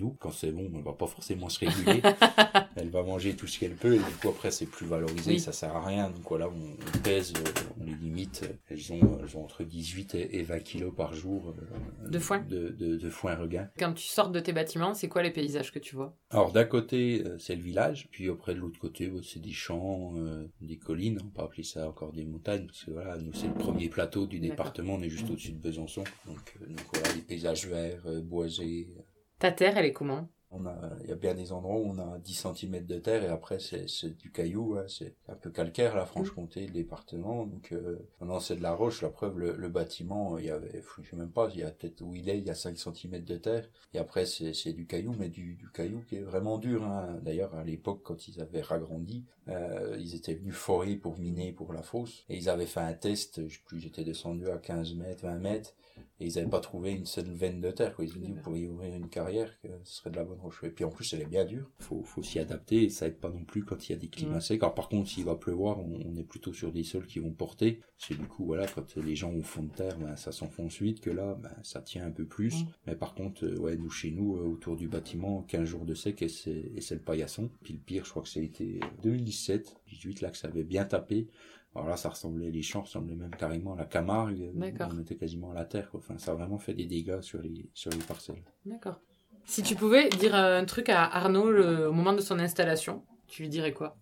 nous. 0.00 0.16
Quand 0.20 0.30
c'est 0.30 0.52
bon, 0.52 0.70
elle 0.74 0.82
va 0.82 0.92
pas 0.92 1.06
forcément 1.06 1.48
se 1.48 1.60
réguler. 1.60 2.02
elle 2.76 2.90
va 2.90 3.02
manger 3.02 3.34
tout 3.34 3.46
ce 3.46 3.58
qu'elle 3.58 3.74
peut 3.74 3.94
et 3.94 3.98
du 3.98 4.04
coup 4.20 4.28
après 4.28 4.50
c'est 4.50 4.66
plus 4.66 4.86
valorisé, 4.86 5.38
ça 5.38 5.52
sert 5.52 5.74
à 5.74 5.84
rien. 5.84 6.10
Donc 6.10 6.28
voilà, 6.28 6.48
on, 6.48 6.98
pèse, 6.98 7.32
on 7.80 7.84
les 7.84 7.94
limite. 7.94 8.44
Elles 8.68 8.92
ont, 8.92 9.18
elles 9.22 9.36
ont 9.36 9.44
entre 9.44 9.64
18 9.64 10.14
et 10.14 10.42
20 10.42 10.60
kilos 10.60 10.94
par 10.94 11.14
jour 11.14 11.54
euh, 11.58 12.08
de 12.08 12.18
foin. 12.18 12.40
De, 12.40 12.68
de, 12.68 12.96
de, 12.96 13.10
foin 13.10 13.34
regain. 13.34 13.68
Quand 13.78 13.92
tu 13.94 14.06
sors 14.06 14.30
de 14.30 14.40
tes 14.40 14.52
bâtiments, 14.52 14.94
c'est 14.94 15.08
quoi 15.08 15.22
les 15.22 15.30
paysages 15.30 15.72
que 15.72 15.78
tu 15.78 15.96
vois? 15.96 16.16
Alors 16.30 16.52
d'un 16.52 16.64
côté 16.64 17.22
euh, 17.24 17.38
c'est 17.38 17.56
le 17.56 17.62
village, 17.62 18.08
puis 18.10 18.28
après 18.28 18.54
de 18.54 18.60
l'autre 18.60 18.78
côté 18.78 19.10
c'est 19.22 19.40
des 19.40 19.52
champs, 19.52 20.14
euh, 20.16 20.46
des 20.60 20.76
collines. 20.76 21.18
On 21.24 21.28
peut 21.28 21.42
appeler 21.42 21.62
ça 21.62 21.88
encore 21.88 22.12
des 22.12 22.24
montagnes 22.24 22.66
parce 22.66 22.84
que 22.84 22.90
voilà, 22.90 23.16
nous 23.18 23.32
c'est 23.32 23.48
le 23.48 23.54
premier 23.54 23.88
plateau 23.88 24.26
du 24.26 24.38
département. 24.38 24.94
On 24.94 25.02
est 25.02 25.10
juste 25.10 25.30
au-dessus 25.30 25.52
de 25.52 25.58
Besançon, 25.58 26.04
donc, 26.26 26.56
donc 26.60 26.80
voilà 26.92 27.12
des 27.14 27.22
paysages 27.22 27.66
verts, 27.66 28.02
boisés. 28.22 28.88
Ta 29.38 29.52
terre, 29.52 29.76
elle 29.76 29.86
est 29.86 29.92
comment? 29.92 30.28
On 30.52 30.64
a, 30.64 30.90
il 31.02 31.08
y 31.10 31.12
a 31.12 31.16
bien 31.16 31.34
des 31.34 31.52
endroits 31.52 31.76
où 31.76 31.90
on 31.90 31.98
a 31.98 32.18
10 32.18 32.46
cm 32.54 32.86
de 32.86 32.98
terre 32.98 33.24
et 33.24 33.28
après 33.28 33.58
c'est, 33.58 34.16
du 34.16 34.30
caillou, 34.30 34.76
hein, 34.78 34.84
c'est 34.88 35.16
un 35.28 35.34
peu 35.34 35.50
calcaire 35.50 35.96
la 35.96 36.06
Franche-Comté, 36.06 36.66
le 36.66 36.72
département. 36.72 37.44
Donc 37.46 37.72
euh, 37.72 38.08
maintenant 38.20 38.38
c'est 38.38 38.56
de 38.56 38.62
la 38.62 38.72
roche. 38.72 39.02
La 39.02 39.10
preuve, 39.10 39.38
le, 39.38 39.68
bâtiment, 39.68 40.38
il 40.38 40.46
y 40.46 40.50
avait, 40.50 40.82
je 41.02 41.10
sais 41.10 41.16
même 41.16 41.32
pas, 41.32 41.50
il 41.52 41.60
y 41.60 41.62
a 41.64 41.70
peut-être 41.70 42.00
où 42.00 42.14
il 42.14 42.28
est, 42.28 42.38
il 42.38 42.46
y 42.46 42.50
a 42.50 42.54
5 42.54 42.78
cm 42.78 43.24
de 43.24 43.36
terre. 43.36 43.68
Et 43.92 43.98
après 43.98 44.24
c'est, 44.24 44.72
du 44.72 44.86
caillou, 44.86 45.14
mais 45.18 45.28
du, 45.28 45.56
du 45.56 45.68
caillou 45.70 46.02
qui 46.08 46.16
est 46.16 46.22
vraiment 46.22 46.58
dur. 46.58 46.84
Hein. 46.84 47.18
D'ailleurs 47.22 47.54
à 47.56 47.64
l'époque 47.64 48.00
quand 48.04 48.28
ils 48.28 48.40
avaient 48.40 48.62
ragrandi, 48.62 49.24
euh, 49.48 49.96
ils 49.98 50.14
étaient 50.14 50.34
venus 50.34 50.54
forer 50.54 50.94
pour 50.94 51.18
miner 51.18 51.52
pour 51.52 51.72
la 51.72 51.82
fosse 51.82 52.24
et 52.28 52.36
ils 52.36 52.48
avaient 52.48 52.66
fait 52.66 52.80
un 52.80 52.94
test. 52.94 53.40
J'étais 53.74 54.04
descendu 54.04 54.48
à 54.48 54.58
15 54.58 54.94
mètres, 54.94 55.22
20 55.24 55.38
mètres 55.38 55.74
et 56.18 56.26
ils 56.26 56.34
n'avaient 56.36 56.48
pas 56.48 56.60
trouvé 56.60 56.92
une 56.92 57.04
seule 57.04 57.30
veine 57.30 57.60
de 57.60 57.70
terre. 57.70 57.94
Quoi. 57.94 58.04
Ils 58.06 58.16
ont 58.16 58.20
dit, 58.20 58.32
vous 58.32 58.40
pourriez 58.40 58.66
ouvrir 58.66 58.94
une 58.94 59.08
carrière, 59.08 59.50
que 59.60 59.68
ce 59.84 59.96
serait 59.96 60.10
de 60.10 60.16
la 60.16 60.24
bonne 60.24 60.40
roche. 60.40 60.64
Et 60.64 60.70
puis 60.70 60.84
en 60.84 60.90
plus, 60.90 61.12
elle 61.12 61.22
est 61.22 61.26
bien 61.26 61.44
dure. 61.44 61.70
Faut, 61.78 62.02
faut 62.04 62.22
s'y 62.22 62.38
adapter 62.38 62.84
et 62.84 62.88
ça 62.88 63.06
aide 63.06 63.18
pas 63.18 63.28
non 63.28 63.44
plus 63.44 63.64
quand 63.64 63.88
il 63.88 63.92
y 63.92 63.94
a 63.94 63.98
des 63.98 64.08
climats 64.08 64.40
secs. 64.40 64.62
Alors 64.62 64.74
par 64.74 64.88
contre, 64.88 65.10
s'il 65.10 65.24
va 65.24 65.34
pleuvoir, 65.34 65.78
on, 65.78 66.16
est 66.16 66.22
plutôt 66.22 66.54
sur 66.54 66.72
des 66.72 66.84
sols 66.84 67.06
qui 67.06 67.18
vont 67.18 67.32
porter. 67.32 67.80
C'est 67.98 68.16
du 68.16 68.26
coup, 68.26 68.46
voilà, 68.46 68.66
quand 68.66 68.96
les 68.96 69.14
gens 69.14 69.30
ont 69.30 69.42
fond 69.42 69.64
de 69.64 69.72
terre, 69.72 69.98
ben, 69.98 70.16
ça 70.16 70.32
s'enfonce 70.32 70.80
vite 70.80 71.00
que 71.00 71.10
là, 71.10 71.34
ben, 71.34 71.54
ça 71.62 71.82
tient 71.82 72.06
un 72.06 72.10
peu 72.10 72.24
plus. 72.24 72.64
Mais 72.86 72.94
par 72.94 73.14
contre, 73.14 73.44
euh, 73.44 73.58
ouais, 73.58 73.76
nous, 73.76 73.90
chez 73.90 74.10
nous, 74.10 74.36
euh, 74.36 74.46
autour 74.46 74.76
du 74.76 74.88
bâtiment, 74.88 75.42
15 75.42 75.64
jours 75.64 75.84
de 75.84 75.94
sec 75.94 76.22
et 76.22 76.28
c'est, 76.28 76.72
et 76.74 76.80
c'est 76.80 76.94
le 76.94 77.02
paillasson. 77.02 77.50
Puis 77.62 77.74
le 77.74 77.80
pire, 77.80 78.04
je 78.06 78.10
crois 78.10 78.22
que 78.22 78.28
ça 78.28 78.40
a 78.40 78.42
été 78.42 78.80
2017, 79.02 79.76
18, 79.88 80.20
là, 80.22 80.30
que 80.30 80.38
ça 80.38 80.48
avait 80.48 80.64
bien 80.64 80.86
tapé. 80.86 81.28
Alors 81.76 81.88
là, 81.88 81.96
ça 81.98 82.08
ressemblait, 82.08 82.50
les 82.50 82.62
champs 82.62 82.82
ressemblaient 82.82 83.16
même 83.16 83.34
carrément 83.36 83.74
à 83.74 83.76
la 83.76 83.84
Camargue. 83.84 84.50
On 84.80 84.98
était 84.98 85.16
quasiment 85.16 85.50
à 85.50 85.54
la 85.54 85.66
terre, 85.66 85.90
Enfin, 85.92 86.16
ça 86.16 86.32
a 86.32 86.34
vraiment 86.34 86.58
fait 86.58 86.72
des 86.72 86.86
dégâts 86.86 87.20
sur 87.20 87.40
les, 87.42 87.68
sur 87.74 87.90
les 87.90 87.98
parcelles. 87.98 88.42
D'accord. 88.64 88.98
Si 89.44 89.62
tu 89.62 89.76
pouvais 89.76 90.08
dire 90.08 90.34
un 90.34 90.64
truc 90.64 90.88
à 90.88 91.04
Arnaud 91.04 91.52
au 91.52 91.92
moment 91.92 92.14
de 92.14 92.20
son 92.20 92.38
installation, 92.38 93.04
tu 93.28 93.42
lui 93.42 93.48
dirais 93.50 93.72
quoi? 93.72 93.98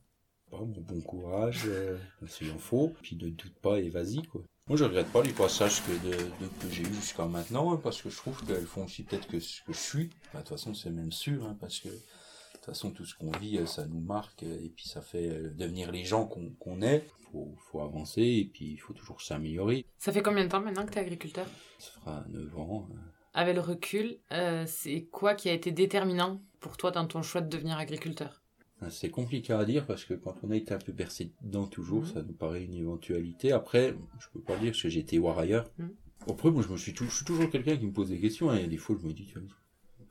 Bon, 0.50 0.66
bon 0.66 1.00
courage, 1.00 1.62
euh, 1.66 1.98
s'il 2.28 2.50
en 2.52 2.58
faut, 2.58 2.92
puis 3.02 3.16
ne 3.16 3.28
doute 3.28 3.54
pas 3.60 3.80
et 3.80 3.88
vas-y, 3.88 4.22
quoi. 4.22 4.42
Moi, 4.68 4.78
je 4.78 4.84
regrette 4.84 5.12
pas 5.12 5.22
les 5.22 5.32
passages 5.32 5.82
que, 5.82 5.92
de, 6.08 6.16
que 6.16 6.70
j'ai 6.70 6.82
eu 6.82 6.94
jusqu'à 6.94 7.26
maintenant, 7.26 7.74
hein, 7.74 7.80
parce 7.82 8.00
que 8.00 8.08
je 8.08 8.16
trouve 8.16 8.42
qu'elles 8.46 8.64
font 8.64 8.84
aussi 8.84 9.02
peut-être 9.02 9.26
que 9.26 9.40
ce 9.40 9.62
que 9.62 9.72
je 9.72 9.78
suis. 9.78 10.04
de 10.06 10.38
toute 10.38 10.48
façon, 10.48 10.72
c'est 10.72 10.90
même 10.90 11.12
sûr, 11.12 11.44
hein, 11.44 11.56
parce 11.60 11.80
que 11.80 11.90
toute 12.64 12.74
façon, 12.74 12.90
tout 12.90 13.04
ce 13.04 13.14
qu'on 13.14 13.30
vit, 13.32 13.58
euh, 13.58 13.66
ça 13.66 13.86
nous 13.86 14.00
marque 14.00 14.42
euh, 14.42 14.58
et 14.64 14.68
puis 14.70 14.86
ça 14.88 15.00
fait 15.02 15.28
euh, 15.28 15.50
devenir 15.54 15.90
les 15.92 16.04
gens 16.04 16.26
qu'on 16.26 16.82
est. 16.82 17.04
Faut, 17.32 17.54
faut 17.58 17.80
avancer 17.80 18.22
et 18.22 18.50
puis 18.52 18.72
il 18.72 18.76
faut 18.78 18.92
toujours 18.92 19.20
s'améliorer. 19.20 19.86
Ça 19.98 20.12
fait 20.12 20.22
combien 20.22 20.44
de 20.44 20.48
temps 20.50 20.60
maintenant 20.60 20.86
que 20.86 20.92
tu 20.92 20.98
es 20.98 21.02
agriculteur? 21.02 21.46
Ça 21.78 21.90
fera 22.00 22.24
9 22.28 22.56
ans. 22.58 22.88
Avec 23.32 23.56
le 23.56 23.60
recul, 23.60 24.18
c'est 24.66 25.08
quoi 25.10 25.34
qui 25.34 25.48
a 25.48 25.52
été 25.52 25.72
déterminant 25.72 26.40
pour 26.60 26.76
toi 26.76 26.92
dans 26.92 27.04
ton 27.06 27.22
choix 27.22 27.40
de 27.40 27.48
devenir 27.48 27.76
agriculteur? 27.78 28.40
C'est 28.90 29.10
compliqué 29.10 29.52
à 29.52 29.64
dire 29.64 29.86
parce 29.86 30.04
que 30.04 30.14
quand 30.14 30.36
on 30.44 30.50
a 30.50 30.56
été 30.56 30.72
un 30.74 30.78
peu 30.78 30.92
bercé 30.92 31.32
dedans 31.42 31.66
toujours, 31.66 32.02
Mhm. 32.02 32.12
ça 32.14 32.22
nous 32.22 32.34
paraît 32.34 32.62
une 32.64 32.74
éventualité. 32.74 33.50
Après, 33.50 33.96
je 34.20 34.26
peux 34.32 34.40
pas 34.40 34.56
dire 34.58 34.72
que 34.72 34.88
j'ai 34.88 35.00
été 35.00 35.18
voir 35.18 35.38
ailleurs. 35.40 35.68
Après, 36.28 36.50
moi, 36.50 36.62
je 36.62 36.68
me 36.68 36.76
suis, 36.76 36.94
je 36.94 37.04
suis 37.10 37.24
toujours 37.24 37.50
quelqu'un 37.50 37.76
qui 37.76 37.86
me 37.86 37.92
pose 37.92 38.10
des 38.10 38.20
questions. 38.20 38.50
hein. 38.50 38.58
Et 38.58 38.66
des 38.68 38.76
fois, 38.76 38.96
je 39.00 39.06
me 39.06 39.12
dis, 39.12 39.26
tu 39.26 39.38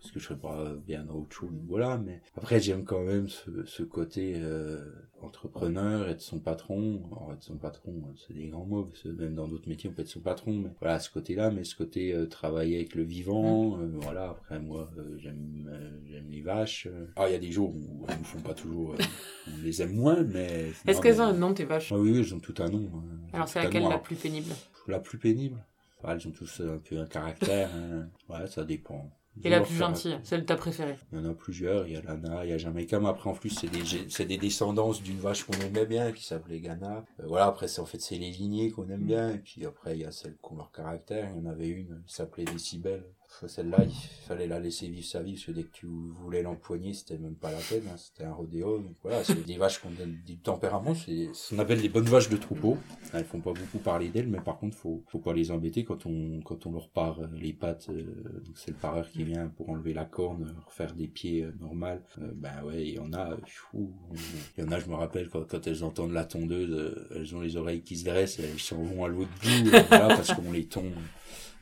est-ce 0.03 0.11
que 0.11 0.19
je 0.19 0.25
serais 0.25 0.37
pas 0.39 0.73
bien 0.85 1.03
dans 1.03 1.15
autre 1.15 1.33
chose 1.35 1.51
Voilà. 1.67 1.97
Mais 1.97 2.21
après, 2.35 2.59
j'aime 2.59 2.83
quand 2.83 3.01
même 3.03 3.29
ce, 3.29 3.63
ce 3.65 3.83
côté 3.83 4.33
euh, 4.37 4.83
entrepreneur, 5.21 6.09
être 6.09 6.21
son 6.21 6.39
patron. 6.39 7.01
Alors, 7.11 7.31
être 7.33 7.43
son 7.43 7.57
patron, 7.57 7.93
c'est 8.17 8.33
des 8.33 8.47
grands 8.47 8.65
mots. 8.65 8.83
Parce 8.85 9.03
que 9.03 9.09
même 9.09 9.35
dans 9.35 9.47
d'autres 9.47 9.69
métiers, 9.69 9.89
on 9.89 9.93
peut 9.93 10.01
être 10.01 10.07
son 10.09 10.19
patron. 10.19 10.53
Mais 10.53 10.69
voilà, 10.81 10.99
ce 10.99 11.09
côté-là. 11.09 11.51
Mais 11.51 11.63
ce 11.63 11.75
côté 11.75 12.13
euh, 12.13 12.25
travailler 12.27 12.75
avec 12.77 12.95
le 12.95 13.03
vivant. 13.03 13.79
euh, 13.79 13.89
voilà. 14.01 14.29
Après, 14.31 14.59
moi, 14.59 14.89
j'aime, 15.17 15.71
j'aime 16.09 16.29
les 16.29 16.41
vaches. 16.41 16.87
Ah, 17.15 17.29
il 17.29 17.33
y 17.33 17.35
a 17.35 17.39
des 17.39 17.51
jours 17.51 17.73
où 17.73 18.05
elles 18.09 18.17
nous 18.17 18.23
font 18.25 18.41
pas 18.41 18.53
toujours. 18.53 18.95
on 19.47 19.63
les 19.63 19.81
aime 19.81 19.93
moins, 19.93 20.23
mais. 20.23 20.71
Est-ce 20.85 21.01
qu'elles 21.01 21.21
ont 21.21 21.25
un 21.25 21.33
nom, 21.33 21.53
tes 21.53 21.65
vaches? 21.65 21.91
Ah 21.91 21.97
oui, 21.97 22.11
oui, 22.11 22.19
elles 22.19 22.35
ont 22.35 22.39
tout 22.39 22.55
un 22.59 22.69
nom. 22.69 22.89
hein. 22.93 23.03
Alors, 23.31 23.47
c'est 23.47 23.63
laquelle 23.63 23.83
nom. 23.83 23.89
la 23.89 23.99
plus 23.99 24.15
pénible? 24.15 24.51
la 24.87 24.99
plus 24.99 25.17
pénible? 25.17 25.63
Ah, 26.03 26.13
Elles 26.13 26.27
ont 26.27 26.31
tous 26.31 26.59
un 26.61 26.77
peu 26.79 26.97
un 26.99 27.05
caractère. 27.05 27.69
hein. 27.73 28.09
Ouais, 28.27 28.45
ça 28.47 28.65
dépend. 28.65 29.09
Et 29.43 29.49
la 29.49 29.61
plus 29.61 29.75
gentille, 29.75 30.17
celle 30.23 30.41
de 30.41 30.45
ta 30.45 30.55
préférée 30.55 30.95
Il 31.11 31.19
y 31.19 31.21
en 31.21 31.29
a 31.31 31.33
plusieurs. 31.33 31.87
Il 31.87 31.93
y 31.93 31.97
a 31.97 32.01
Lana, 32.01 32.45
il 32.45 32.51
y 32.51 32.53
a 32.53 32.57
Jamaica. 32.57 32.99
Mais 32.99 33.09
après, 33.09 33.29
en 33.29 33.33
plus, 33.33 33.49
c'est 33.49 33.67
des, 33.67 33.81
c'est 34.09 34.25
des 34.25 34.37
descendances 34.37 35.01
d'une 35.01 35.17
vache 35.17 35.43
qu'on 35.43 35.59
aimait 35.59 35.85
bien, 35.87 36.11
qui 36.11 36.23
s'appelait 36.23 36.59
Ghana. 36.59 37.03
Euh, 37.19 37.23
voilà, 37.27 37.47
après, 37.47 37.67
c'est, 37.67 37.81
en 37.81 37.85
fait, 37.85 37.99
c'est 37.99 38.17
les 38.17 38.29
lignées 38.29 38.69
qu'on 38.71 38.87
aime 38.89 39.01
Mm. 39.01 39.05
bien. 39.07 39.29
Et 39.31 39.39
puis 39.39 39.65
après, 39.65 39.95
il 39.97 40.01
y 40.01 40.05
a 40.05 40.11
celles 40.11 40.35
qui 40.35 40.53
ont 40.53 40.55
leur 40.57 40.71
caractère. 40.71 41.29
Il 41.35 41.43
y 41.43 41.47
en 41.47 41.49
avait 41.49 41.67
une 41.67 42.03
qui 42.05 42.13
s'appelait 42.13 42.45
Décibel. 42.45 43.03
Celle-là, 43.47 43.83
il 43.83 43.91
fallait 44.27 44.47
la 44.47 44.59
laisser 44.59 44.87
vivre 44.87 45.05
sa 45.05 45.21
vie, 45.21 45.33
parce 45.33 45.45
que 45.45 45.51
dès 45.51 45.63
que 45.63 45.71
tu 45.71 45.87
voulais 45.87 46.43
l'empoigner, 46.43 46.93
c'était 46.93 47.17
même 47.17 47.35
pas 47.35 47.51
la 47.51 47.57
peine, 47.57 47.83
hein, 47.91 47.97
c'était 47.97 48.23
un 48.23 48.33
rodéo. 48.33 48.79
Donc 48.79 48.95
voilà, 49.01 49.23
c'est 49.23 49.45
des 49.45 49.57
vaches 49.57 49.81
qui 49.81 49.87
ont 49.87 49.91
du 50.25 50.37
tempérament, 50.37 50.95
c'est 50.95 51.29
ce 51.33 51.53
qu'on 51.53 51.59
appelle 51.59 51.81
des 51.81 51.89
bonnes 51.89 52.05
vaches 52.05 52.29
de 52.29 52.37
troupeau. 52.37 52.77
Elles 53.13 53.25
font 53.25 53.39
pas 53.39 53.53
beaucoup 53.53 53.79
parler 53.79 54.09
d'elles, 54.09 54.27
mais 54.27 54.39
par 54.39 54.57
contre, 54.57 54.75
faut, 54.77 55.03
faut 55.07 55.19
pas 55.19 55.33
les 55.33 55.51
embêter 55.51 55.83
quand 55.83 56.05
on, 56.05 56.41
quand 56.41 56.65
on 56.65 56.71
leur 56.71 56.89
part 56.89 57.19
euh, 57.19 57.27
les 57.33 57.53
pattes. 57.53 57.87
euh, 57.89 58.03
donc 58.45 58.57
c'est 58.57 58.71
le 58.71 58.77
pareur 58.77 59.09
qui 59.09 59.23
vient 59.23 59.47
pour 59.47 59.69
enlever 59.69 59.93
la 59.93 60.05
corne, 60.05 60.43
euh, 60.43 60.61
refaire 60.65 60.93
des 60.93 61.07
pieds 61.07 61.43
euh, 61.43 61.53
normales. 61.59 62.01
Euh, 62.21 62.31
ben 62.35 62.63
ouais, 62.65 62.87
il 62.87 62.93
y 62.93 62.99
en 62.99 63.13
a, 63.13 63.37
il 63.73 64.63
y 64.63 64.63
en 64.63 64.71
a, 64.71 64.79
je 64.79 64.87
me 64.87 64.95
rappelle 64.95 65.29
quand, 65.29 65.47
quand 65.47 65.67
elles 65.67 65.83
entendent 65.83 66.13
la 66.13 66.25
tondeuse, 66.25 66.95
elles 67.15 67.35
ont 67.35 67.41
les 67.41 67.57
oreilles 67.57 67.81
qui 67.81 67.97
se 67.97 68.05
dressent, 68.05 68.39
elles 68.39 68.59
s'en 68.59 68.81
vont 68.83 69.05
à 69.05 69.07
l'autre 69.07 69.31
bout, 69.41 69.69
voilà, 69.89 70.07
parce 70.07 70.33
qu'on 70.33 70.51
les 70.51 70.65
tond 70.65 70.91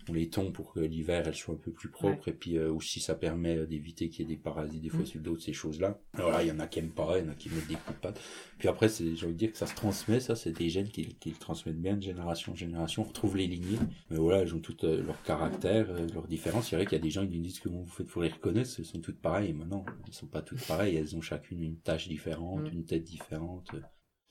on 0.10 0.14
les 0.14 0.30
tond 0.30 0.52
pour 0.52 0.74
que 0.74 0.80
l'hiver 0.80 1.28
elles 1.28 1.36
soient 1.36 1.54
un 1.56 1.58
peu 1.58 1.72
plus 1.72 1.90
propres 1.90 2.28
et 2.30 2.34
puis 2.34 2.58
euh, 2.58 2.72
aussi 2.72 3.00
ça 3.00 3.16
permet 3.16 3.58
euh, 3.58 3.66
d'éviter 3.68 4.10
qu'il 4.10 4.22
y 4.28 4.32
ait 4.32 4.36
des 4.36 4.42
parasites 4.42 4.82
des 4.82 4.90
fois 4.90 5.02
Mm. 5.02 5.06
sur 5.06 5.22
de 5.22 5.38
ces 5.38 5.54
choses 5.54 5.80
là 5.80 6.00
alors 6.14 6.32
là 6.32 6.44
il 6.44 6.48
y 6.50 6.52
en 6.52 6.60
a 6.60 6.68
qui 6.68 6.80
aiment 6.80 6.90
pas 6.92 7.18
il 7.20 7.26
y 7.26 7.28
en 7.28 7.32
a 7.32 7.36
qui 7.36 7.50
mettent 7.50 7.68
des 7.68 7.76
coups 7.76 7.96
de 7.96 8.02
patte 8.02 8.20
puis 8.58 8.68
après 8.68 8.90
c'est 8.90 9.16
j'ai 9.16 9.26
envie 9.26 9.34
de 9.34 9.40
dire 9.40 9.52
que 9.52 9.58
ça 9.58 9.68
se 9.68 9.76
transmet 9.76 10.20
ça 10.20 10.36
c'est 10.36 10.52
des 10.52 10.70
gènes 10.70 10.90
qui, 10.90 11.16
qui 11.16 11.30
le 11.30 11.36
transmettent 11.38 11.82
bien 11.82 11.96
de 11.98 12.02
génération 12.04 12.54
en 12.54 12.56
génération. 12.56 13.04
On 13.04 13.06
retrouve 13.06 13.38
les 13.38 13.48
lignées 13.48 13.80
mais 14.10 14.18
voilà 14.18 14.40
elles 14.40 14.56
ont 14.56 14.60
toutes 14.60 14.84
euh, 14.84 15.04
leur 15.04 15.22
caractère 15.24 15.88
euh, 15.90 16.08
leurs 16.14 16.28
différences. 16.28 16.70
C'est 16.70 16.76
vrai 16.76 16.86
qu'il 16.86 16.98
y 16.98 17.02
a 17.02 17.04
des 17.04 17.10
gens 17.12 17.26
qui 17.28 17.38
nous 17.38 17.44
disent 17.44 17.60
comment 17.60 17.82
vous 17.82 17.90
faites 17.92 18.08
pour 18.08 18.22
les 18.22 18.30
reconnaître 18.30 18.70
elles 18.80 18.86
sont 18.86 19.00
toutes 19.02 19.20
pareilles 19.22 19.54
mais 19.54 19.66
non 19.66 19.84
elles 20.08 20.14
sont 20.14 20.28
pas 20.28 20.42
toutes 20.42 20.66
pareilles. 20.66 20.96
Elles 20.96 21.16
ont 21.16 21.22
chacune 21.22 21.62
une 21.62 21.78
tâche 21.78 22.08
différente 22.08 22.64
Mm. 22.64 22.74
une 22.74 22.86
tête 22.86 23.04
différente. 23.04 23.70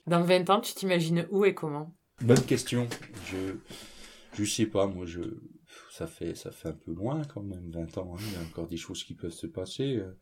Dans 0.07 0.23
20 0.23 0.49
ans, 0.49 0.59
tu 0.61 0.73
t'imagines 0.73 1.27
où 1.31 1.45
et 1.45 1.53
comment? 1.53 1.95
Bonne 2.21 2.41
question. 2.43 2.87
Je 3.27 3.55
je 4.33 4.43
sais 4.45 4.65
pas, 4.65 4.87
moi 4.87 5.05
je 5.05 5.21
ça 5.91 6.07
fait 6.07 6.35
ça 6.35 6.51
fait 6.51 6.69
un 6.69 6.73
peu 6.73 6.93
loin 6.93 7.21
quand 7.33 7.43
même 7.43 7.69
20 7.71 7.97
ans, 7.97 8.13
hein. 8.15 8.19
il 8.27 8.33
y 8.33 8.37
a 8.37 8.47
encore 8.47 8.67
des 8.67 8.77
choses 8.77 9.03
qui 9.03 9.13
peuvent 9.13 9.31
se 9.31 9.47
passer. 9.47 9.97
euh. 9.97 10.17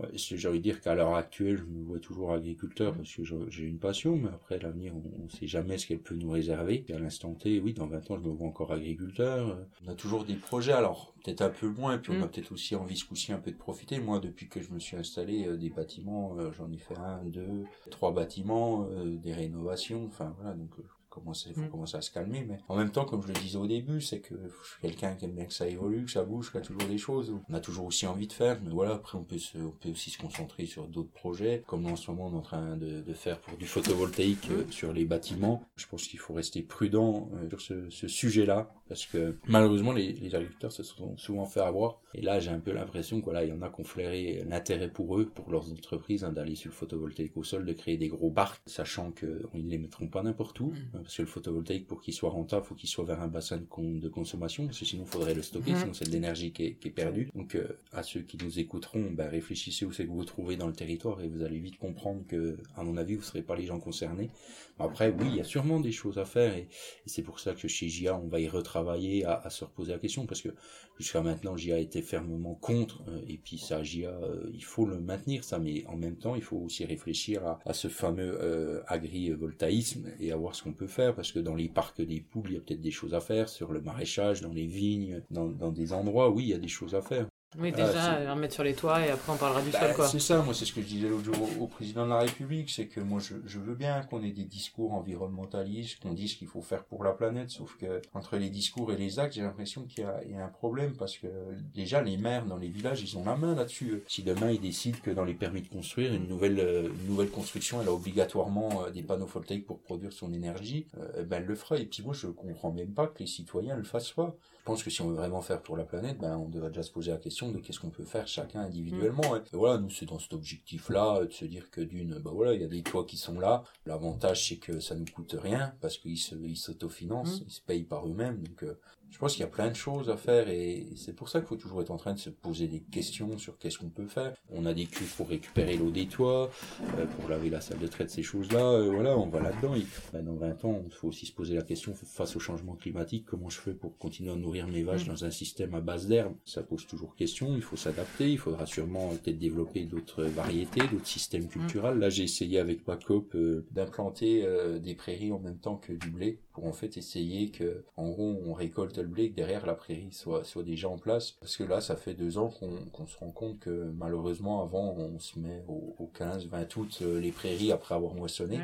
Ouais, 0.00 0.08
j'ai 0.14 0.48
envie 0.48 0.58
de 0.58 0.62
dire 0.62 0.80
qu'à 0.80 0.94
l'heure 0.94 1.14
actuelle, 1.14 1.58
je 1.58 1.64
me 1.64 1.84
vois 1.84 2.00
toujours 2.00 2.32
agriculteur 2.32 2.96
parce 2.96 3.14
que 3.14 3.22
j'ai 3.50 3.64
une 3.64 3.78
passion, 3.78 4.16
mais 4.16 4.30
après 4.30 4.58
l'avenir, 4.58 4.94
on, 4.96 5.24
on 5.24 5.28
sait 5.28 5.46
jamais 5.46 5.76
ce 5.76 5.86
qu'elle 5.86 6.00
peut 6.00 6.14
nous 6.14 6.30
réserver. 6.30 6.86
Et 6.88 6.94
à 6.94 6.98
l'instant 6.98 7.34
T, 7.34 7.60
oui, 7.60 7.74
dans 7.74 7.86
20 7.86 8.10
ans, 8.10 8.16
je 8.16 8.22
me 8.26 8.30
vois 8.32 8.48
encore 8.48 8.72
agriculteur. 8.72 9.48
euh. 9.50 9.64
On 9.84 9.88
a 9.88 9.94
toujours 9.94 10.24
des 10.24 10.34
projets, 10.34 10.72
alors 10.72 11.14
peut-être 11.22 11.42
un 11.42 11.50
peu 11.50 11.68
moins, 11.68 11.98
puis 11.98 12.10
on 12.12 12.20
Mm. 12.20 12.22
a 12.22 12.28
peut-être 12.28 12.52
aussi 12.52 12.74
envie 12.74 12.96
ce 12.96 13.04
coup-ci 13.04 13.32
un 13.34 13.38
peu 13.38 13.52
de 13.52 13.58
profiter. 13.58 14.00
Moi, 14.00 14.18
depuis 14.18 14.48
que 14.48 14.62
je 14.62 14.72
me 14.72 14.78
suis 14.78 14.96
installé, 14.96 15.46
euh, 15.46 15.58
des 15.58 15.68
bâtiments, 15.70 16.38
euh, 16.38 16.50
j'en 16.52 16.72
ai 16.72 16.78
fait 16.78 16.96
un, 16.96 17.22
deux, 17.26 17.64
trois 17.90 18.12
bâtiments, 18.14 18.86
euh, 18.90 19.16
des 19.18 19.34
rénovations, 19.34 20.06
enfin 20.06 20.34
voilà, 20.38 20.54
donc 20.54 20.70
euh, 20.78 20.84
commencer, 21.12 21.52
faut 21.54 21.60
Mm. 21.62 21.70
commencer 21.70 21.96
à 21.96 22.00
se 22.02 22.10
calmer, 22.10 22.44
mais 22.48 22.58
en 22.68 22.76
même 22.76 22.90
temps, 22.90 23.04
comme 23.04 23.22
je 23.22 23.28
le 23.28 23.34
disais 23.34 23.56
au 23.58 23.66
début, 23.66 24.00
c'est 24.00 24.20
que 24.20 24.34
je 24.34 24.68
suis 24.68 24.80
quelqu'un 24.80 25.14
qui 25.14 25.26
aime 25.26 25.32
bien 25.32 25.44
que 25.44 25.52
ça 25.52 25.68
évolue, 25.68 26.04
que 26.06 26.10
ça 26.10 26.24
bouge, 26.24 26.50
qu'il 26.50 26.60
y 26.60 26.62
a 26.62 26.66
toujours 26.66 26.82
des 26.88 26.98
choses. 26.98 27.32
On 27.48 27.54
a 27.54 27.60
toujours 27.60 27.86
aussi 27.86 28.06
envie 28.06 28.26
de 28.26 28.32
faire, 28.32 28.58
mais 28.64 28.70
voilà, 28.70 28.94
après 28.94 29.16
on 29.18 29.24
peut 29.24 29.38
se, 29.38 29.58
on 29.58 29.70
peut 29.70 29.90
aussi 29.90 30.10
se 30.10 30.18
concentrer 30.18 30.66
sur 30.66 30.86
d'autres 30.88 31.12
projets, 31.12 31.62
comme 31.66 31.86
en 31.86 31.96
ce 31.96 32.10
moment 32.10 32.28
on 32.28 32.32
est 32.34 32.38
en 32.38 32.42
train 32.42 32.76
de, 32.76 33.00
de 33.02 33.12
faire 33.14 33.38
pour 33.40 33.56
du 33.58 33.66
photovoltaïque 33.66 34.50
euh, 34.50 34.64
sur 34.70 34.92
les 34.92 35.04
bâtiments. 35.04 35.62
Je 35.76 35.86
pense 35.86 36.06
qu'il 36.08 36.18
faut 36.18 36.34
rester 36.34 36.62
prudent 36.62 37.28
euh, 37.34 37.48
sur 37.50 37.60
ce, 37.60 37.90
ce 37.90 38.08
sujet-là, 38.08 38.72
parce 38.88 39.06
que 39.06 39.36
malheureusement 39.48 39.92
les, 39.92 40.12
les 40.12 40.34
agriculteurs 40.34 40.72
se 40.72 40.82
sont 40.82 41.16
souvent 41.18 41.44
fait 41.46 41.60
avoir. 41.60 42.00
Et 42.14 42.20
là, 42.20 42.40
j'ai 42.40 42.50
un 42.50 42.60
peu 42.60 42.72
l'impression 42.72 43.20
qu'il 43.22 43.32
y 43.32 43.52
en 43.52 43.62
a 43.62 43.70
qui 43.70 43.80
ont 43.80 43.84
flairé 43.84 44.44
l'intérêt 44.46 44.88
pour 44.90 45.18
eux, 45.18 45.26
pour 45.26 45.50
leurs 45.50 45.70
entreprises, 45.72 46.24
hein, 46.24 46.32
d'aller 46.32 46.54
sur 46.56 46.70
le 46.70 46.74
photovoltaïque 46.74 47.36
au 47.36 47.42
sol, 47.42 47.64
de 47.64 47.72
créer 47.72 47.96
des 47.96 48.08
gros 48.08 48.30
parcs, 48.30 48.60
sachant 48.66 49.10
qu'ils 49.12 49.64
ne 49.64 49.70
les 49.70 49.78
mettront 49.78 50.08
pas 50.08 50.22
n'importe 50.22 50.60
où, 50.60 50.72
Mm. 50.72 51.01
Parce 51.02 51.16
que 51.16 51.22
le 51.22 51.28
photovoltaïque, 51.28 51.86
pour 51.86 52.00
qu'il 52.00 52.14
soit 52.14 52.30
rentable, 52.30 52.64
faut 52.64 52.74
qu'il 52.74 52.88
soit 52.88 53.04
vers 53.04 53.20
un 53.20 53.28
bassin 53.28 53.58
de, 53.58 53.64
con- 53.64 53.98
de 53.98 54.08
consommation, 54.08 54.66
parce 54.66 54.78
que 54.78 54.84
sinon, 54.84 55.04
il 55.06 55.10
faudrait 55.10 55.34
le 55.34 55.42
stocker, 55.42 55.72
Mhm. 55.72 55.78
sinon 55.78 55.94
c'est 55.94 56.06
de 56.06 56.10
l'énergie 56.12 56.52
qui 56.52 56.64
est, 56.64 56.74
qui 56.74 56.88
est 56.88 56.92
perdue. 56.92 57.28
Donc, 57.34 57.54
euh, 57.54 57.68
à 57.92 58.02
ceux 58.02 58.20
qui 58.20 58.36
nous 58.38 58.58
écouteront, 58.58 59.10
ben, 59.10 59.28
réfléchissez 59.28 59.84
où 59.84 59.92
c'est 59.92 60.04
que 60.04 60.08
vous 60.08 60.16
vous 60.16 60.24
trouvez 60.24 60.56
dans 60.56 60.66
le 60.66 60.72
territoire, 60.72 61.20
et 61.20 61.28
vous 61.28 61.42
allez 61.42 61.58
vite 61.58 61.76
comprendre 61.78 62.22
que, 62.26 62.56
à 62.76 62.82
mon 62.84 62.96
avis, 62.96 63.14
vous 63.14 63.20
ne 63.20 63.26
serez 63.26 63.42
pas 63.42 63.56
les 63.56 63.66
gens 63.66 63.78
concernés. 63.80 64.30
Après, 64.78 65.10
oui, 65.10 65.26
il 65.28 65.36
y 65.36 65.40
a 65.40 65.44
sûrement 65.44 65.78
des 65.80 65.92
choses 65.92 66.18
à 66.18 66.24
faire, 66.24 66.56
et, 66.56 66.62
et 66.62 66.68
c'est 67.06 67.22
pour 67.22 67.38
ça 67.40 67.54
que 67.54 67.68
chez 67.68 67.88
JA, 67.88 68.16
on 68.16 68.26
va 68.28 68.40
y 68.40 68.48
retravailler, 68.48 69.24
à, 69.24 69.34
à 69.34 69.50
se 69.50 69.64
reposer 69.64 69.92
la 69.92 69.98
question, 69.98 70.26
parce 70.26 70.42
que 70.42 70.48
jusqu'à 70.98 71.22
maintenant, 71.22 71.56
JA 71.56 71.78
était 71.78 72.02
fermement 72.02 72.54
contre, 72.54 73.02
euh, 73.08 73.20
et 73.26 73.38
puis 73.38 73.58
ça, 73.58 73.82
JA, 73.82 74.08
euh, 74.08 74.50
il 74.52 74.64
faut 74.64 74.86
le 74.86 75.00
maintenir, 75.00 75.44
ça, 75.44 75.58
mais 75.58 75.84
en 75.86 75.96
même 75.96 76.16
temps, 76.16 76.34
il 76.34 76.42
faut 76.42 76.58
aussi 76.58 76.84
réfléchir 76.84 77.58
à, 77.64 77.72
ce 77.72 77.88
fameux 77.88 78.38
euh, 78.40 78.82
agrivoltaïsme 78.86 80.08
et 80.20 80.32
à 80.32 80.36
voir 80.36 80.54
ce 80.54 80.62
qu'on 80.62 80.72
peut 80.72 80.86
faire, 80.86 81.14
parce 81.14 81.32
que 81.32 81.38
dans 81.38 81.54
les 81.54 81.68
parcs 81.68 82.00
des 82.00 82.20
poules, 82.20 82.50
il 82.50 82.54
y 82.54 82.56
a 82.56 82.60
peut-être 82.60 82.80
des 82.80 82.90
choses 82.90 83.14
à 83.14 83.20
faire, 83.20 83.48
sur 83.48 83.72
le 83.72 83.80
maraîchage, 83.80 84.40
dans 84.40 84.52
les 84.52 84.66
vignes, 84.66 85.22
dans 85.30 85.72
des 85.72 85.92
endroits, 85.92 86.30
oui, 86.30 86.44
il 86.44 86.50
y 86.50 86.54
a 86.54 86.58
des 86.58 86.68
choses 86.68 86.94
à 86.94 87.02
faire. 87.02 87.26
Oui, 87.58 87.70
Ah, 87.74 87.76
déjà, 87.86 88.14
euh, 88.14 88.32
en 88.32 88.36
mettre 88.36 88.54
sur 88.54 88.64
les 88.64 88.72
toits 88.74 89.04
et 89.06 89.10
après 89.10 89.30
on 89.30 89.36
parlera 89.36 89.60
du 89.60 89.70
Bah, 89.70 89.80
sol, 89.80 89.94
quoi. 89.94 90.08
c'est 90.08 90.20
ça, 90.20 90.40
moi 90.40 90.54
c'est 90.54 90.64
ce 90.64 90.72
que 90.72 90.80
je 90.80 90.86
disais 90.86 91.08
l'autre 91.08 91.24
jour 91.24 91.36
au, 91.60 91.64
au 91.64 91.66
président 91.66 92.04
de 92.04 92.10
la 92.10 92.20
République, 92.20 92.70
c'est 92.70 92.86
que 92.86 93.00
moi 93.00 93.20
je, 93.20 93.34
je 93.44 93.58
veux 93.58 93.74
bien 93.74 94.00
qu'on 94.04 94.22
ait 94.22 94.30
des 94.30 94.44
discours 94.44 94.94
environnementalistes, 94.94 96.00
qu'on 96.02 96.14
dise 96.14 96.34
qu'il 96.34 96.48
faut 96.48 96.62
faire 96.62 96.84
pour 96.84 97.04
la 97.04 97.12
planète, 97.12 97.50
sauf 97.50 97.76
que 97.76 98.00
entre 98.14 98.38
les 98.38 98.48
discours 98.48 98.90
et 98.92 98.96
les 98.96 99.18
actes, 99.18 99.34
j'ai 99.34 99.42
l'impression 99.42 99.84
qu'il 99.84 100.02
y, 100.02 100.06
a- 100.06 100.22
il 100.24 100.30
y 100.32 100.34
a 100.36 100.44
un 100.44 100.48
problème 100.48 100.96
parce 100.96 101.18
que 101.18 101.26
déjà 101.74 102.00
les 102.00 102.16
maires 102.16 102.46
dans 102.46 102.56
les 102.56 102.68
villages, 102.68 103.02
ils 103.02 103.18
ont 103.18 103.24
la 103.24 103.36
main 103.36 103.54
là-dessus. 103.54 104.02
Si 104.08 104.22
demain 104.22 104.50
ils 104.50 104.60
décident 104.60 104.98
que 105.02 105.10
dans 105.10 105.24
les 105.24 105.34
permis 105.34 105.60
de 105.60 105.68
construire, 105.68 106.14
une 106.14 106.28
nouvelle, 106.28 106.58
euh, 106.58 106.88
une 107.02 107.06
nouvelle 107.08 107.30
construction, 107.30 107.82
elle 107.82 107.88
a 107.88 107.92
obligatoirement 107.92 108.84
euh, 108.86 108.90
des 108.90 109.02
panneaux 109.02 109.26
photovoltaïques 109.26 109.66
pour 109.66 109.80
produire 109.80 110.12
son 110.14 110.32
énergie, 110.32 110.86
euh, 110.96 111.08
eh 111.20 111.22
ben 111.24 111.36
elle 111.42 111.46
le 111.46 111.54
fera. 111.54 111.76
Et 111.76 111.84
puis 111.84 112.02
moi 112.02 112.14
je 112.14 112.28
comprends 112.28 112.72
même 112.72 112.94
pas 112.94 113.08
que 113.08 113.18
les 113.18 113.26
citoyens 113.26 113.76
le 113.76 113.84
fassent 113.84 114.12
pas. 114.12 114.34
Je 114.62 114.66
pense 114.66 114.84
que 114.84 114.90
si 114.90 115.02
on 115.02 115.08
veut 115.08 115.16
vraiment 115.16 115.42
faire 115.42 115.60
pour 115.60 115.76
la 115.76 115.82
planète, 115.84 116.18
ben, 116.18 116.36
on 116.36 116.48
devrait 116.48 116.68
déjà 116.68 116.84
se 116.84 116.92
poser 116.92 117.10
la 117.10 117.16
question 117.16 117.50
de 117.50 117.58
qu'est-ce 117.58 117.80
qu'on 117.80 117.90
peut 117.90 118.04
faire 118.04 118.28
chacun 118.28 118.60
individuellement. 118.60 119.34
Et 119.34 119.40
voilà, 119.54 119.78
nous, 119.80 119.90
c'est 119.90 120.06
dans 120.06 120.20
cet 120.20 120.32
objectif-là, 120.34 121.16
euh, 121.16 121.26
de 121.26 121.32
se 121.32 121.44
dire 121.46 121.68
que 121.72 121.80
d'une, 121.80 122.16
ben 122.20 122.30
voilà, 122.30 122.54
il 122.54 122.60
y 122.60 122.64
a 122.64 122.68
des 122.68 122.82
toits 122.84 123.04
qui 123.04 123.16
sont 123.16 123.40
là. 123.40 123.64
L'avantage, 123.86 124.48
c'est 124.48 124.58
que 124.58 124.78
ça 124.78 124.94
nous 124.94 125.04
coûte 125.12 125.34
rien, 125.36 125.74
parce 125.80 125.98
qu'ils 125.98 126.16
se, 126.16 126.36
ils 126.36 126.56
s'autofinancent, 126.56 127.40
Mm. 127.40 127.44
ils 127.48 127.52
se 127.52 127.60
payent 127.60 127.82
par 127.82 128.06
eux-mêmes. 128.06 128.40
Donc, 128.40 128.62
euh, 128.62 128.78
je 129.12 129.18
pense 129.18 129.32
qu'il 129.34 129.42
y 129.42 129.44
a 129.44 129.48
plein 129.48 129.68
de 129.70 129.76
choses 129.76 130.10
à 130.10 130.16
faire 130.16 130.48
et 130.48 130.86
c'est 130.96 131.14
pour 131.14 131.28
ça 131.28 131.38
qu'il 131.40 131.48
faut 131.48 131.56
toujours 131.56 131.82
être 131.82 131.90
en 131.90 131.96
train 131.98 132.14
de 132.14 132.18
se 132.18 132.30
poser 132.30 132.66
des 132.66 132.80
questions 132.80 133.38
sur 133.38 133.58
qu'est-ce 133.58 133.78
qu'on 133.78 133.90
peut 133.90 134.06
faire. 134.06 134.34
On 134.50 134.66
a 134.66 134.72
des 134.74 134.86
cuves 134.86 135.14
pour 135.16 135.28
récupérer 135.28 135.76
l'eau 135.76 135.90
des 135.90 136.06
toits, 136.06 136.50
euh, 136.98 137.06
pour 137.06 137.28
laver 137.28 137.50
la 137.50 137.60
salle 137.60 137.78
de 137.78 137.86
trait, 137.86 138.08
ces 138.08 138.22
choses-là. 138.22 138.64
euh, 138.64 138.90
voilà, 138.90 139.16
on 139.16 139.28
va 139.28 139.40
là-dedans. 139.40 139.74
Et, 139.76 139.84
ben, 140.12 140.24
dans 140.24 140.34
20 140.34 140.64
ans, 140.64 140.82
il 140.84 140.92
faut 140.92 141.08
aussi 141.08 141.26
se 141.26 141.32
poser 141.32 141.54
la 141.54 141.62
question 141.62 141.94
face 141.94 142.34
au 142.36 142.40
changement 142.40 142.74
climatique, 142.74 143.26
comment 143.26 143.50
je 143.50 143.60
fais 143.60 143.74
pour 143.74 143.96
continuer 143.98 144.32
à 144.32 144.36
nourrir 144.36 144.66
mes 144.66 144.82
vaches 144.82 145.04
Mm. 145.04 145.08
dans 145.08 145.24
un 145.24 145.30
système 145.30 145.74
à 145.74 145.80
base 145.80 146.06
d'herbe 146.08 146.34
Ça 146.44 146.62
pose 146.62 146.86
toujours 146.86 147.14
question, 147.14 147.54
il 147.54 147.62
faut 147.62 147.76
s'adapter, 147.76 148.30
il 148.30 148.38
faudra 148.38 148.66
sûrement 148.66 149.10
peut-être 149.10 149.38
développer 149.38 149.84
d'autres 149.84 150.24
variétés, 150.24 150.80
d'autres 150.90 151.06
systèmes 151.06 151.48
culturels. 151.48 151.98
Là, 151.98 152.08
j'ai 152.10 152.24
essayé 152.24 152.58
avec 152.58 152.84
Pacop 152.84 153.34
euh, 153.34 153.66
d'implanter 153.72 154.44
euh, 154.44 154.78
des 154.78 154.94
prairies 154.94 155.32
en 155.32 155.38
même 155.38 155.58
temps 155.58 155.76
que 155.76 155.92
du 155.92 156.10
blé 156.10 156.38
pour 156.52 156.66
en 156.66 156.72
fait 156.72 156.96
essayer 156.96 157.50
que, 157.50 157.84
en 157.96 158.08
gros, 158.10 158.40
on 158.44 158.52
récolte 158.52 158.98
le 159.02 159.08
blé, 159.08 159.30
que 159.30 159.36
derrière 159.36 159.66
la 159.66 159.74
prairie 159.74 160.12
soit, 160.12 160.44
soit 160.44 160.62
déjà 160.62 160.88
en 160.88 160.98
place. 160.98 161.32
Parce 161.32 161.56
que 161.56 161.64
là, 161.64 161.80
ça 161.80 161.96
fait 161.96 162.14
deux 162.14 162.38
ans 162.38 162.50
qu'on 162.92 163.06
se 163.06 163.18
rend 163.18 163.30
compte 163.30 163.60
que 163.60 163.92
malheureusement, 163.96 164.62
avant, 164.62 164.94
on 164.96 165.18
se 165.18 165.38
met 165.38 165.62
au, 165.68 165.94
au 165.98 166.06
15, 166.06 166.46
20 166.46 166.76
août 166.76 166.98
euh, 167.02 167.20
les 167.20 167.32
prairies 167.32 167.72
après 167.72 167.94
avoir 167.94 168.14
moissonné. 168.14 168.60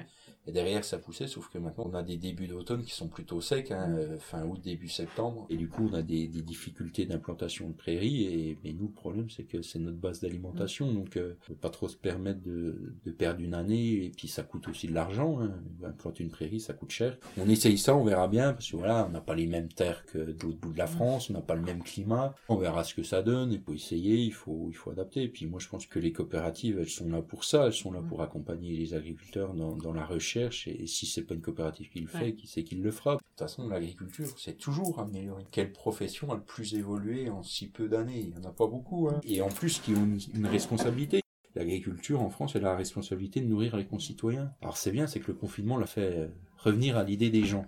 Et 0.49 0.51
derrière, 0.51 0.83
ça 0.83 0.97
poussait, 0.97 1.27
sauf 1.27 1.51
que 1.51 1.59
maintenant, 1.59 1.91
on 1.93 1.95
a 1.95 2.03
des 2.03 2.17
débuts 2.17 2.47
d'automne 2.47 2.83
qui 2.83 2.95
sont 2.95 3.09
plutôt 3.09 3.43
secs, 3.43 3.71
hein, 3.71 3.91
euh, 3.91 4.17
fin 4.19 4.47
août, 4.47 4.59
début 4.65 4.89
septembre. 4.89 5.47
Et 5.51 5.59
du 5.59 5.69
coup, 5.69 5.91
on 5.93 5.95
a 5.95 6.01
des, 6.01 6.27
des 6.27 6.41
difficultés 6.41 7.05
d'implantation 7.05 7.69
de 7.69 7.75
prairies. 7.75 8.25
Et, 8.25 8.59
mais 8.65 8.73
nous, 8.73 8.87
le 8.87 8.93
problème, 8.93 9.29
c'est 9.29 9.43
que 9.43 9.61
c'est 9.61 9.79
notre 9.79 9.99
base 9.99 10.21
d'alimentation. 10.21 10.91
Donc, 10.91 11.19
euh, 11.19 11.35
on 11.43 11.49
peut 11.49 11.55
pas 11.55 11.69
trop 11.69 11.87
se 11.87 11.99
permettre 11.99 12.41
de, 12.41 12.95
de, 13.05 13.11
perdre 13.11 13.43
une 13.43 13.53
année. 13.53 14.07
Et 14.07 14.11
puis, 14.17 14.27
ça 14.27 14.43
coûte 14.43 14.69
aussi 14.69 14.89
de 14.89 14.95
l'argent. 14.95 15.39
Hein. 15.39 15.53
Implanter 15.85 16.25
une 16.25 16.31
prairie, 16.31 16.61
ça 16.61 16.73
coûte 16.73 16.93
cher. 16.93 17.19
On 17.37 17.47
essaye 17.47 17.77
ça, 17.77 17.95
on 17.95 18.05
verra 18.05 18.27
bien. 18.27 18.55
Parce 18.55 18.71
que 18.71 18.77
voilà, 18.79 19.05
on 19.07 19.11
n'a 19.11 19.21
pas 19.21 19.35
les 19.35 19.47
mêmes 19.47 19.69
terres 19.69 20.07
que 20.07 20.17
de 20.17 20.43
l'autre 20.43 20.61
bout 20.61 20.73
de 20.73 20.79
la 20.79 20.87
France. 20.87 21.29
On 21.29 21.35
n'a 21.35 21.43
pas 21.43 21.57
le 21.57 21.63
même 21.63 21.83
climat. 21.83 22.35
On 22.49 22.57
verra 22.57 22.85
ce 22.85 22.95
que 22.95 23.03
ça 23.03 23.21
donne. 23.21 23.53
Il 23.53 23.61
faut 23.61 23.75
essayer, 23.75 24.17
il 24.17 24.33
faut, 24.33 24.69
il 24.71 24.77
faut 24.77 24.91
adapter. 24.93 25.25
Et 25.25 25.29
puis, 25.29 25.45
moi, 25.45 25.61
je 25.61 25.69
pense 25.69 25.85
que 25.85 25.99
les 25.99 26.13
coopératives, 26.13 26.79
elles 26.79 26.89
sont 26.89 27.11
là 27.11 27.21
pour 27.21 27.45
ça. 27.45 27.67
Elles 27.67 27.75
sont 27.75 27.93
là 27.93 28.01
pour 28.01 28.23
accompagner 28.23 28.75
les 28.75 28.95
agriculteurs 28.95 29.53
dans, 29.53 29.77
dans 29.77 29.93
la 29.93 30.07
recherche. 30.07 30.38
Et, 30.39 30.87
si 30.87 31.07
c'est 31.07 31.23
pas 31.23 31.35
une 31.35 31.41
coopérative 31.41 31.89
qui 31.91 32.01
le 32.01 32.07
fait, 32.07 32.35
qui 32.35 32.47
sait 32.47 32.65
qui 32.65 32.77
le 32.77 32.91
fera. 32.91 33.15
De 33.15 33.19
toute 33.19 33.39
façon, 33.39 33.69
l'agriculture, 33.69 34.29
c'est 34.37 34.57
toujours 34.57 35.01
amélioré. 35.01 35.45
Quelle 35.51 35.73
profession 35.73 36.31
a 36.33 36.37
le 36.37 36.43
plus 36.43 36.75
évolué 36.75 37.31
en 37.31 37.43
si 37.43 37.69
peu 37.69 37.89
d'années? 37.89 38.21
Il 38.21 38.29
n'y 38.31 38.37
en 38.37 38.49
a 38.49 38.53
pas 38.53 38.67
beaucoup. 38.67 39.09
Hein. 39.09 39.21
Et 39.25 39.43
en 39.43 39.49
plus, 39.49 39.81
qui 39.81 39.93
ont 39.93 40.17
une, 40.35 40.47
responsabilité. 40.47 41.23
L'agriculture 41.55 42.21
en 42.21 42.31
France, 42.31 42.55
elle 42.55 42.65
a 42.65 42.71
la 42.71 42.77
responsabilité 42.77 43.41
de 43.41 43.47
nourrir 43.47 43.77
les 43.77 43.87
concitoyens. 43.87 44.53
Alors 44.63 44.77
c'est 44.77 44.93
bien, 44.93 45.07
c'est 45.07 45.21
que 45.21 45.29
le 45.29 45.35
confinement 45.35 45.77
l'a 45.77 45.87
fait 45.87 46.31
revenir 46.59 46.97
à 46.97 47.05
l'idée 47.05 47.31
des 47.31 47.45
gens. 47.45 47.67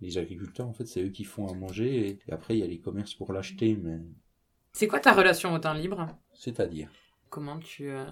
Les 0.00 0.18
agriculteurs, 0.18 0.66
en 0.66 0.72
fait, 0.72 0.86
c'est 0.86 1.02
eux 1.02 1.10
qui 1.10 1.24
font 1.24 1.46
à 1.48 1.54
manger 1.54 2.08
et, 2.08 2.32
après, 2.32 2.56
il 2.56 2.60
y 2.60 2.62
a 2.62 2.66
les 2.66 2.78
commerces 2.78 3.14
pour 3.14 3.32
l'acheter. 3.32 3.76
Mais... 3.76 3.98
C'est 4.72 4.88
quoi 4.88 5.00
ta 5.00 5.12
relation 5.12 5.52
au 5.52 5.58
temps 5.58 5.74
libre? 5.74 6.06
C'est-à-dire? 6.32 6.88
Comment 7.30 7.58
tu. 7.58 7.90
Euh, 7.90 8.04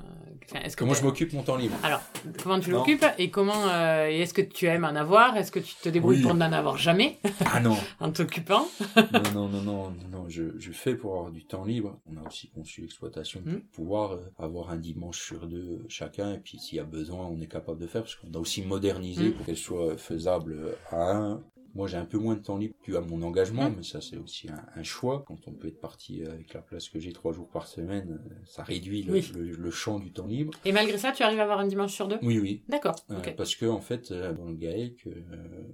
est-ce 0.63 0.77
que 0.77 0.81
comment 0.81 0.93
je 0.93 1.03
m'occupe 1.03 1.33
mon 1.33 1.43
temps 1.43 1.57
libre 1.57 1.75
Alors, 1.83 2.03
comment 2.43 2.61
tu 2.61 2.71
l'occupes 2.71 3.05
et 3.19 3.31
comment. 3.31 3.69
Euh, 3.69 4.07
est-ce 4.09 4.35
que 4.35 4.43
tu 4.43 4.67
aimes 4.67 4.85
en 4.85 4.95
avoir? 4.95 5.37
Est-ce 5.37 5.51
que 5.51 5.59
tu 5.59 5.75
te 5.77 5.89
débrouilles 5.89 6.21
pour 6.21 6.35
n'en 6.35 6.53
avoir 6.53 6.77
jamais? 6.77 7.19
Ah 7.47 7.61
non 7.61 7.77
En 8.01 8.11
t'occupant? 8.13 8.69
Non, 9.35 9.49
non, 9.49 9.49
non, 9.49 9.63
non, 9.63 9.95
non, 10.11 10.29
je, 10.29 10.59
je 10.59 10.73
fais 10.73 10.95
pour 10.95 11.15
avoir 11.15 11.31
du 11.31 11.47
temps 11.47 11.65
libre. 11.65 11.99
On 12.07 12.23
a 12.23 12.27
aussi 12.27 12.51
conçu 12.51 12.83
l'exploitation 12.83 13.41
pour 13.41 13.53
hmm. 13.53 13.61
pouvoir 13.73 14.13
euh, 14.13 14.33
avoir 14.39 14.71
un 14.71 14.77
dimanche 14.77 15.21
sur 15.21 15.47
deux 15.47 15.85
chacun. 15.89 16.35
Et 16.35 16.39
puis, 16.39 16.59
s'il 16.59 16.77
y 16.77 16.81
a 16.81 16.85
besoin, 16.85 17.27
on 17.27 17.41
est 17.41 17.51
capable 17.51 17.81
de 17.81 17.87
faire 17.87 18.03
parce 18.03 18.17
qu'on 18.17 18.33
a 18.35 18.39
aussi 18.39 18.63
modernisé 18.63 19.29
hmm. 19.29 19.33
pour 19.33 19.47
qu'elle 19.47 19.57
soit 19.57 19.97
faisable 19.97 20.77
à 20.91 21.13
un, 21.13 21.43
moi, 21.77 21.87
j'ai 21.87 21.99
un 21.99 22.07
peu 22.07 22.19
moins 22.19 22.35
de 22.35 22.41
temps 22.41 22.57
libre 22.57 22.75
dû 22.83 22.97
à 22.97 23.03
mon 23.03 23.23
engagement, 23.23 23.71
mais 23.71 23.83
ça, 23.83 24.01
c'est 24.01 24.17
aussi 24.17 24.49
un, 24.49 24.83
choix. 24.83 25.25
Quand 25.27 25.39
on 25.47 25.53
peut 25.53 25.69
être 25.69 25.81
parti 25.81 26.23
avec 26.23 26.55
la 26.55 26.63
place 26.63 26.89
que 26.89 26.99
j'ai 26.99 27.13
trois 27.13 27.33
jours 27.33 27.49
par 27.49 27.67
semaine, 27.67 28.19
euh, 28.25 28.35
ça 28.47 28.63
réduit 28.63 29.03
le, 29.03 29.71
champ 29.71 29.99
du 29.99 30.11
temps 30.11 30.27
libre. 30.27 30.53
Et 30.65 30.73
malgré 30.73 30.97
ça, 30.97 31.13
tu 31.13 31.23
arrives 31.23 31.41
à 31.41 31.43
avoir 31.43 31.61
un 31.61 31.67
dimanche 31.67 31.93
sur 31.93 32.09
deux? 32.09 32.19
Oui, 32.23 32.39
oui. 32.39 32.63
D'accord. 32.69 32.97
Euh, 33.11 33.21
parce 33.37 33.55
que, 33.57 33.67
en 33.67 33.81
fait, 33.81 34.11
euh, 34.11 34.33
dans 34.33 34.47
le 34.47 34.55
GAEC, 34.55 35.07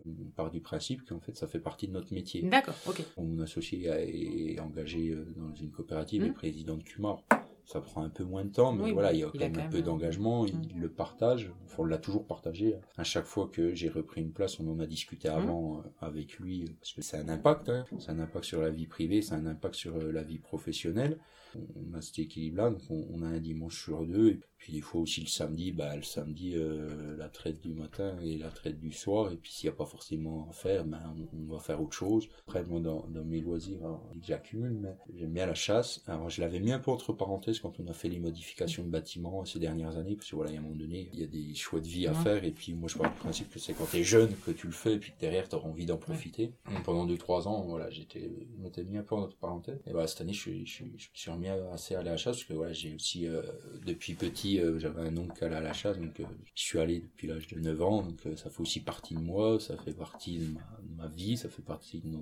on 0.05 0.31
part 0.35 0.51
du 0.51 0.61
principe 0.61 1.09
qu'en 1.09 1.21
fait, 1.21 1.37
ça 1.37 1.47
fait 1.47 1.61
partie 1.61 1.87
de 1.87 1.93
notre 1.93 2.13
métier. 2.13 2.43
D'accord, 2.43 2.75
ok. 2.89 3.03
Mon 3.19 3.39
associé 3.41 3.87
est 3.87 4.59
engagé 4.59 5.17
dans 5.37 5.55
une 5.55 5.71
coopérative 5.71 6.25
et 6.25 6.31
mmh. 6.31 6.35
président 6.35 6.77
de 6.77 6.83
Cumar 6.83 7.23
ça 7.73 7.81
prend 7.81 8.03
un 8.03 8.11
peu 8.11 8.25
moins 8.25 8.45
de 8.45 8.51
temps, 8.51 8.73
mais 8.73 8.93
voilà, 8.93 9.15
il 9.15 9.21
y 9.21 9.25
a 9.25 9.31
quand, 9.31 9.39
même, 9.39 9.59
un 9.59 9.69
peu 9.69 9.81
d'engagement, 9.81 10.45
il, 10.45 10.55
mm. 10.55 10.81
le 10.81 10.91
partage, 10.91 11.51
on 11.79 11.85
l'a 11.85 11.97
toujours 11.97 12.27
partagé. 12.27 12.77
À 12.99 13.05
chaque 13.05 13.25
fois 13.25 13.49
que 13.51 13.75
j'ai 13.75 13.89
repris 13.89 14.21
une 14.21 14.33
place, 14.33 14.61
on 14.61 14.69
en 14.69 14.79
a 14.79 14.87
discuté 14.87 15.29
mm. 15.29 15.33
avant 15.33 15.79
euh, 15.79 15.83
avec 16.01 16.39
lui, 16.39 16.67
parce 16.79 16.93
que 16.93 17.01
c'est 17.01 17.17
un 17.17 17.29
impact, 17.31 17.71
hein. 17.71 17.87
c'est 17.99 18.11
un 18.11 18.19
impact 18.19 18.45
sur 18.45 18.61
la 18.61 18.69
vie 18.69 18.87
privée, 18.87 19.23
c'est 19.23 19.35
un 19.35 19.47
impact 19.47 19.75
sur 19.75 19.97
euh, 19.97 20.13
la 20.13 20.23
vie 20.23 20.39
professionnelle. 20.39 21.19
On 21.55 21.95
a 21.95 22.03
cet 22.03 22.19
équilibre-là, 22.19 22.71
donc 22.71 22.83
on, 22.91 23.23
a 23.23 23.27
un 23.27 23.41
dimanche 23.41 23.83
sur 23.83 24.07
deux, 24.07 24.41
puis 24.63 24.73
des 24.73 24.81
fois 24.81 25.01
aussi 25.01 25.21
le 25.21 25.27
samedi, 25.27 25.73
bah 25.73 25.97
le 25.97 26.05
samedi 26.05 26.53
euh, 26.55 27.17
la 27.17 27.29
traite 27.29 27.61
du 27.61 27.75
matin 27.75 28.17
et 28.23 28.39
la 28.39 28.49
traite 28.49 28.79
du 28.79 28.93
soir, 28.93 29.33
et 29.33 29.37
puis 29.37 29.51
s'il 29.51 29.69
n'y 29.69 29.75
a 29.75 29.77
pas 29.77 29.87
forcément 29.87 30.47
à 30.49 30.53
faire, 30.53 30.85
ben 30.85 31.03
on, 31.33 31.53
va 31.53 31.59
faire 31.59 31.83
autre 31.83 31.95
chose. 31.95 32.29
Après 32.47 32.63
moi 32.65 32.79
dans, 32.79 33.05
dans 33.09 33.25
mes 33.25 33.41
loisirs, 33.41 33.81
j'accumule, 34.23 34.79
mais 34.81 34.95
j'aime 35.17 35.33
bien 35.33 35.47
la 35.47 35.55
chasse. 35.55 36.05
Alors 36.07 36.31
je 36.31 36.41
l'avais 36.41 36.61
mis 36.61 36.71
un 36.71 36.79
peu 36.79 36.93
entre 36.93 37.13
parenthèses 37.13 37.59
quand 37.59 37.81
on 37.81 37.89
a 37.89 37.93
fait 37.93 38.09
les 38.09 38.21
modifications 38.21 38.85
de 38.85 38.89
bâtiments 38.89 39.45
ces 39.45 39.59
dernières 39.59 39.97
années, 39.97 40.15
parce 40.15 40.31
que 40.31 40.37
voilà, 40.37 40.53
il 40.53 40.55
y 40.55 40.57
a 40.59 40.61
un 40.61 40.63
moment 40.63 40.77
donné, 40.77 41.11
il 41.13 41.19
y 41.19 41.25
a 41.25 41.27
des 41.27 41.55
choix 41.57 41.81
de 41.81 41.89
vie 41.89 42.07
à 42.07 42.15
faire, 42.15 42.45
et 42.45 42.53
puis 42.53 42.73
moi 42.73 42.89
je 42.89 42.97
pars 42.97 43.11
du 43.13 43.19
principe 43.19 43.51
que 43.51 43.59
c'est 43.59 43.75
quand 43.75 43.91
tu 43.91 43.97
es 43.97 44.05
jeune 44.05 44.33
que 44.47 44.53
tu 44.53 44.69
le 44.69 44.73
fais, 44.73 44.95
et 44.95 44.99
puis 44.99 45.13
derrière 45.19 45.49
tu 45.49 45.57
auras 45.57 45.69
envie 45.69 45.87
d'en 45.87 45.99
profiter. 45.99 46.53
Pendant 46.85 47.05
2-3 47.05 47.49
ans, 47.49 47.63
voilà, 47.67 47.91
j'étais, 47.91 48.31
m'étais 48.59 48.85
mis 48.85 48.97
un 48.97 49.03
peu 49.03 49.17
entre 49.17 49.37
parenthèses. 49.39 49.81
Et 49.89 49.91
voilà, 49.91 50.07
cette 50.07 50.21
année 50.21 50.33
je 50.33 50.41
suis, 50.41 50.67
je 50.67 50.73
suis, 50.73 50.93
je 50.97 51.09
suis 51.21 51.31
remis 51.33 51.49
assez 51.49 51.97
à 51.97 52.03
la 52.05 52.17
chasse, 52.17 52.37
parce 52.37 52.45
que 52.45 52.55
voilà, 52.55 52.73
j'ai 52.73 52.95
aussi, 52.95 53.27
euh, 53.27 53.43
depuis 53.85 54.15
petit, 54.15 54.52
euh, 54.59 54.79
j'avais 54.79 55.03
un 55.03 55.17
oncle 55.17 55.37
qui 55.37 55.45
allait 55.45 55.57
à 55.57 55.61
la 55.61 55.73
chasse, 55.73 55.99
donc 55.99 56.21
euh, 56.21 56.25
je 56.55 56.63
suis 56.63 56.79
allé 56.79 57.01
depuis 57.01 57.27
l'âge 57.27 57.47
de 57.49 57.59
9 57.61 57.83
ans, 57.83 58.03
donc 58.03 58.21
ça 58.37 58.51
fait 58.51 58.61
aussi 58.61 58.81
partie 58.81 59.15
de 59.15 59.21
moi, 59.21 59.59
ça 59.61 59.77
fait 59.77 59.93
partie 59.93 60.39
de 60.39 60.55
ma, 60.97 61.07
vie, 61.09 61.37
ça 61.37 61.49
fait 61.49 61.63
partie 61.63 62.01
de, 62.01 62.19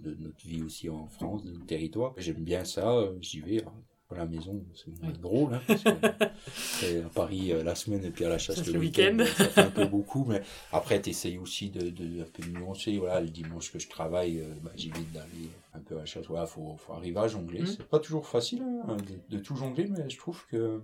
de, 0.00 0.16
notre 0.20 0.46
vie 0.46 0.62
aussi 0.62 0.88
en 0.88 1.06
France, 1.06 1.44
de 1.44 1.50
notre 1.50 1.66
territoire. 1.66 2.14
J'aime 2.16 2.42
bien 2.42 2.64
ça, 2.64 3.08
j'y 3.20 3.40
vais 3.40 3.64
à 4.10 4.14
la 4.16 4.26
maison, 4.26 4.62
c'est 4.74 5.20
drôle, 5.20 5.54
hein, 5.54 5.62
parce 5.66 5.84
que 5.84 7.04
à 7.04 7.08
Paris 7.08 7.50
la 7.64 7.74
semaine 7.74 8.04
et 8.04 8.10
puis 8.10 8.26
à 8.26 8.28
la 8.28 8.36
chasse 8.36 8.66
le, 8.66 8.78
week-end, 8.78 9.16
ça 9.24 9.48
fait 9.48 9.60
un 9.62 9.70
peu 9.70 9.86
beaucoup, 9.86 10.26
mais 10.28 10.42
après 10.70 11.00
tu 11.00 11.10
essayes 11.10 11.38
aussi 11.38 11.70
de, 11.70 11.88
de, 11.88 12.20
un 12.20 12.26
peu 12.26 12.44
nuancer, 12.46 12.98
voilà, 12.98 13.22
le 13.22 13.30
dimanche 13.30 13.72
que 13.72 13.78
je 13.78 13.88
travaille, 13.88 14.42
bah, 14.62 14.72
j'évite 14.76 15.10
d'aller 15.12 15.48
un 15.74 15.80
peu 15.80 15.98
à 15.98 16.04
chaque 16.04 16.24
fois, 16.24 16.46
faut, 16.46 16.76
faut 16.76 16.92
arriver 16.92 17.18
à 17.18 17.28
jongler. 17.28 17.62
Mmh. 17.62 17.66
C'est 17.66 17.88
pas 17.88 17.98
toujours 17.98 18.26
facile 18.26 18.62
hein, 18.62 18.96
de, 19.28 19.38
tout 19.38 19.56
jongler, 19.56 19.86
mais 19.88 20.08
je 20.08 20.18
trouve 20.18 20.46
que 20.46 20.80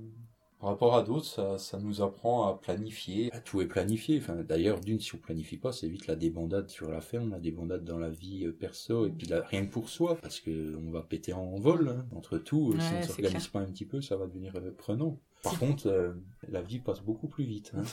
par 0.60 0.70
rapport 0.70 0.96
à 0.96 1.02
d'autres, 1.02 1.26
ça, 1.26 1.56
ça 1.56 1.78
nous 1.78 2.02
apprend 2.02 2.48
à 2.48 2.58
planifier. 2.58 3.30
Tout 3.44 3.60
est 3.60 3.66
planifié. 3.66 4.18
Enfin, 4.18 4.42
d'ailleurs, 4.42 4.80
d'une, 4.80 4.98
si 4.98 5.14
on 5.14 5.18
planifie 5.18 5.56
pas, 5.56 5.70
c'est 5.70 5.88
vite 5.88 6.08
la 6.08 6.16
débandade 6.16 6.68
sur 6.68 6.90
la 6.90 7.00
ferme, 7.00 7.30
la 7.30 7.38
débandade 7.38 7.84
dans 7.84 7.98
la 7.98 8.10
vie 8.10 8.44
euh, 8.44 8.52
perso, 8.52 9.06
et 9.06 9.10
puis 9.10 9.28
rien 9.32 9.66
que 9.66 9.70
pour 9.70 9.88
soi, 9.88 10.16
parce 10.20 10.40
que 10.40 10.76
on 10.76 10.90
va 10.90 11.02
péter 11.02 11.32
en 11.32 11.54
vol 11.56 11.88
hein, 11.88 12.06
entre 12.16 12.38
tout. 12.38 12.72
Euh, 12.72 12.80
si 12.80 12.92
on 12.92 13.02
s'organise 13.02 13.46
pas 13.46 13.60
un 13.60 13.66
petit 13.66 13.84
peu, 13.84 14.00
ça 14.00 14.16
va 14.16 14.26
devenir 14.26 14.56
euh, 14.56 14.72
prenant. 14.76 15.20
Par 15.44 15.56
contre, 15.60 16.16
la 16.48 16.62
vie 16.62 16.80
passe 16.80 17.00
beaucoup 17.00 17.28
plus 17.28 17.44
vite. 17.44 17.70
Hein. 17.76 17.84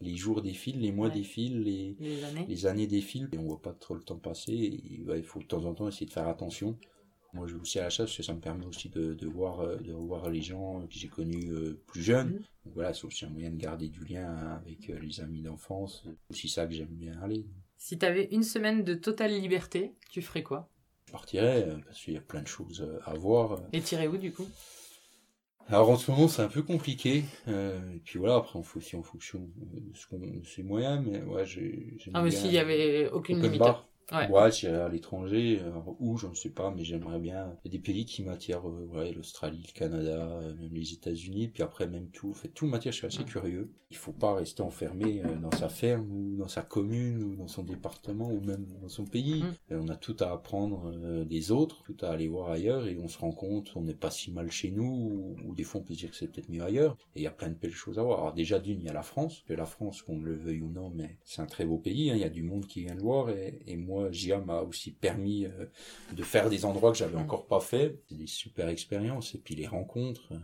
les 0.00 0.16
jours 0.16 0.42
défilent, 0.42 0.80
les 0.80 0.90
mois 0.90 1.08
défilent, 1.08 1.62
les, 1.62 1.96
les, 2.00 2.24
années. 2.24 2.46
les 2.48 2.66
années 2.66 2.88
défilent, 2.88 3.28
et 3.32 3.38
on 3.38 3.44
voit 3.44 3.62
pas 3.62 3.72
trop 3.72 3.94
le 3.94 4.02
temps 4.02 4.18
passer. 4.18 4.52
il 4.52 5.22
faut 5.22 5.38
de 5.38 5.44
temps 5.44 5.64
en 5.66 5.74
temps 5.74 5.86
essayer 5.86 6.06
de 6.06 6.10
faire 6.10 6.26
attention. 6.26 6.76
Moi, 7.34 7.48
je 7.48 7.54
vais 7.54 7.60
aussi 7.60 7.80
à 7.80 7.82
la 7.82 7.90
chasse 7.90 8.06
parce 8.06 8.16
que 8.16 8.22
ça 8.22 8.32
me 8.32 8.40
permet 8.40 8.64
aussi 8.64 8.88
de, 8.88 9.12
de 9.12 9.26
voir, 9.26 9.60
euh, 9.60 9.76
de 9.76 9.92
revoir 9.92 10.30
les 10.30 10.40
gens 10.40 10.86
que 10.86 10.94
j'ai 10.94 11.08
connus 11.08 11.50
euh, 11.50 11.82
plus 11.88 12.00
jeunes. 12.00 12.34
Mhm. 12.64 12.72
voilà, 12.74 12.94
c'est 12.94 13.04
aussi 13.04 13.24
un 13.24 13.28
moyen 13.30 13.50
de 13.50 13.56
garder 13.56 13.88
du 13.88 14.04
lien 14.04 14.36
avec 14.62 14.88
euh, 14.88 14.98
les 15.00 15.20
amis 15.20 15.42
d'enfance. 15.42 16.04
C'est 16.04 16.30
aussi 16.30 16.48
ça 16.48 16.66
que 16.66 16.72
j'aime 16.72 16.86
bien 16.94 17.20
aller. 17.20 17.44
Si 17.76 17.98
tu 17.98 18.06
avais 18.06 18.28
une 18.30 18.44
semaine 18.44 18.84
de 18.84 18.94
totale 18.94 19.32
liberté, 19.32 19.94
tu 20.10 20.22
ferais 20.22 20.44
quoi? 20.44 20.70
Je 21.08 21.12
partirais 21.12 21.68
parce 21.84 22.00
qu'il 22.00 22.14
y 22.14 22.16
a 22.16 22.20
plein 22.20 22.42
de 22.42 22.46
choses 22.46 22.88
à 23.04 23.14
voir. 23.14 23.60
Et 23.72 23.80
tirer 23.80 24.08
où 24.08 24.16
du 24.16 24.32
coup? 24.32 24.48
Alors 25.68 25.90
en 25.90 25.96
ce 25.96 26.10
moment 26.10 26.28
c'est 26.28 26.42
un 26.42 26.48
peu 26.48 26.62
compliqué, 26.62 27.24
et 27.46 28.00
puis 28.04 28.18
voilà 28.18 28.36
après 28.36 28.58
on 28.58 28.62
fait 28.62 28.78
aussi 28.78 28.96
en 28.96 29.02
fonction 29.02 29.48
de 29.56 29.96
ce 29.96 30.06
qu'on 30.06 30.20
ses 30.44 30.62
moyens, 30.62 31.04
mais 31.06 31.22
ouais 31.22 31.46
j'ai. 31.46 31.96
Ah 32.12 32.22
mais 32.22 32.30
s'il 32.30 32.52
y 32.52 32.58
avait 32.58 33.08
aucune 33.10 33.40
limite. 33.40 33.62
Ouais. 34.12 34.28
ouais 34.28 34.52
j'irai 34.52 34.76
à 34.76 34.88
l'étranger, 34.88 35.60
euh, 35.62 35.70
où, 35.98 36.16
je 36.16 36.26
ne 36.26 36.34
sais 36.34 36.50
pas, 36.50 36.70
mais 36.70 36.84
j'aimerais 36.84 37.18
bien. 37.18 37.56
Il 37.64 37.72
y 37.72 37.74
a 37.74 37.78
des 37.78 37.82
pays 37.82 38.04
qui 38.04 38.22
m'attirent, 38.22 38.68
euh, 38.68 38.86
ouais, 38.92 39.12
l'Australie, 39.12 39.64
le 39.66 39.72
Canada, 39.72 40.28
euh, 40.28 40.54
même 40.54 40.74
les 40.74 40.92
États-Unis, 40.92 41.48
puis 41.48 41.62
après 41.62 41.86
même 41.86 42.08
tout. 42.10 42.30
En 42.30 42.34
fait, 42.34 42.48
tout 42.48 42.66
m'attire, 42.66 42.92
je 42.92 42.98
suis 42.98 43.06
assez 43.06 43.24
curieux. 43.24 43.72
Il 43.90 43.96
faut 43.96 44.12
pas 44.12 44.34
rester 44.34 44.62
enfermé 44.62 45.22
dans 45.40 45.52
sa 45.52 45.68
ferme, 45.68 46.10
ou 46.10 46.36
dans 46.36 46.48
sa 46.48 46.62
commune, 46.62 47.22
ou 47.22 47.36
dans 47.36 47.46
son 47.46 47.62
département, 47.62 48.28
ou 48.28 48.40
même 48.40 48.66
dans 48.82 48.88
son 48.88 49.04
pays. 49.04 49.44
Mm. 49.70 49.76
on 49.76 49.88
a 49.88 49.96
tout 49.96 50.16
à 50.18 50.32
apprendre 50.32 51.24
des 51.24 51.52
autres, 51.52 51.84
tout 51.84 51.96
à 52.00 52.10
aller 52.10 52.26
voir 52.26 52.50
ailleurs, 52.50 52.88
et 52.88 52.98
on 52.98 53.06
se 53.06 53.18
rend 53.18 53.30
compte, 53.30 53.70
on 53.76 53.82
n'est 53.82 53.94
pas 53.94 54.10
si 54.10 54.32
mal 54.32 54.50
chez 54.50 54.72
nous, 54.72 55.36
ou, 55.44 55.54
des 55.54 55.62
fois 55.62 55.80
on 55.80 55.84
peut 55.84 55.94
se 55.94 56.00
dire 56.00 56.10
que 56.10 56.16
c'est 56.16 56.26
peut-être 56.26 56.48
mieux 56.48 56.62
ailleurs. 56.62 56.96
Et 57.14 57.20
il 57.20 57.22
y 57.22 57.28
a 57.28 57.30
plein 57.30 57.50
de 57.50 57.54
belles 57.54 57.70
choses 57.70 58.00
à 58.00 58.02
voir. 58.02 58.18
Alors 58.18 58.34
déjà 58.34 58.58
d'une, 58.58 58.80
il 58.80 58.86
y 58.86 58.88
a 58.88 58.92
la 58.92 59.02
France, 59.02 59.44
que 59.46 59.54
la 59.54 59.66
France, 59.66 60.02
qu'on 60.02 60.18
le 60.20 60.34
veuille 60.34 60.62
ou 60.62 60.70
non, 60.70 60.90
mais 60.92 61.16
c'est 61.22 61.42
un 61.42 61.46
très 61.46 61.64
beau 61.64 61.78
pays, 61.78 62.10
hein. 62.10 62.14
il 62.16 62.20
y 62.20 62.24
a 62.24 62.30
du 62.30 62.42
monde 62.42 62.66
qui 62.66 62.82
vient 62.82 62.94
le 62.94 63.02
voir, 63.02 63.30
et, 63.30 63.62
et 63.66 63.76
moi, 63.76 63.93
moi, 63.94 64.10
JA 64.10 64.38
m'a 64.38 64.60
aussi 64.62 64.90
permis 64.90 65.46
euh, 65.46 65.66
de 66.12 66.22
faire 66.22 66.50
des 66.50 66.64
endroits 66.64 66.90
que 66.90 66.98
j'avais 66.98 67.16
mm. 67.16 67.22
encore 67.22 67.46
pas 67.46 67.60
fait. 67.60 68.00
C'est 68.08 68.16
des 68.16 68.26
super 68.26 68.68
expériences. 68.68 69.34
Et 69.34 69.38
puis 69.38 69.54
les 69.54 69.66
rencontres, 69.66 70.32
euh, 70.32 70.38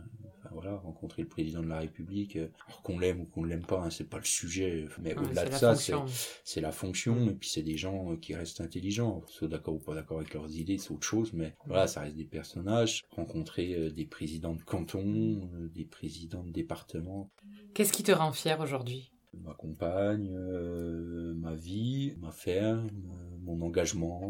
voilà, 0.51 0.75
rencontrer 0.77 1.21
le 1.21 1.27
président 1.27 1.61
de 1.61 1.67
la 1.67 1.79
République, 1.79 2.37
euh, 2.37 2.47
alors 2.67 2.81
qu'on 2.81 2.97
l'aime 2.97 3.21
ou 3.21 3.25
qu'on 3.25 3.43
l'aime 3.43 3.65
pas, 3.65 3.81
hein, 3.81 3.89
c'est 3.89 4.09
pas 4.09 4.17
le 4.17 4.23
sujet. 4.23 4.87
Mais 5.01 5.15
au-delà 5.17 5.45
de 5.45 5.53
ça, 5.53 5.75
c'est 5.75 6.61
la 6.61 6.71
fonction. 6.71 7.29
Et 7.29 7.33
puis 7.33 7.49
c'est 7.49 7.63
des 7.63 7.77
gens 7.77 8.15
qui 8.17 8.33
restent 8.35 8.61
intelligents. 8.61 9.21
Soit 9.27 9.47
d'accord 9.47 9.75
ou 9.75 9.79
pas 9.79 9.95
d'accord 9.95 10.19
avec 10.19 10.33
leurs 10.33 10.51
idées, 10.55 10.77
c'est 10.77 10.91
autre 10.91 11.07
chose. 11.07 11.33
Mais 11.33 11.53
voilà, 11.65 11.87
ça 11.87 12.01
reste 12.01 12.15
des 12.15 12.25
personnages. 12.25 13.03
Rencontrer 13.11 13.91
des 13.91 14.05
présidents 14.05 14.55
de 14.55 14.63
canton, 14.63 15.49
des 15.73 15.85
présidents 15.85 16.43
de 16.43 16.51
département. 16.51 17.29
Qu'est-ce 17.73 17.93
qui 17.93 18.03
te 18.03 18.11
rend 18.11 18.31
fier 18.31 18.59
aujourd'hui? 18.61 19.11
Ma 19.33 19.53
compagne, 19.53 20.29
euh, 20.33 21.33
ma 21.35 21.55
vie, 21.55 22.13
ma 22.19 22.31
ferme, 22.31 22.89
euh, 22.89 23.30
mon 23.41 23.61
engagement, 23.61 24.21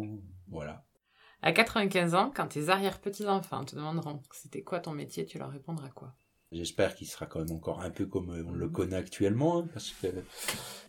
voilà. 0.47 0.85
À 1.41 1.51
95 1.51 2.13
ans, 2.13 2.31
quand 2.35 2.47
tes 2.47 2.69
arrière-petits-enfants 2.69 3.65
te 3.65 3.75
demanderont 3.75 4.21
c'était 4.31 4.61
quoi 4.61 4.79
ton 4.79 4.91
métier, 4.91 5.25
tu 5.25 5.39
leur 5.39 5.49
répondras 5.49 5.89
quoi? 5.89 6.13
J'espère 6.51 6.95
qu'il 6.95 7.07
sera 7.07 7.27
quand 7.27 7.39
même 7.39 7.55
encore 7.55 7.79
un 7.81 7.89
peu 7.89 8.05
comme 8.05 8.29
on 8.29 8.51
le 8.51 8.67
connaît 8.67 8.97
actuellement, 8.97 9.59
hein, 9.59 9.69
parce 9.71 9.91
que 9.91 10.07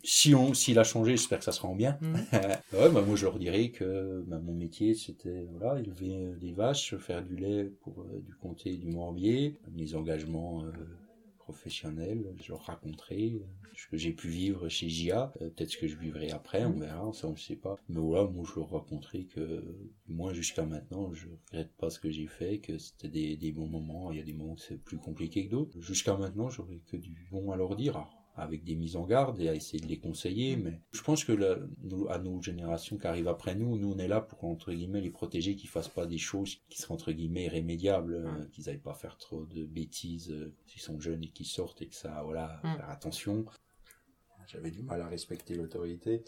si 0.02 0.34
on, 0.34 0.54
s'il 0.54 0.76
a 0.80 0.84
changé, 0.84 1.12
j'espère 1.12 1.38
que 1.38 1.44
ça 1.44 1.52
sera 1.52 1.68
en 1.68 1.76
bien. 1.76 1.98
Mhm. 2.00 2.14
ouais, 2.72 2.90
bah, 2.90 3.02
moi 3.02 3.14
je 3.14 3.24
leur 3.24 3.38
dirais 3.38 3.70
que 3.70 4.24
bah, 4.26 4.40
mon 4.40 4.54
métier 4.54 4.94
c'était 4.94 5.46
voilà 5.52 5.78
élever 5.78 6.34
des 6.40 6.52
vaches, 6.52 6.96
faire 6.96 7.22
du 7.22 7.36
lait 7.36 7.64
pour 7.82 8.04
du 8.04 8.34
comté 8.34 8.72
et 8.72 8.76
du 8.76 8.88
morbier, 8.88 9.60
mes 9.70 9.94
engagements 9.94 10.64
professionnel, 11.53 12.34
je 12.42 12.50
leur 12.50 12.62
raconterai 12.62 13.42
ce 13.76 13.86
que 13.88 13.96
j'ai 13.96 14.12
pu 14.12 14.28
vivre 14.28 14.68
chez 14.68 14.88
JA, 14.88 15.32
euh, 15.40 15.50
peut-être 15.50 15.70
ce 15.70 15.76
que 15.76 15.86
je 15.86 15.96
vivrai 15.96 16.30
après, 16.30 16.64
on 16.64 16.72
verra, 16.72 17.12
ça 17.12 17.28
on 17.28 17.32
ne 17.32 17.36
sait 17.36 17.57
pas. 17.57 17.76
Mais 17.88 18.00
voilà, 18.00 18.28
moi 18.28 18.44
je 18.48 18.59
leur 18.59 18.70
raconterai 18.70 19.24
que 19.26 19.62
moi 20.09 20.32
jusqu'à 20.32 20.64
maintenant, 20.64 21.12
je 21.12 21.26
regrette 21.28 21.72
pas 21.76 21.90
ce 21.90 21.98
que 21.98 22.11
j'ai 22.11 22.26
fait, 22.26 22.59
que 22.59 22.78
c'était 22.78 23.09
des, 23.09 23.36
des, 23.36 23.53
bons 23.53 23.68
moments, 23.68 24.11
il 24.12 24.18
y 24.18 24.20
a 24.20 24.24
des 24.24 24.32
moments 24.32 24.55
où 24.55 24.59
c'est 24.59 24.82
plus 24.82 24.98
compliqué 24.98 25.46
que 25.46 25.50
d'autres. 25.50 25.80
Jusqu'à 25.80 26.16
maintenant, 26.16 26.48
j'aurais 26.48 26.80
que 26.86 26.96
du 26.96 27.28
bon 27.30 27.50
à 27.50 27.57
leur 27.57 27.76
dire 27.76 27.96
avec 28.34 28.64
des 28.64 28.74
mises 28.74 28.96
en 28.96 29.04
garde 29.04 29.40
et 29.40 29.48
à 29.48 29.54
essayer 29.54 29.82
de 29.82 29.88
les 29.88 29.98
conseiller. 29.98 30.56
Mm. 30.56 30.62
Mais 30.62 30.80
je 30.92 31.02
pense 31.02 31.24
que 31.24 31.32
nous, 31.82 32.08
à 32.08 32.18
nos 32.18 32.40
générations 32.40 32.96
qui 32.96 33.06
arrivent 33.06 33.28
après 33.28 33.54
nous, 33.54 33.76
nous 33.78 33.92
on 33.92 33.98
est 33.98 34.08
là 34.08 34.20
pour 34.20 34.44
entre 34.44 34.72
guillemets 34.72 35.00
les 35.00 35.10
protéger, 35.10 35.54
qu'ils 35.54 35.70
fassent 35.70 35.88
pas 35.88 36.06
des 36.06 36.18
choses 36.18 36.60
qui 36.68 36.80
seraient 36.80 36.94
entre 36.94 37.12
guillemets 37.12 37.44
irrémédiables, 37.44 38.14
euh, 38.14 38.30
mm. 38.30 38.50
qu'ils 38.50 38.66
n'aillent 38.66 38.78
pas 38.78 38.94
faire 38.94 39.16
trop 39.18 39.44
de 39.44 39.64
bêtises 39.64 40.30
euh, 40.30 40.54
s'ils 40.66 40.82
sont 40.82 41.00
jeunes 41.00 41.22
et 41.24 41.28
qu'ils 41.28 41.46
sortent 41.46 41.82
et 41.82 41.88
que 41.88 41.94
ça, 41.94 42.22
voilà, 42.24 42.60
mm. 42.64 42.76
faire 42.76 42.90
attention. 42.90 43.44
J'avais 44.48 44.70
du 44.70 44.82
mal 44.82 45.00
à 45.00 45.06
respecter 45.06 45.54
l'autorité. 45.54 46.24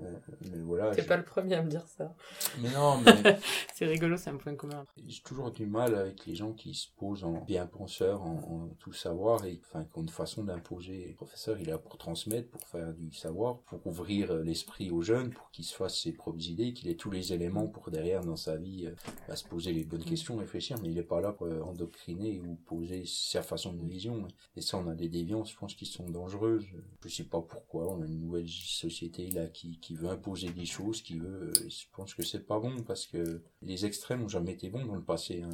Euh, 0.00 0.10
mais 0.50 0.58
voilà. 0.58 0.94
T'es 0.94 1.02
pas 1.02 1.16
le 1.16 1.24
premier 1.24 1.54
à 1.54 1.62
me 1.62 1.68
dire 1.68 1.86
ça. 1.86 2.14
Mais 2.60 2.70
non, 2.70 2.98
mais. 3.00 3.38
c'est 3.74 3.86
rigolo, 3.86 4.16
c'est 4.16 4.30
un 4.30 4.36
point 4.36 4.54
commun. 4.54 4.86
J'ai 5.06 5.22
toujours 5.22 5.50
du 5.50 5.66
mal 5.66 5.94
avec 5.94 6.24
les 6.26 6.34
gens 6.34 6.52
qui 6.52 6.74
se 6.74 6.88
posent 6.96 7.24
en 7.24 7.42
bien 7.44 7.66
penseur, 7.66 8.22
en, 8.22 8.70
tout 8.78 8.92
savoir, 8.92 9.44
et 9.44 9.60
enfin, 9.62 9.84
qui 9.84 9.98
ont 9.98 10.02
une 10.02 10.08
façon 10.08 10.44
d'imposer. 10.44 11.08
Le 11.08 11.14
professeur, 11.14 11.58
il 11.58 11.68
est 11.68 11.72
là 11.72 11.78
pour 11.78 11.98
transmettre, 11.98 12.48
pour 12.48 12.66
faire 12.66 12.94
du 12.94 13.12
savoir, 13.12 13.58
pour 13.60 13.86
ouvrir 13.86 14.34
l'esprit 14.36 14.90
aux 14.90 15.02
jeunes, 15.02 15.30
pour 15.30 15.50
qu'ils 15.50 15.64
se 15.64 15.74
fassent 15.74 16.00
ses 16.00 16.12
propres 16.12 16.42
idées, 16.48 16.72
qu'il 16.72 16.88
ait 16.88 16.96
tous 16.96 17.10
les 17.10 17.32
éléments 17.32 17.66
pour 17.66 17.90
derrière, 17.90 18.24
dans 18.24 18.36
sa 18.36 18.56
vie, 18.56 18.86
euh, 18.86 19.34
se 19.34 19.44
poser 19.44 19.72
les 19.72 19.84
bonnes 19.84 20.04
questions, 20.04 20.36
réfléchir, 20.36 20.76
mais 20.82 20.90
il 20.90 20.98
est 20.98 21.02
pas 21.02 21.20
là 21.20 21.32
pour 21.32 21.46
euh, 21.46 21.60
endoctriner 21.60 22.40
ou 22.40 22.54
poser 22.66 23.04
sa 23.06 23.42
façon 23.42 23.72
de 23.74 23.86
vision. 23.86 24.26
Et 24.56 24.62
ça, 24.62 24.78
on 24.78 24.88
a 24.88 24.94
des 24.94 25.08
déviances, 25.08 25.52
je 25.52 25.56
pense, 25.58 25.74
qui 25.74 25.86
sont 25.86 26.08
dangereuses. 26.08 26.66
Je 27.04 27.08
sais 27.08 27.24
pas 27.24 27.42
pourquoi, 27.42 27.92
on 27.92 28.02
a 28.02 28.06
une 28.06 28.20
nouvelle 28.20 28.48
société 28.48 29.30
là 29.30 29.46
qui, 29.46 29.78
qui 29.82 29.94
veut 29.94 30.08
imposer 30.08 30.48
des 30.50 30.64
choses, 30.64 31.02
qui 31.02 31.18
veut, 31.18 31.50
euh, 31.50 31.68
je 31.68 31.84
pense 31.92 32.14
que 32.14 32.22
c'est 32.22 32.46
pas 32.46 32.58
bon 32.58 32.82
parce 32.84 33.06
que 33.06 33.42
les 33.60 33.84
extrêmes 33.84 34.22
ont 34.22 34.28
jamais 34.28 34.52
été 34.52 34.70
bons 34.70 34.86
dans 34.86 34.94
le 34.94 35.02
passé. 35.02 35.42
Hein. 35.42 35.50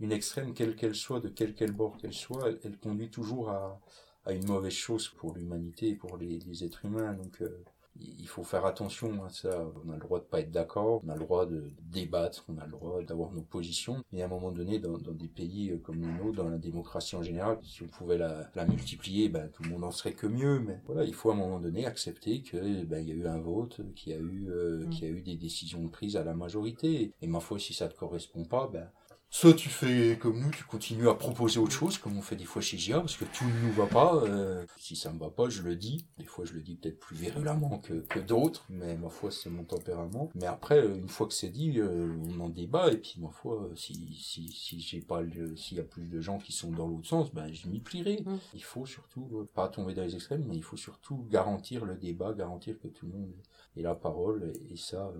Une 0.00 0.12
extrême, 0.12 0.54
quelle 0.54 0.76
qu'elle 0.76 0.94
soit, 0.94 1.20
de 1.20 1.28
quel 1.28 1.54
quel 1.54 1.72
bord 1.72 1.98
qu'elle 1.98 2.14
soit, 2.14 2.50
elle, 2.62 2.78
conduit 2.78 3.10
toujours 3.10 3.50
à, 3.50 3.80
à, 4.24 4.32
une 4.32 4.46
mauvaise 4.46 4.72
chose 4.72 5.08
pour 5.08 5.34
l'humanité 5.34 5.94
pour 5.96 6.16
les, 6.16 6.38
les, 6.38 6.64
êtres 6.64 6.84
humains. 6.86 7.12
Donc, 7.12 7.42
euh, 7.42 7.64
il 8.00 8.26
faut 8.26 8.42
faire 8.42 8.64
attention 8.64 9.24
à 9.24 9.28
ça. 9.28 9.64
On 9.84 9.90
a 9.90 9.94
le 9.94 10.00
droit 10.00 10.18
de 10.18 10.24
pas 10.24 10.40
être 10.40 10.50
d'accord, 10.50 11.02
on 11.04 11.08
a 11.08 11.14
le 11.14 11.20
droit 11.20 11.46
de 11.46 11.70
débattre, 11.82 12.44
on 12.48 12.58
a 12.58 12.64
le 12.64 12.72
droit 12.72 13.02
d'avoir 13.02 13.32
nos 13.32 13.42
positions. 13.42 14.02
Mais 14.12 14.22
à 14.22 14.26
un 14.26 14.28
moment 14.28 14.52
donné, 14.52 14.78
dans, 14.78 14.98
dans, 14.98 15.12
des 15.12 15.28
pays 15.28 15.70
euh, 15.70 15.78
comme 15.78 16.00
le 16.00 16.10
nôtre, 16.12 16.42
dans 16.42 16.48
la 16.48 16.58
démocratie 16.58 17.16
en 17.16 17.22
général, 17.22 17.58
si 17.62 17.82
on 17.82 17.86
pouvait 17.86 18.18
la, 18.18 18.50
la 18.54 18.66
multiplier, 18.66 19.28
ben, 19.28 19.48
tout 19.52 19.62
le 19.62 19.70
monde 19.70 19.84
en 19.84 19.90
serait 19.90 20.12
que 20.12 20.26
mieux. 20.26 20.60
Mais 20.60 20.80
voilà, 20.86 21.04
il 21.04 21.14
faut 21.14 21.30
à 21.30 21.34
un 21.34 21.36
moment 21.36 21.60
donné 21.60 21.86
accepter 21.86 22.42
que 22.42 22.84
ben, 22.84 23.00
il 23.00 23.08
y 23.08 23.12
a 23.12 23.14
eu 23.14 23.26
un 23.26 23.38
vote, 23.38 23.80
qu'il 23.94 24.12
y 24.12 24.16
a 24.16 24.18
eu, 24.18 24.48
euh, 24.50 24.86
mm. 24.86 24.90
qu'il 24.90 25.04
y 25.04 25.10
a 25.10 25.10
eu 25.10 25.22
des 25.22 25.36
décisions 25.36 25.86
prises 25.88 26.16
à 26.16 26.24
la 26.24 26.34
majorité. 26.34 27.12
Et 27.20 27.26
ma 27.26 27.40
foi, 27.40 27.58
si 27.58 27.74
ça 27.74 27.88
te 27.88 27.96
correspond 27.96 28.44
pas, 28.44 28.68
ben 28.72 28.88
Soit 29.34 29.54
tu 29.54 29.70
fais 29.70 30.18
comme 30.20 30.38
nous, 30.38 30.50
tu 30.50 30.62
continues 30.64 31.08
à 31.08 31.14
proposer 31.14 31.58
autre 31.58 31.72
chose, 31.72 31.96
comme 31.96 32.18
on 32.18 32.20
fait 32.20 32.36
des 32.36 32.44
fois 32.44 32.60
chez 32.60 32.76
GIA, 32.76 33.00
parce 33.00 33.16
que 33.16 33.24
tout 33.24 33.46
ne 33.46 33.66
nous 33.66 33.72
va 33.72 33.86
pas. 33.86 34.22
Euh, 34.24 34.66
si 34.76 34.94
ça 34.94 35.10
me 35.10 35.18
va 35.18 35.30
pas, 35.30 35.48
je 35.48 35.62
le 35.62 35.74
dis. 35.74 36.06
Des 36.18 36.26
fois, 36.26 36.44
je 36.44 36.52
le 36.52 36.60
dis 36.60 36.76
peut-être 36.76 37.00
plus 37.00 37.16
virulemment 37.16 37.78
que, 37.78 37.94
que 37.94 38.18
d'autres, 38.18 38.66
mais 38.68 38.94
ma 38.94 39.08
foi, 39.08 39.30
c'est 39.30 39.48
mon 39.48 39.64
tempérament. 39.64 40.30
Mais 40.34 40.44
après, 40.44 40.86
une 40.86 41.08
fois 41.08 41.26
que 41.26 41.32
c'est 41.32 41.48
dit, 41.48 41.80
euh, 41.80 42.14
on 42.28 42.40
en 42.40 42.50
débat, 42.50 42.92
et 42.92 42.98
puis 42.98 43.14
ma 43.20 43.30
foi, 43.30 43.70
si, 43.74 44.14
si, 44.22 44.52
si 44.52 44.80
j'ai 44.80 45.00
pas 45.00 45.22
s'il 45.56 45.78
y 45.78 45.80
a 45.80 45.84
plus 45.84 46.04
de 46.04 46.20
gens 46.20 46.36
qui 46.36 46.52
sont 46.52 46.70
dans 46.70 46.86
l'autre 46.86 47.08
sens, 47.08 47.32
ben, 47.32 47.50
je 47.54 47.68
m'y 47.68 47.80
plierai. 47.80 48.22
Mmh. 48.26 48.38
Il 48.52 48.62
faut 48.62 48.84
surtout 48.84 49.30
euh, 49.32 49.48
pas 49.54 49.68
tomber 49.68 49.94
dans 49.94 50.02
les 50.02 50.14
extrêmes, 50.14 50.44
mais 50.46 50.56
il 50.56 50.62
faut 50.62 50.76
surtout 50.76 51.26
garantir 51.30 51.86
le 51.86 51.96
débat, 51.96 52.34
garantir 52.34 52.78
que 52.78 52.88
tout 52.88 53.06
le 53.06 53.12
monde 53.12 53.32
ait 53.78 53.82
la 53.82 53.94
parole, 53.94 54.52
et, 54.70 54.76
ça, 54.76 55.10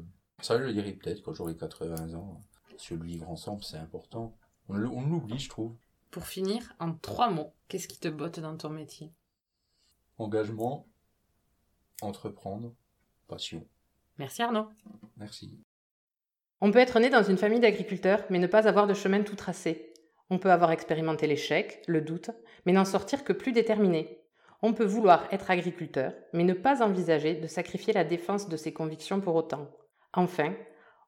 ça, 0.43 0.59
je 0.59 0.65
le 0.65 0.75
dirai 0.75 0.93
peut-être 0.93 1.23
quand 1.23 1.33
j'aurai 1.33 1.57
80 1.57 2.13
ans 2.13 2.43
le 2.91 3.05
vivre 3.05 3.31
ensemble, 3.31 3.65
c'est 3.65 3.79
important. 3.79 4.37
On 4.69 4.77
l'oublie, 4.77 5.39
je 5.39 5.49
trouve. 5.49 5.77
Pour 6.11 6.27
finir, 6.27 6.75
en 6.79 6.93
trois 6.93 7.31
mots, 7.31 7.53
qu'est-ce 7.69 7.89
qui 7.89 7.99
te 7.99 8.09
botte 8.09 8.41
dans 8.41 8.57
ton 8.57 8.69
métier? 8.69 9.13
Engagement, 10.19 10.87
entreprendre, 12.01 12.75
passion. 13.29 13.67
Merci 14.19 14.43
Arnaud. 14.43 14.69
Merci. 15.17 15.59
On 16.61 16.71
peut 16.71 16.79
être 16.79 17.01
né 17.01 17.11
dans 17.11 17.23
une 17.23 17.39
famille 17.39 17.61
d'agriculteurs, 17.61 18.25
mais 18.31 18.39
ne 18.39 18.47
pas 18.47 18.69
avoir 18.69 18.87
de 18.87 18.95
chemin 18.95 19.23
tout 19.23 19.37
tracé. 19.37 19.93
On 20.31 20.39
peut 20.39 20.53
avoir 20.53 20.71
expérimenté 20.71 21.27
l'échec, 21.27 21.83
le 21.89 22.01
doute, 22.01 22.31
mais 22.65 22.73
n'en 22.73 22.85
sortir 22.85 23.25
que 23.25 23.33
plus 23.33 23.53
déterminé. 23.53 24.21
On 24.63 24.75
peut 24.75 24.85
vouloir 24.85 25.27
être 25.33 25.51
agriculteur, 25.51 26.15
mais 26.33 26.45
ne 26.45 26.55
pas 26.55 26.83
envisager 26.83 27.35
de 27.35 27.47
sacrifier 27.49 27.93
la 27.93 28.05
défense 28.05 28.49
de 28.49 28.57
ses 28.57 28.73
convictions 28.73 29.21
pour 29.21 29.35
autant. 29.35 29.69
Enfin, 30.13 30.55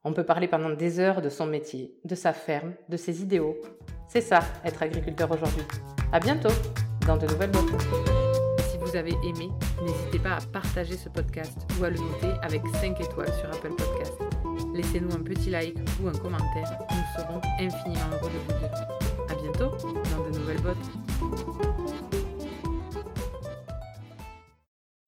on 0.05 0.13
peut 0.13 0.23
parler 0.23 0.47
pendant 0.47 0.69
des 0.69 0.99
heures 0.99 1.21
de 1.21 1.29
son 1.29 1.47
métier, 1.47 1.91
de 2.05 2.15
sa 2.15 2.31
ferme, 2.31 2.73
de 2.87 2.95
ses 2.95 3.23
idéaux. 3.23 3.57
C'est 4.07 4.21
ça, 4.21 4.41
être 4.63 4.83
agriculteur 4.83 5.29
aujourd'hui. 5.31 5.63
À 6.11 6.19
bientôt 6.19 6.53
dans 7.07 7.17
de 7.17 7.25
nouvelles 7.25 7.51
mots. 7.51 7.65
Si 8.69 8.77
vous 8.77 8.95
avez 8.95 9.13
aimé, 9.23 9.49
n'hésitez 9.83 10.19
pas 10.19 10.35
à 10.35 10.41
partager 10.53 10.95
ce 10.95 11.09
podcast 11.09 11.57
ou 11.79 11.83
à 11.83 11.89
le 11.89 11.97
noter 11.97 12.39
avec 12.43 12.61
5 12.79 13.01
étoiles 13.01 13.33
sur 13.33 13.49
Apple 13.49 13.73
Podcast. 13.75 14.13
Laissez-nous 14.75 15.11
un 15.13 15.23
petit 15.23 15.49
like 15.49 15.77
ou 16.01 16.07
un 16.07 16.13
commentaire, 16.13 16.77
nous 16.91 17.21
serons 17.21 17.41
infiniment 17.59 18.05
heureux 18.13 18.29
de 18.29 18.53
vous 18.53 18.59
lire. 18.59 18.71
À 19.27 19.35
bientôt 19.41 19.75
dans 20.15 20.29
de 20.29 20.37
nouvelles 20.37 20.61
bottes. 20.61 21.84